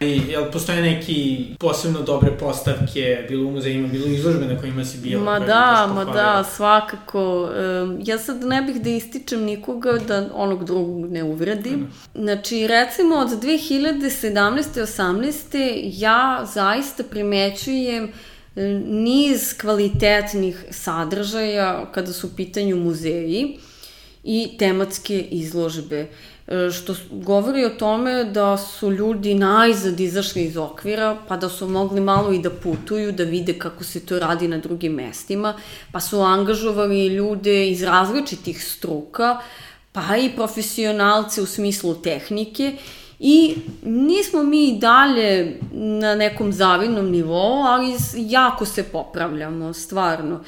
I 0.00 0.22
jel 0.28 0.50
postoje 0.52 0.82
neki 0.82 1.46
posebno 1.58 2.02
dobre 2.02 2.30
postavke, 2.38 3.26
bilo 3.28 3.48
u 3.48 3.50
muzejima, 3.50 3.88
bilo 3.88 4.06
izložbe 4.06 4.46
na 4.46 4.60
kojima 4.60 4.84
si 4.84 4.98
bila? 4.98 5.24
Ma 5.24 5.38
da, 5.38 5.90
ma 5.94 6.04
da, 6.04 6.44
svakako. 6.56 7.50
Ja 8.04 8.18
sad 8.18 8.44
ne 8.44 8.62
bih 8.62 8.82
da 8.82 8.90
ističem 8.90 9.44
nikoga 9.44 9.92
da 9.92 10.30
onog 10.34 10.64
drugog 10.64 11.10
ne 11.10 11.22
uvredim. 11.22 11.86
Znači, 12.14 12.66
recimo 12.66 13.16
od 13.16 13.28
2017. 13.28 14.62
18. 14.74 15.90
ja 15.92 16.46
zaista 16.54 17.02
primećujem 17.02 18.12
niz 18.86 19.58
kvalitetnih 19.60 20.64
sadržaja 20.70 21.86
kada 21.92 22.12
su 22.12 22.26
u 22.26 22.30
pitanju 22.36 22.76
muzeji 22.76 23.58
i 24.24 24.48
tematske 24.58 25.20
izložbe 25.20 26.06
što 26.72 26.94
govori 27.10 27.64
o 27.64 27.70
tome 27.70 28.24
da 28.24 28.56
su 28.56 28.90
ljudi 28.90 29.34
najzad 29.34 30.00
izašli 30.00 30.44
iz 30.44 30.56
okvira, 30.56 31.16
pa 31.28 31.36
da 31.36 31.48
su 31.48 31.68
mogli 31.68 32.00
malo 32.00 32.32
i 32.32 32.38
da 32.38 32.50
putuju, 32.50 33.12
da 33.12 33.24
vide 33.24 33.58
kako 33.58 33.84
se 33.84 34.06
to 34.06 34.18
radi 34.18 34.48
na 34.48 34.58
drugim 34.58 34.92
mestima, 34.92 35.54
pa 35.92 36.00
su 36.00 36.20
angažovali 36.20 37.06
ljude 37.06 37.68
iz 37.70 37.82
različitih 37.82 38.64
struka, 38.64 39.38
pa 39.92 40.16
i 40.16 40.30
profesionalce 40.36 41.42
u 41.42 41.46
smislu 41.46 41.94
tehnike 41.94 42.76
I 43.18 43.54
nismo 43.82 44.42
mi 44.42 44.68
i 44.68 44.78
dalje 44.78 45.60
na 45.72 46.14
nekom 46.14 46.52
zavidnom 46.52 47.10
nivou, 47.10 47.62
ali 47.62 47.96
jako 48.14 48.64
se 48.64 48.82
popravljamo, 48.82 49.72
stvarno. 49.72 50.40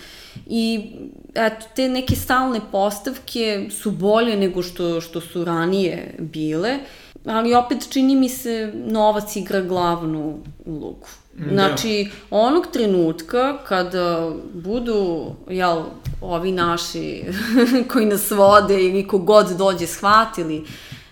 I 0.47 0.93
eto, 1.35 1.67
te 1.77 1.89
neke 1.89 2.17
stalne 2.17 2.61
postavke 2.73 3.67
su 3.71 3.91
bolje 3.91 4.37
nego 4.37 4.63
što, 4.63 5.01
što 5.01 5.21
su 5.21 5.45
ranije 5.45 6.15
bile, 6.19 6.79
ali 7.25 7.55
opet 7.55 7.93
čini 7.93 8.17
mi 8.17 8.29
se 8.29 8.73
novac 8.75 9.37
igra 9.37 9.61
glavnu 9.61 10.39
ulogu. 10.65 11.07
Da. 11.35 11.51
Znači, 11.53 12.11
onog 12.31 12.67
trenutka 12.73 13.59
kada 13.65 14.33
budu, 14.55 15.27
jel, 15.49 15.83
ovi 16.21 16.53
naši 16.53 17.25
koji 17.93 18.07
nas 18.07 18.31
vode 18.31 18.85
ili 18.85 19.09
kogod 19.09 19.57
dođe 19.59 19.87
shvatili 19.87 20.65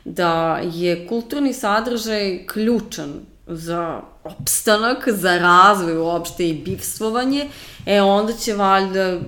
da 0.05 0.61
je 0.73 1.07
kulturni 1.07 1.53
sadržaj 1.53 2.47
ključan 2.47 3.13
za 3.49 4.01
opstanak, 4.25 5.09
za 5.09 5.39
razvoj 5.39 5.97
uopšte 5.97 6.49
i 6.49 6.55
bivstvovanje, 6.55 7.49
e 7.87 8.03
onda 8.03 8.33
će 8.33 8.55
valjda 8.55 9.21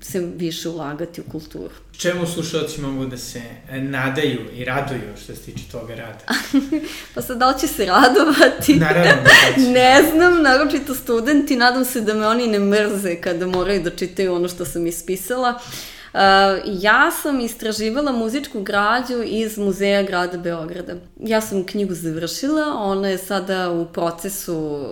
se 0.00 0.20
više 0.20 0.68
ulagati 0.68 1.20
u 1.20 1.24
kulturu. 1.24 1.74
Čemu 1.98 2.26
slušalci 2.26 2.80
mogu 2.80 3.06
da 3.06 3.18
se 3.18 3.42
nadaju 3.72 4.40
i 4.54 4.64
raduju 4.64 5.16
što 5.22 5.34
se 5.34 5.42
tiče 5.42 5.64
toga 5.72 5.94
rada? 5.94 6.24
pa 7.14 7.22
sad 7.22 7.38
da 7.38 7.48
li 7.48 7.60
će 7.60 7.66
se 7.66 7.84
radovati? 7.84 8.74
Naravno 8.74 9.22
da 9.22 9.62
će. 9.62 9.68
ne 9.80 10.02
znam, 10.12 10.42
naročito 10.42 10.94
studenti, 10.94 11.56
nadam 11.56 11.84
se 11.84 12.00
da 12.00 12.14
me 12.14 12.26
oni 12.26 12.46
ne 12.46 12.58
mrze 12.58 13.16
kada 13.16 13.46
moraju 13.46 13.82
da 13.82 13.90
čitaju 13.90 14.34
ono 14.34 14.48
što 14.48 14.64
sam 14.64 14.86
ispisala. 14.86 15.50
Uh, 15.50 15.60
Uh, 15.60 15.95
ja 16.64 17.10
sam 17.10 17.40
istraživala 17.40 18.12
muzičku 18.12 18.60
građu 18.60 19.22
iz 19.24 19.58
Muzeja 19.58 20.02
grada 20.02 20.38
Beograda. 20.38 20.92
Ja 21.20 21.40
sam 21.40 21.66
knjigu 21.66 21.94
završila, 21.94 22.74
ona 22.78 23.08
je 23.08 23.18
sada 23.18 23.70
u 23.70 23.84
procesu 23.84 24.86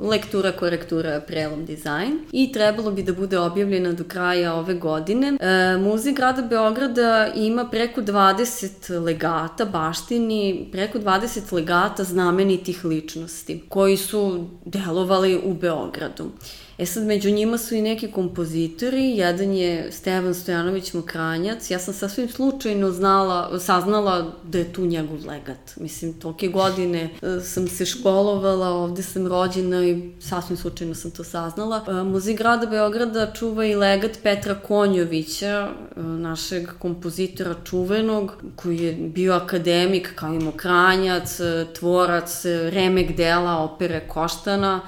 lektura, 0.00 0.52
korektura, 0.52 1.20
prelom, 1.20 1.64
dizajn 1.64 2.18
i 2.32 2.52
trebalo 2.52 2.90
bi 2.90 3.02
da 3.02 3.12
bude 3.12 3.38
objavljena 3.38 3.92
do 3.92 4.04
kraja 4.04 4.54
ove 4.54 4.74
godine. 4.74 5.32
Uh, 5.32 5.82
Muzej 5.82 6.12
grada 6.12 6.42
Beograda 6.42 7.32
ima 7.34 7.68
preko 7.70 8.00
20 8.00 9.04
legata, 9.04 9.64
baštini, 9.64 10.68
preko 10.72 10.98
20 10.98 11.52
legata 11.52 12.04
znamenitih 12.04 12.84
ličnosti 12.84 13.62
koji 13.68 13.96
su 13.96 14.46
delovali 14.64 15.40
u 15.44 15.54
Beogradu. 15.54 16.30
E 16.78 16.86
sad, 16.86 17.02
među 17.06 17.30
njima 17.30 17.58
su 17.58 17.74
i 17.74 17.82
neki 17.82 18.10
kompozitori, 18.10 19.10
jedan 19.16 19.52
je 19.52 19.92
Stevan 19.92 20.34
Stojanović 20.34 20.92
Mokranjac, 20.94 21.70
ja 21.70 21.78
sam 21.78 21.94
sasvim 21.94 22.28
slučajno 22.28 22.90
znala, 22.90 23.60
saznala 23.60 24.32
da 24.42 24.58
je 24.58 24.72
tu 24.72 24.86
njegov 24.86 25.18
legat. 25.26 25.76
Mislim, 25.76 26.12
tolke 26.12 26.48
godine 26.48 27.02
e, 27.22 27.40
sam 27.40 27.68
se 27.68 27.84
školovala, 27.84 28.68
ovde 28.68 29.02
sam 29.02 29.26
rođena 29.26 29.65
i 29.74 30.12
sasvim 30.20 30.56
slučajno 30.56 30.94
sam 30.94 31.10
to 31.10 31.24
saznala. 31.24 31.84
E, 31.88 31.92
Muzej 31.92 32.34
grada 32.34 32.66
Beograda 32.66 33.32
čuva 33.32 33.64
i 33.64 33.74
legat 33.74 34.18
Petra 34.22 34.54
Konjovića, 34.54 35.68
e, 35.96 36.00
našeg 36.00 36.68
kompozitora 36.78 37.54
čuvenog, 37.64 38.32
koji 38.56 38.78
je 38.78 38.92
bio 38.92 39.32
akademik 39.32 40.12
kao 40.14 40.34
i 40.34 40.38
Mokranjac, 40.38 41.38
tvorac 41.78 42.44
remek 42.44 43.16
dela 43.16 43.58
opere 43.58 44.08
Koštana, 44.08 44.80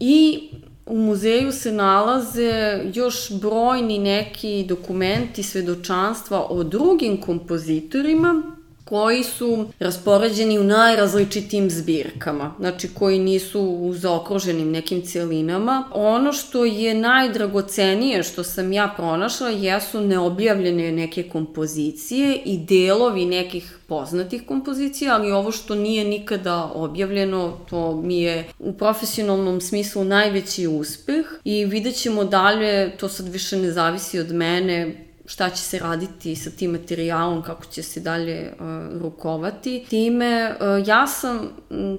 I 0.00 0.50
U 0.90 0.96
muzeju 0.98 1.52
se 1.52 1.72
nalaze 1.72 2.80
još 2.94 3.32
brojni 3.40 3.98
neki 3.98 4.64
dokumenti, 4.68 5.42
svedočanstva 5.42 6.46
o 6.48 6.64
drugim 6.64 7.20
kompozitorima 7.20 8.42
koji 8.90 9.24
su 9.24 9.66
raspoređeni 9.78 10.58
u 10.58 10.64
najrazličitim 10.64 11.70
zbirkama, 11.70 12.54
znači 12.58 12.88
koji 12.94 13.18
nisu 13.18 13.60
u 13.60 13.94
zaokruženim 13.94 14.70
nekim 14.70 15.02
celinama. 15.02 15.84
Ono 15.94 16.32
što 16.32 16.64
je 16.64 16.94
najdragocenije 16.94 18.22
što 18.22 18.44
sam 18.44 18.72
ja 18.72 18.94
pronašla 18.96 19.48
jesu 19.48 20.00
neobjavljene 20.00 20.92
neke 20.92 21.22
kompozicije 21.22 22.36
i 22.44 22.58
delovi 22.58 23.24
nekih 23.24 23.78
poznatih 23.86 24.42
kompozicija, 24.46 25.14
ali 25.14 25.32
ovo 25.32 25.52
što 25.52 25.74
nije 25.74 26.04
nikada 26.04 26.70
objavljeno, 26.74 27.56
to 27.70 27.96
mi 27.96 28.20
je 28.20 28.48
u 28.58 28.72
profesionalnom 28.72 29.60
smislu 29.60 30.04
najveći 30.04 30.66
uspeh 30.66 31.26
i 31.44 31.64
vidjet 31.64 31.96
ćemo 31.96 32.24
dalje, 32.24 32.96
to 32.96 33.08
sad 33.08 33.28
više 33.28 33.56
ne 33.56 33.72
zavisi 33.72 34.18
od 34.18 34.32
mene, 34.32 35.09
šta 35.30 35.50
će 35.50 35.62
se 35.62 35.78
raditi 35.78 36.36
sa 36.36 36.50
tim 36.50 36.70
materijalom, 36.70 37.42
kako 37.42 37.64
će 37.64 37.82
se 37.82 38.00
dalje 38.00 38.52
uh, 38.52 38.66
rukovati. 39.02 39.84
Time, 39.88 40.56
uh, 40.60 40.88
ja 40.88 41.06
sam 41.06 41.48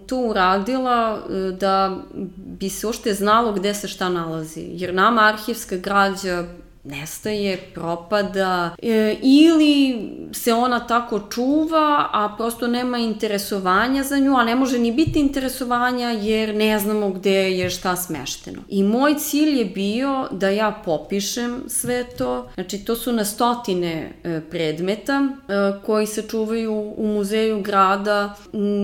to 0.08 0.18
uradila 0.18 1.14
uh, 1.16 1.58
da 1.58 1.98
bi 2.36 2.70
se 2.70 2.88
ošte 2.88 3.14
znalo 3.14 3.54
gde 3.54 3.74
se 3.74 3.88
šta 3.88 4.10
nalazi. 4.10 4.66
Jer 4.74 4.94
nama 4.94 5.22
arhivska 5.22 5.78
građa 5.78 6.46
nestaje, 6.84 7.58
propada 7.74 8.76
e, 8.82 9.16
ili 9.22 10.10
se 10.32 10.54
ona 10.54 10.88
tako 10.88 11.20
čuva, 11.20 12.10
a 12.14 12.36
prosto 12.38 12.68
nema 12.68 12.98
interesovanja 12.98 14.04
za 14.04 14.20
nju, 14.20 14.36
a 14.36 14.44
ne 14.44 14.56
može 14.56 14.80
ni 14.80 14.92
biti 14.92 15.20
interesovanja 15.20 16.10
jer 16.10 16.56
ne 16.56 16.80
znamo 16.80 17.10
gde 17.10 17.52
je 17.52 17.70
šta 17.70 17.96
smešteno. 17.96 18.62
I 18.70 18.84
moj 18.84 19.16
cilj 19.16 19.60
je 19.60 19.66
bio 19.66 20.28
da 20.32 20.50
ja 20.50 20.82
popišem 20.86 21.64
sve 21.68 22.04
to, 22.04 22.50
znači 22.56 22.86
to 22.86 22.96
su 22.96 23.12
na 23.12 23.26
stotine 23.26 24.14
e, 24.24 24.42
predmeta 24.50 25.22
e, 25.22 25.54
koji 25.86 26.08
se 26.08 26.28
čuvaju 26.28 26.94
u 26.98 27.08
muzeju 27.08 27.62
grada, 27.62 28.36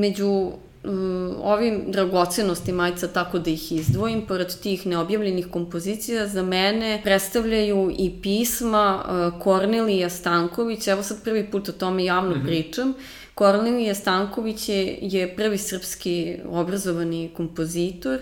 među 0.01 0.51
ovim 1.43 1.83
dragocenostima, 1.91 2.83
ajca 2.83 3.07
tako 3.07 3.39
da 3.39 3.49
ih 3.49 3.71
izdvojim, 3.71 4.25
pored 4.27 4.59
tih 4.61 4.87
neobjavljenih 4.87 5.47
kompozicija, 5.47 6.27
za 6.27 6.43
mene 6.43 7.01
predstavljaju 7.03 7.91
i 7.97 8.11
pisma 8.21 9.03
uh, 9.03 9.41
Kornelija 9.41 10.09
Stankovića, 10.09 10.91
evo 10.91 11.03
sad 11.03 11.23
prvi 11.23 11.51
put 11.51 11.69
o 11.69 11.71
tome 11.71 12.05
javno 12.05 12.35
mm 12.35 12.39
-hmm. 12.39 12.45
pričam, 12.45 12.93
Kornelija 13.33 13.95
Stanković 13.95 14.69
je, 14.69 14.97
je 15.01 15.35
prvi 15.35 15.57
srpski 15.57 16.35
obrazovani 16.49 17.29
kompozitor 17.37 18.19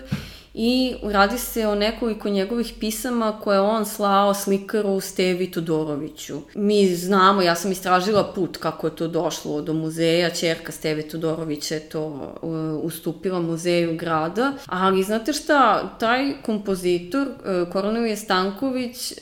i 0.58 0.94
radi 1.02 1.38
se 1.38 1.66
o 1.66 1.74
nekoliko 1.74 2.28
njegovih 2.28 2.72
pisama 2.80 3.40
koje 3.40 3.60
on 3.60 3.86
slao 3.86 4.34
slikaru 4.34 5.00
Stevi 5.00 5.50
Todoroviću. 5.50 6.36
Mi 6.54 6.94
znamo, 6.94 7.42
ja 7.42 7.54
sam 7.54 7.72
istražila 7.72 8.32
put 8.34 8.56
kako 8.56 8.86
je 8.86 8.96
to 8.96 9.08
došlo 9.08 9.62
do 9.62 9.72
muzeja, 9.72 10.30
čerka 10.30 10.72
Stevi 10.72 11.08
Todorovića 11.08 11.74
je 11.74 11.80
to 11.80 12.06
uh, 12.06 12.84
ustupila 12.84 13.40
muzeju 13.40 13.96
grada, 13.96 14.52
ali 14.66 15.02
znate 15.02 15.32
šta, 15.32 15.90
taj 16.00 16.32
kompozitor, 16.42 17.28
uh, 17.28 17.72
Kornelije 17.72 18.16
Stanković, 18.16 19.12
uh, 19.12 19.18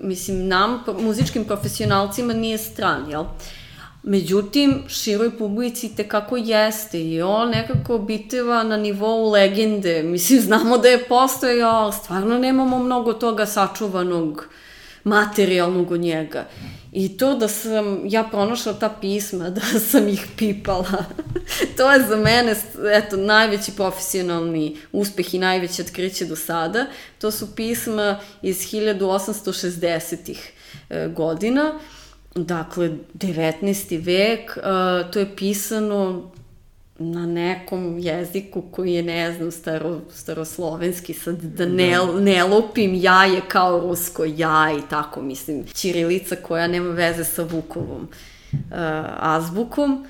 mislim, 0.00 0.48
nam, 0.48 0.84
muzičkim 1.00 1.44
profesionalcima 1.44 2.32
nije 2.32 2.58
stran, 2.58 3.10
jel? 3.10 3.24
Međutim, 4.06 4.82
široj 4.88 5.38
publici 5.38 5.96
te 5.96 6.08
kako 6.08 6.36
jeste 6.36 7.00
i 7.02 7.22
on 7.22 7.50
nekako 7.50 7.98
biteva 7.98 8.62
na 8.62 8.76
nivou 8.76 9.30
legende. 9.30 10.02
Mislim, 10.02 10.40
znamo 10.40 10.78
da 10.78 10.88
je 10.88 11.04
postojao, 11.04 11.74
ali 11.74 11.92
stvarno 11.92 12.38
nemamo 12.38 12.78
mnogo 12.78 13.12
toga 13.12 13.46
sačuvanog 13.46 14.48
materijalnog 15.04 15.90
od 15.90 16.00
njega. 16.00 16.46
I 16.92 17.16
to 17.16 17.34
da 17.34 17.48
sam 17.48 18.00
ja 18.04 18.24
pronašla 18.24 18.72
ta 18.72 18.88
pisma, 19.00 19.50
da 19.56 19.60
sam 19.60 20.08
ih 20.08 20.26
pipala, 20.38 21.04
to 21.76 21.92
je 21.92 22.06
za 22.08 22.16
mene 22.16 22.56
eto, 22.92 23.16
najveći 23.16 23.72
profesionalni 23.72 24.76
uspeh 24.92 25.34
i 25.34 25.38
najveće 25.38 25.82
otkriće 25.82 26.24
do 26.24 26.36
sada. 26.36 26.86
To 27.18 27.30
su 27.30 27.54
pisma 27.56 28.20
iz 28.42 28.58
1860-ih 28.58 30.52
e, 30.90 31.08
godina, 31.08 31.78
dakle 32.34 32.90
19. 33.14 34.04
vek, 34.04 34.56
e, 34.56 34.60
to 35.10 35.18
je 35.18 35.36
pisano 35.36 36.30
na 36.98 37.26
nekom 37.26 37.98
jeziku 37.98 38.62
koji 38.70 38.92
je, 38.92 39.02
ne 39.02 39.32
znam, 39.32 39.50
staro, 39.50 40.00
staroslovenski, 40.14 41.14
sad 41.14 41.36
da 41.36 41.66
ne, 41.66 41.90
da. 41.90 42.20
ne 42.20 42.44
lupim 42.44 42.94
jaje 42.94 43.40
kao 43.48 43.80
rusko 43.80 44.24
ja 44.24 44.72
i 44.78 44.88
tako, 44.90 45.22
mislim, 45.22 45.64
Ćirilica 45.74 46.36
koja 46.36 46.66
nema 46.66 46.90
veze 46.90 47.24
sa 47.24 47.42
Vukovom 47.42 48.08
uh, 48.52 48.58
azbukom. 49.18 50.06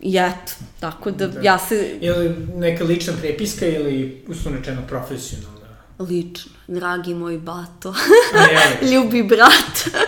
I 0.00 0.16
eto, 0.16 0.52
tako 0.80 1.10
da, 1.10 1.26
da. 1.26 1.40
ja 1.40 1.58
se... 1.58 1.98
Je 2.00 2.12
li 2.12 2.34
neka 2.56 2.84
lična 2.84 3.12
prepiska 3.20 3.66
ili 3.66 4.24
uslovnečeno 4.28 4.82
profesionalna? 4.88 5.66
Lično. 5.98 6.52
Dragi 6.68 7.14
moj 7.14 7.38
bato. 7.38 7.94
Ljubi 8.92 9.22
brat. 9.22 10.04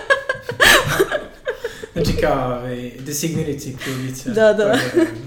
Znači 1.93 2.13
kao 2.21 2.59
ove, 2.59 2.91
designirici 2.99 3.77
krivica. 3.85 4.31
Da, 4.31 4.53
da. 4.53 4.79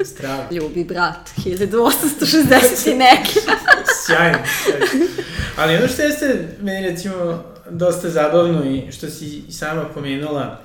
Strava. 0.06 0.48
Ljubi 0.52 0.84
brat, 0.84 1.30
1860 1.38 2.92
i 2.92 2.96
neki. 2.96 3.40
sjajno, 4.06 4.38
sjajno. 4.64 5.06
Ali 5.58 5.76
ono 5.76 5.88
što 5.88 6.02
jeste 6.02 6.48
meni 6.62 6.90
recimo 6.90 7.44
dosta 7.70 8.10
zabavno 8.10 8.66
i 8.66 8.92
što 8.92 9.10
si 9.10 9.52
sama 9.52 9.86
pomenula 9.94 10.62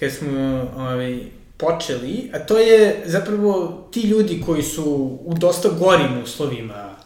kad 0.00 0.12
smo 0.12 0.70
ovaj, 0.76 1.18
počeli, 1.56 2.30
a 2.34 2.38
to 2.38 2.58
je 2.58 3.02
zapravo 3.04 3.88
ti 3.92 4.00
ljudi 4.00 4.42
koji 4.46 4.62
su 4.62 5.18
u 5.24 5.34
dosta 5.34 5.68
gorim 5.68 6.22
uslovima 6.24 6.96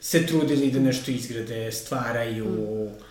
se 0.00 0.26
trudili 0.26 0.70
da 0.70 0.80
nešto 0.80 1.10
izgrade, 1.10 1.72
stvaraju, 1.72 2.44
mm 2.44 3.09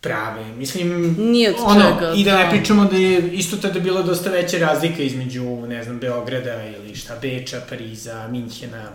prave. 0.00 0.44
Mislim, 0.56 1.16
Nije 1.18 1.50
od 1.50 1.56
ono, 1.58 1.80
čega, 1.80 2.12
I 2.16 2.24
da, 2.24 2.30
da 2.32 2.38
ne 2.38 2.50
pričamo 2.50 2.84
da 2.84 2.96
je 2.96 3.32
isto 3.32 3.56
tada 3.56 3.80
bila 3.80 4.02
dosta 4.02 4.30
veća 4.30 4.58
razlika 4.58 5.02
između, 5.02 5.44
ne 5.44 5.84
znam, 5.84 5.98
Beograda 5.98 6.64
ili 6.66 6.96
šta, 6.96 7.18
Beča, 7.22 7.60
Pariza, 7.68 8.28
Minhena, 8.28 8.90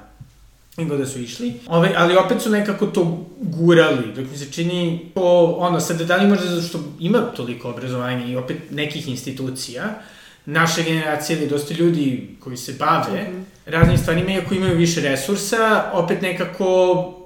nego 0.78 0.98
da 0.98 1.06
su 1.06 1.20
išli. 1.20 1.54
Ove, 1.68 1.94
ali 1.98 2.18
opet 2.18 2.42
su 2.42 2.50
nekako 2.50 2.86
to 2.86 3.26
gurali, 3.42 4.14
dok 4.16 4.26
mi 4.32 4.38
se 4.38 4.52
čini 4.52 5.12
to, 5.14 5.56
ono, 5.60 5.80
sad 5.80 6.02
da 6.02 6.16
li 6.16 6.28
možda 6.28 6.46
zato 6.46 6.68
što 6.68 6.80
ima 7.00 7.20
toliko 7.20 7.70
obrazovanja 7.70 8.26
i 8.26 8.36
opet 8.36 8.58
nekih 8.72 9.08
institucija, 9.08 10.02
naša 10.46 10.82
generacija 10.82 11.38
ili 11.38 11.48
dosta 11.48 11.74
ljudi 11.74 12.36
koji 12.40 12.58
se 12.58 12.74
bave 12.80 13.22
mm 13.22 13.36
-hmm. 13.36 13.72
raznim 13.72 13.98
stvarima, 13.98 14.32
iako 14.32 14.56
imaju 14.56 14.78
više 14.78 15.02
resursa, 15.02 15.92
opet 15.94 16.22
nekako 16.22 17.25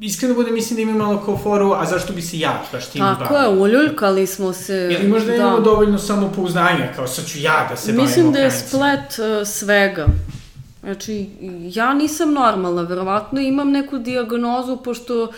iskreno 0.00 0.34
bude 0.34 0.50
mislim 0.50 0.76
da 0.76 0.82
ima 0.82 0.92
malo 0.92 1.22
kao 1.24 1.38
foru, 1.38 1.72
a 1.72 1.86
zašto 1.86 2.12
bi 2.12 2.22
se 2.22 2.38
ja 2.38 2.62
baš 2.72 2.86
tim 2.86 3.00
bavio? 3.00 3.16
Tako 3.18 3.36
je, 3.36 3.48
uljuljkali 3.48 4.26
smo 4.26 4.52
se... 4.52 4.88
Ili 4.92 5.08
možda 5.08 5.26
da. 5.30 5.36
imamo 5.36 5.60
dovoljno 5.60 5.98
samopouzdanja, 5.98 6.92
kao 6.96 7.06
sad 7.06 7.26
ću 7.26 7.38
ja 7.38 7.66
da 7.70 7.76
se 7.76 7.92
Mislim 7.92 8.32
da 8.32 8.38
je 8.38 8.50
splet 8.50 9.18
uh, 9.18 9.48
svega. 9.48 10.06
Znači, 10.80 11.26
ja 11.74 11.94
nisam 11.94 12.32
normalna, 12.32 12.82
verovatno 12.82 13.40
imam 13.40 13.70
neku 13.70 13.98
diagnozu, 13.98 14.76
pošto 14.76 15.32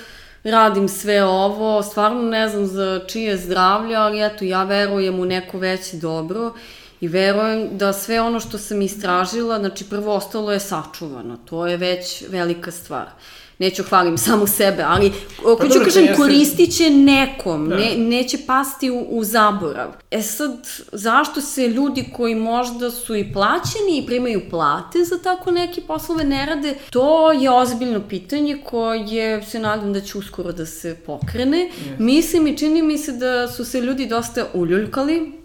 radim 0.45 0.89
sve 0.89 1.25
ovo, 1.25 1.83
stvarno 1.83 2.23
ne 2.23 2.49
znam 2.49 2.67
za 2.67 3.01
čije 3.09 3.37
zdravlje, 3.37 3.97
ali 3.97 4.27
eto, 4.27 4.45
ja 4.45 4.65
verujem 4.65 5.21
u 5.21 5.25
neko 5.25 5.59
veće 5.59 5.97
dobro 5.97 6.53
i 7.01 7.09
verujem 7.09 7.69
da 7.73 7.93
sve 7.93 8.21
ono 8.21 8.41
što 8.41 8.59
sam 8.59 8.83
istražila, 8.83 9.59
znači 9.59 9.85
prvo 9.85 10.15
ostalo 10.15 10.53
je 10.53 10.61
sačuvano, 10.61 11.37
to 11.45 11.67
je 11.67 11.77
već 11.77 12.25
velika 12.29 12.71
stvar. 12.71 13.07
Uh, 13.07 13.41
neću 13.59 13.83
hvalim 13.83 14.19
samo 14.19 14.47
sebe, 14.47 14.83
ali 14.83 15.13
hoću 15.43 15.79
pa, 15.79 15.85
kažem, 15.85 16.17
koristit 16.17 16.77
će 16.77 16.91
nekom, 16.91 17.69
da. 17.69 17.77
ne, 17.77 17.97
neće 17.97 18.39
pasti 18.47 18.91
u, 18.91 19.07
u 19.11 19.25
zaborav. 19.25 19.89
E 20.11 20.23
sad, 20.23 20.69
zašto 20.93 21.41
se 21.41 21.69
ljudi 21.69 22.05
koji 22.17 22.35
možda 22.35 22.91
su 22.91 23.17
i 23.17 23.33
plaćeni 23.33 23.99
i 23.99 24.07
primaju 24.07 24.43
plate 24.51 25.05
za 25.05 25.19
tako 25.19 25.51
neke 25.51 25.81
poslove 25.81 26.25
ne 26.25 26.47
rade, 26.47 26.75
to 26.91 27.33
je 27.33 27.51
ozbiljno 27.51 28.01
pitanje 28.09 28.59
koje 28.65 29.43
se 29.43 29.59
nadam 29.59 29.93
da 29.93 30.01
će 30.01 30.19
uskoro 30.19 30.53
da 30.53 30.67
se 30.67 30.97
pokrene. 31.07 31.71
Yes. 31.71 32.01
Mislim 32.01 32.47
i 32.47 32.59
čini 32.59 32.83
mi 32.83 32.99
se 32.99 33.13
da 33.13 33.49
su 33.49 33.65
se 33.65 33.81
ljudi 33.81 34.07
dosta 34.07 34.47
uljuljkali, 34.55 35.43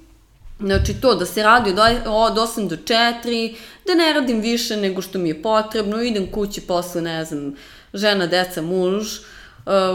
Znači 0.60 0.93
to 1.01 1.16
da 1.16 1.26
se 1.26 1.43
radi 1.43 1.70
od, 1.70 1.78
od 2.05 2.34
8 2.38 2.68
do 2.68 2.76
4, 2.76 3.55
da 3.88 3.95
ne 3.95 4.14
radim 4.14 4.41
više 4.41 4.78
nego 4.78 5.01
što 5.01 5.20
mi 5.20 5.30
je 5.30 5.41
potrebno, 5.41 6.01
idem 6.01 6.32
kući 6.32 6.62
posle, 6.62 7.01
ne 7.01 7.26
znam, 7.26 7.55
žena, 7.97 8.27
deca, 8.27 8.61
muž, 8.61 9.07
e, 9.15 9.19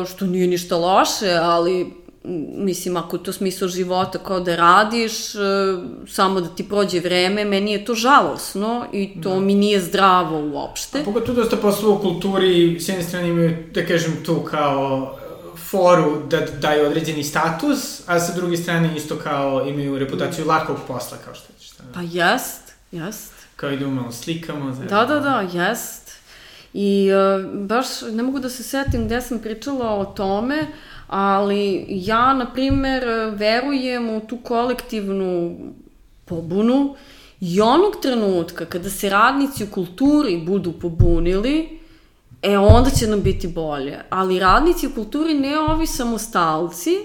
što 0.06 0.26
nije 0.26 0.46
ništa 0.46 0.76
loše, 0.76 1.30
ali 1.42 2.02
mislim, 2.54 2.96
ako 2.96 3.16
je 3.16 3.22
to 3.22 3.32
smisao 3.32 3.68
života 3.68 4.18
kao 4.18 4.40
da 4.40 4.56
radiš, 4.56 5.34
e, 5.34 5.38
samo 6.08 6.40
da 6.40 6.48
ti 6.48 6.68
prođe 6.68 7.00
vreme, 7.00 7.44
meni 7.44 7.72
je 7.72 7.84
to 7.84 7.94
žalosno 7.94 8.86
i 8.92 9.20
to 9.22 9.30
da. 9.34 9.40
mi 9.40 9.54
nije 9.54 9.80
zdravo 9.80 10.50
uopšte. 10.52 11.00
A 11.00 11.04
pogotovo 11.04 11.40
dosta 11.40 11.56
poslova 11.56 11.94
u 11.96 12.00
kulturi, 12.00 12.80
s 12.80 12.88
jedne 12.88 13.04
strane 13.04 13.28
imaju, 13.28 13.56
da 13.74 13.86
kažem, 13.86 14.24
tu 14.24 14.42
kao 14.42 15.16
e, 15.18 15.58
foru 15.70 16.22
da 16.28 16.40
daju 16.60 16.86
određeni 16.86 17.24
status, 17.24 18.00
a 18.06 18.20
sa 18.20 18.34
druge 18.34 18.56
strane 18.56 18.96
isto 18.96 19.16
kao 19.16 19.66
imaju 19.68 19.98
reputaciju 19.98 20.46
lakog 20.46 20.76
posla, 20.88 21.18
kao 21.24 21.34
što 21.34 21.52
ćeš. 21.60 21.72
Pa 21.94 22.00
jest, 22.00 22.72
jest. 22.92 23.32
Kao 23.56 23.70
idemo 23.70 23.90
malo 23.90 24.12
slikamo. 24.12 24.72
Znači. 24.74 24.90
Da, 24.90 25.04
da, 25.04 25.20
da, 25.20 25.48
jest. 25.52 26.01
I 26.74 27.10
uh, 27.12 27.60
baš 27.60 27.86
ne 28.12 28.22
mogu 28.22 28.38
da 28.38 28.48
se 28.48 28.62
setim 28.62 29.04
gde 29.04 29.20
sam 29.20 29.38
pričala 29.38 29.94
o 29.94 30.04
tome, 30.04 30.66
ali 31.06 31.86
ja, 31.88 32.34
na 32.34 32.52
primer, 32.52 33.04
verujem 33.36 34.10
u 34.10 34.20
tu 34.20 34.38
kolektivnu 34.44 35.56
pobunu 36.24 36.94
i 37.40 37.60
onog 37.60 37.92
trenutka 38.02 38.64
kada 38.64 38.90
se 38.90 39.10
radnici 39.10 39.64
u 39.64 39.70
kulturi 39.70 40.42
budu 40.46 40.72
pobunili, 40.72 41.78
e 42.42 42.58
onda 42.58 42.90
će 42.90 43.06
nam 43.06 43.22
biti 43.22 43.48
bolje. 43.48 43.98
Ali 44.10 44.38
radnici 44.38 44.86
u 44.86 44.94
kulturi 44.94 45.34
ne 45.34 45.58
ovi 45.58 45.86
samostalci, 45.86 46.98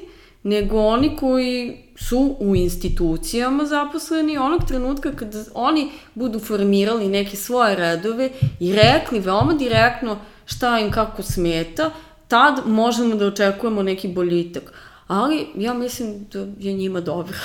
nego 0.44 0.80
oni 0.80 1.16
koji 1.16 1.87
su 2.00 2.36
u 2.40 2.56
institucijama 2.56 3.66
zaposleni 3.66 4.38
onog 4.38 4.68
trenutka 4.68 5.12
kada 5.12 5.44
oni 5.54 5.92
budu 6.16 6.40
formirali 6.40 7.08
neke 7.08 7.38
svoje 7.38 7.76
redove 7.76 8.30
i 8.60 8.74
rekli 8.74 9.20
veoma 9.20 9.54
direktno 9.54 10.20
šta 10.46 10.80
im 10.80 10.92
kako 10.92 11.24
smeta, 11.24 11.92
tad 12.28 12.60
možemo 12.66 13.16
da 13.16 13.26
očekujemo 13.26 13.84
neki 13.84 14.08
boljitak. 14.08 14.74
Ali 15.08 15.48
ja 15.56 15.74
mislim 15.74 16.26
da 16.32 16.40
je 16.60 16.74
njima 16.74 17.02
dobro. 17.02 17.38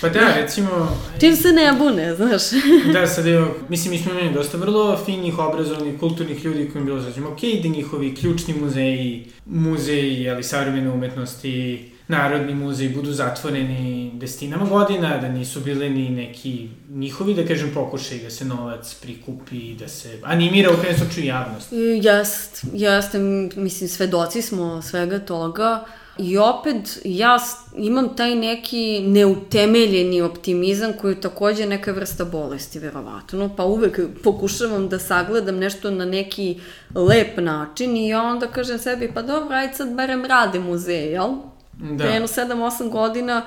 Pa 0.00 0.08
da, 0.08 0.34
recimo... 0.36 0.98
Čim 1.20 1.36
se 1.36 1.52
ne 1.52 1.72
bune, 1.78 2.14
znaš. 2.14 2.42
da, 2.94 3.06
sad 3.06 3.26
evo, 3.26 3.54
mislim, 3.68 3.90
mi 3.90 3.98
smo 3.98 4.12
imali 4.12 4.34
dosta 4.34 4.58
vrlo 4.58 4.98
finih, 5.04 5.38
obrazovnih, 5.38 6.00
kulturnih 6.00 6.44
ljudi 6.44 6.70
kojim 6.72 6.86
bilo 6.86 7.00
zađemo, 7.00 7.28
ok, 7.28 7.40
da 7.62 7.68
njihovi 7.68 8.14
ključni 8.14 8.54
muzeji, 8.54 9.26
muzeji, 9.46 10.30
ali 10.30 10.42
savremene 10.42 10.90
umetnosti, 10.90 11.90
Narodni 12.10 12.54
muzej 12.54 12.88
budu 12.88 13.12
zatvoreni 13.12 14.10
destinama 14.14 14.64
godina, 14.66 15.18
da 15.18 15.28
nisu 15.28 15.60
bile 15.60 15.90
ni 15.90 16.08
neki 16.10 16.68
njihovi, 16.90 17.34
da 17.34 17.46
kažem, 17.46 17.70
pokušaj 17.74 18.18
da 18.18 18.30
se 18.30 18.44
novac 18.44 18.94
prikupi, 19.02 19.74
da 19.74 19.88
se 19.88 20.18
animira 20.22 20.70
u 20.70 20.80
krenu 20.80 20.98
slučaju 20.98 21.26
javnost. 21.26 21.72
Jest, 22.02 22.64
jeste, 22.72 23.18
mislim, 23.56 23.88
svedoci 23.88 24.42
smo 24.42 24.82
svega 24.82 25.18
toga. 25.18 25.84
I 26.18 26.38
opet, 26.38 27.00
ja 27.04 27.38
imam 27.76 28.16
taj 28.16 28.34
neki 28.34 29.00
neutemeljeni 29.06 30.22
optimizam 30.22 30.92
koji 31.00 31.12
je 31.12 31.20
takođe 31.20 31.66
neka 31.66 31.92
vrsta 31.92 32.24
bolesti, 32.24 32.78
verovatno, 32.78 33.56
pa 33.56 33.64
uvek 33.64 34.00
pokušavam 34.22 34.88
da 34.88 34.98
sagledam 34.98 35.56
nešto 35.56 35.90
na 35.90 36.04
neki 36.04 36.60
lep 36.94 37.38
način 37.38 37.96
i 37.96 38.14
onda 38.14 38.46
kažem 38.46 38.78
sebi, 38.78 39.10
pa 39.14 39.22
dobro, 39.22 39.56
ajde 39.56 39.74
sad 39.74 39.94
barem 39.94 40.24
rade 40.24 40.58
muzeje, 40.58 41.12
jel? 41.12 41.30
Da. 41.72 42.04
jedno 42.04 42.28
7-8 42.28 42.90
godina, 42.90 43.46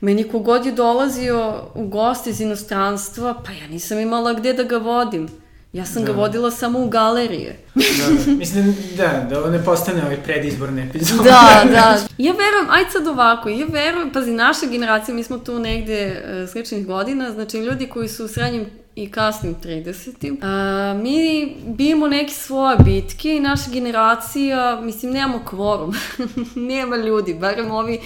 meni 0.00 0.28
kogod 0.28 0.66
je 0.66 0.72
dolazio 0.72 1.70
u 1.74 1.88
goste 1.88 2.30
iz 2.30 2.40
inostranstva, 2.40 3.42
pa 3.46 3.52
ja 3.52 3.66
nisam 3.68 3.98
imala 3.98 4.32
gde 4.32 4.52
da 4.52 4.62
ga 4.62 4.76
vodim. 4.76 5.28
Ja 5.72 5.84
sam 5.84 6.04
da. 6.04 6.12
ga 6.12 6.18
vodila 6.18 6.50
samo 6.50 6.78
u 6.78 6.88
galerije. 6.88 7.58
da, 7.74 7.82
da. 8.26 8.32
Mislim, 8.32 8.76
da, 8.96 9.26
da 9.30 9.38
ovo 9.38 9.50
ne 9.50 9.64
postane 9.64 10.02
ovaj 10.02 10.22
predizborne 10.22 10.82
epizode. 10.82 11.30
Da, 11.30 11.62
da. 11.72 11.98
Ja 12.18 12.32
verujem, 12.32 12.70
aj 12.70 12.84
sad 12.92 13.06
ovako, 13.06 13.48
ja 13.48 13.66
verujem, 13.66 14.12
pazi, 14.12 14.30
naša 14.30 14.66
generacija, 14.66 15.14
mi 15.14 15.24
smo 15.24 15.38
tu 15.38 15.58
negde 15.58 16.22
uh, 16.42 16.50
sličnih 16.50 16.86
godina, 16.86 17.32
znači 17.32 17.58
ljudi 17.58 17.86
koji 17.86 18.08
su 18.08 18.24
u 18.24 18.28
srednjem 18.28 18.66
i 18.96 19.10
kasnim 19.10 19.56
30. 19.64 20.36
A, 20.42 20.94
mi 21.02 21.48
bijemo 21.66 22.08
neke 22.08 22.32
svoje 22.32 22.76
bitke 22.84 23.36
i 23.36 23.40
naša 23.40 23.70
generacija, 23.70 24.80
mislim, 24.82 25.12
nemamo 25.12 25.42
kvorum. 25.44 25.94
Nema 26.70 26.96
ljudi, 26.96 27.34
barem 27.34 27.70
ovi 27.70 28.00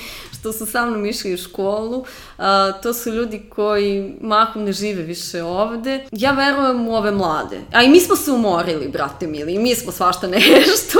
što 0.44 0.52
su 0.52 0.66
sa 0.66 0.86
mnom 0.86 1.06
išli 1.06 1.34
u 1.34 1.36
školu. 1.36 2.04
A, 2.38 2.72
to 2.82 2.94
su 2.94 3.10
ljudi 3.10 3.42
koji 3.48 4.14
mahom 4.20 4.64
ne 4.64 4.72
žive 4.72 5.02
više 5.02 5.42
ovde. 5.42 6.04
Ja 6.12 6.32
verujem 6.32 6.88
u 6.88 6.94
ove 6.94 7.10
mlade. 7.10 7.56
A 7.72 7.82
i 7.82 7.88
mi 7.88 8.00
smo 8.00 8.16
se 8.16 8.30
umorili, 8.30 8.88
brate 8.88 9.26
mili. 9.26 9.54
I 9.54 9.58
mi 9.58 9.74
smo 9.74 9.92
svašta 9.92 10.26
nešto 10.36 10.98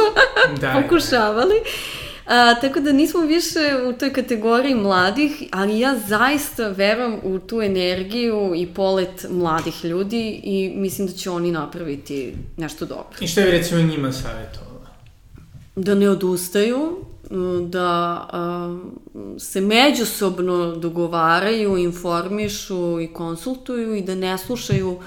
da, 0.60 0.82
pokušavali. 0.82 1.54
A, 2.26 2.54
tako 2.60 2.80
da 2.80 2.92
nismo 2.92 3.20
više 3.20 3.60
u 3.88 3.92
toj 3.92 4.12
kategoriji 4.12 4.74
mladih, 4.74 5.42
ali 5.50 5.80
ja 5.80 5.98
zaista 6.06 6.68
verujem 6.68 7.18
u 7.22 7.38
tu 7.38 7.62
energiju 7.62 8.52
i 8.56 8.66
polet 8.66 9.26
mladih 9.30 9.84
ljudi 9.84 10.40
i 10.42 10.72
mislim 10.76 11.06
da 11.06 11.12
će 11.12 11.30
oni 11.30 11.52
napraviti 11.52 12.34
nešto 12.56 12.86
dobro. 12.86 13.16
I 13.20 13.28
što 13.28 13.40
je 13.40 13.50
recimo 13.50 13.82
njima 13.82 14.12
savjetovala? 14.12 14.88
Da 15.76 15.94
ne 15.94 16.08
odustaju, 16.08 17.04
da 17.60 18.28
a, 18.32 18.78
se 19.38 19.60
međusobno 19.60 20.76
dogovaraju, 20.76 21.76
informišu 21.76 23.00
i 23.00 23.12
konsultuju 23.12 23.94
i 23.94 24.02
da 24.02 24.14
ne 24.14 24.38
slušaju 24.38 24.98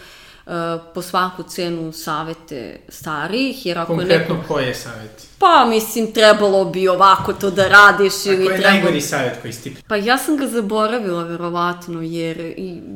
a, 0.45 0.80
po 0.93 1.01
svaku 1.01 1.43
cenu 1.43 1.91
savete 1.91 2.80
starijih, 2.89 3.65
jer 3.65 3.80
ako 3.80 3.95
Konkretno 3.95 4.36
je 4.36 4.39
neko... 4.41 4.53
koje 4.53 4.76
savete? 4.76 5.24
Pa, 5.39 5.65
mislim, 5.70 6.13
trebalo 6.13 6.65
bi 6.65 6.88
ovako 6.88 7.34
to 7.34 7.51
da 7.51 7.68
radiš 7.68 8.26
A 8.26 8.34
ili 8.34 8.45
koji 8.45 8.55
je 8.55 8.61
najgori 8.61 9.01
savjet 9.01 9.41
koji 9.41 9.53
si 9.53 9.63
ti 9.63 9.76
Pa 9.88 9.95
ja 9.95 10.18
sam 10.18 10.38
ga 10.38 10.47
zaboravila, 10.47 11.24
verovatno, 11.24 12.01
jer 12.01 12.53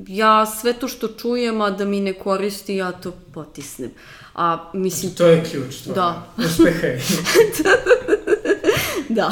ja 0.07 0.45
sve 0.45 0.74
to 0.74 0.88
što 0.88 1.07
čujem, 1.07 1.61
a 1.61 1.69
da 1.69 1.86
mi 1.86 1.99
ne 1.99 2.13
koristi, 2.13 2.76
ja 2.76 2.91
to 2.91 3.11
potisnem. 3.34 3.91
A, 4.36 4.69
mislim... 4.74 5.13
To 5.13 5.26
je 5.26 5.43
ključ 5.51 5.76
tvoga. 5.76 6.01
Da. 6.01 6.43
Uspeha 6.45 6.88
je. 6.88 7.01
da. 9.20 9.32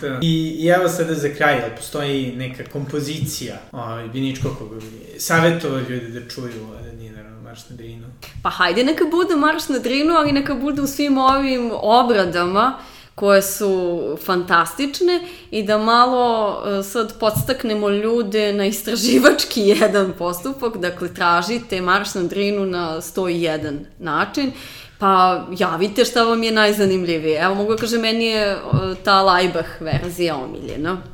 da. 0.00 0.18
I, 0.22 0.56
I 0.58 0.66
evo 0.66 0.88
sada 0.88 1.14
za 1.14 1.28
kraj, 1.28 1.58
jel 1.58 1.76
postoji 1.76 2.32
neka 2.36 2.64
kompozicija 2.72 3.56
ovaj, 3.72 4.08
Viničko 4.08 4.54
koga 4.58 4.76
bi 4.76 5.20
savjetovao 5.20 5.78
ljudi 5.78 6.08
da 6.08 6.28
čuju 6.28 6.66
da 6.84 6.92
nije 6.92 7.12
naravno 7.12 7.42
Marš 7.42 7.60
na 7.70 7.76
Drinu? 7.76 8.06
Pa 8.42 8.50
hajde 8.50 8.84
neka 8.84 9.04
bude 9.10 9.36
Marš 9.36 9.68
na 9.68 9.78
Drinu, 9.78 10.14
ali 10.14 10.32
neka 10.32 10.54
bude 10.54 10.82
u 10.82 10.86
svim 10.86 11.18
ovim 11.18 11.70
obradama 11.74 12.78
koje 13.14 13.42
su 13.42 14.00
fantastične 14.24 15.20
i 15.50 15.62
da 15.62 15.78
malo 15.78 16.56
e, 16.66 16.82
sad 16.82 17.18
podstaknemo 17.18 17.88
ljude 17.88 18.52
na 18.52 18.66
istraživački 18.66 19.60
jedan 19.80 20.12
postupak, 20.18 20.76
dakle 20.76 21.14
tražite 21.14 21.80
Marš 21.80 22.14
na 22.14 22.22
Drinu 22.22 22.66
na 22.66 23.00
101 23.00 23.78
način 23.98 24.52
Pa 25.00 25.44
javite 25.58 26.04
šta 26.04 26.24
vam 26.24 26.42
je 26.42 26.52
najzanimljivije. 26.52 27.40
Evo 27.40 27.54
mogu 27.54 27.72
da 27.72 27.76
kažem, 27.76 28.00
meni 28.00 28.24
je 28.24 28.56
ta 29.04 29.22
Laibach 29.22 29.80
verzija 29.80 30.36
omiljena. 30.36 31.02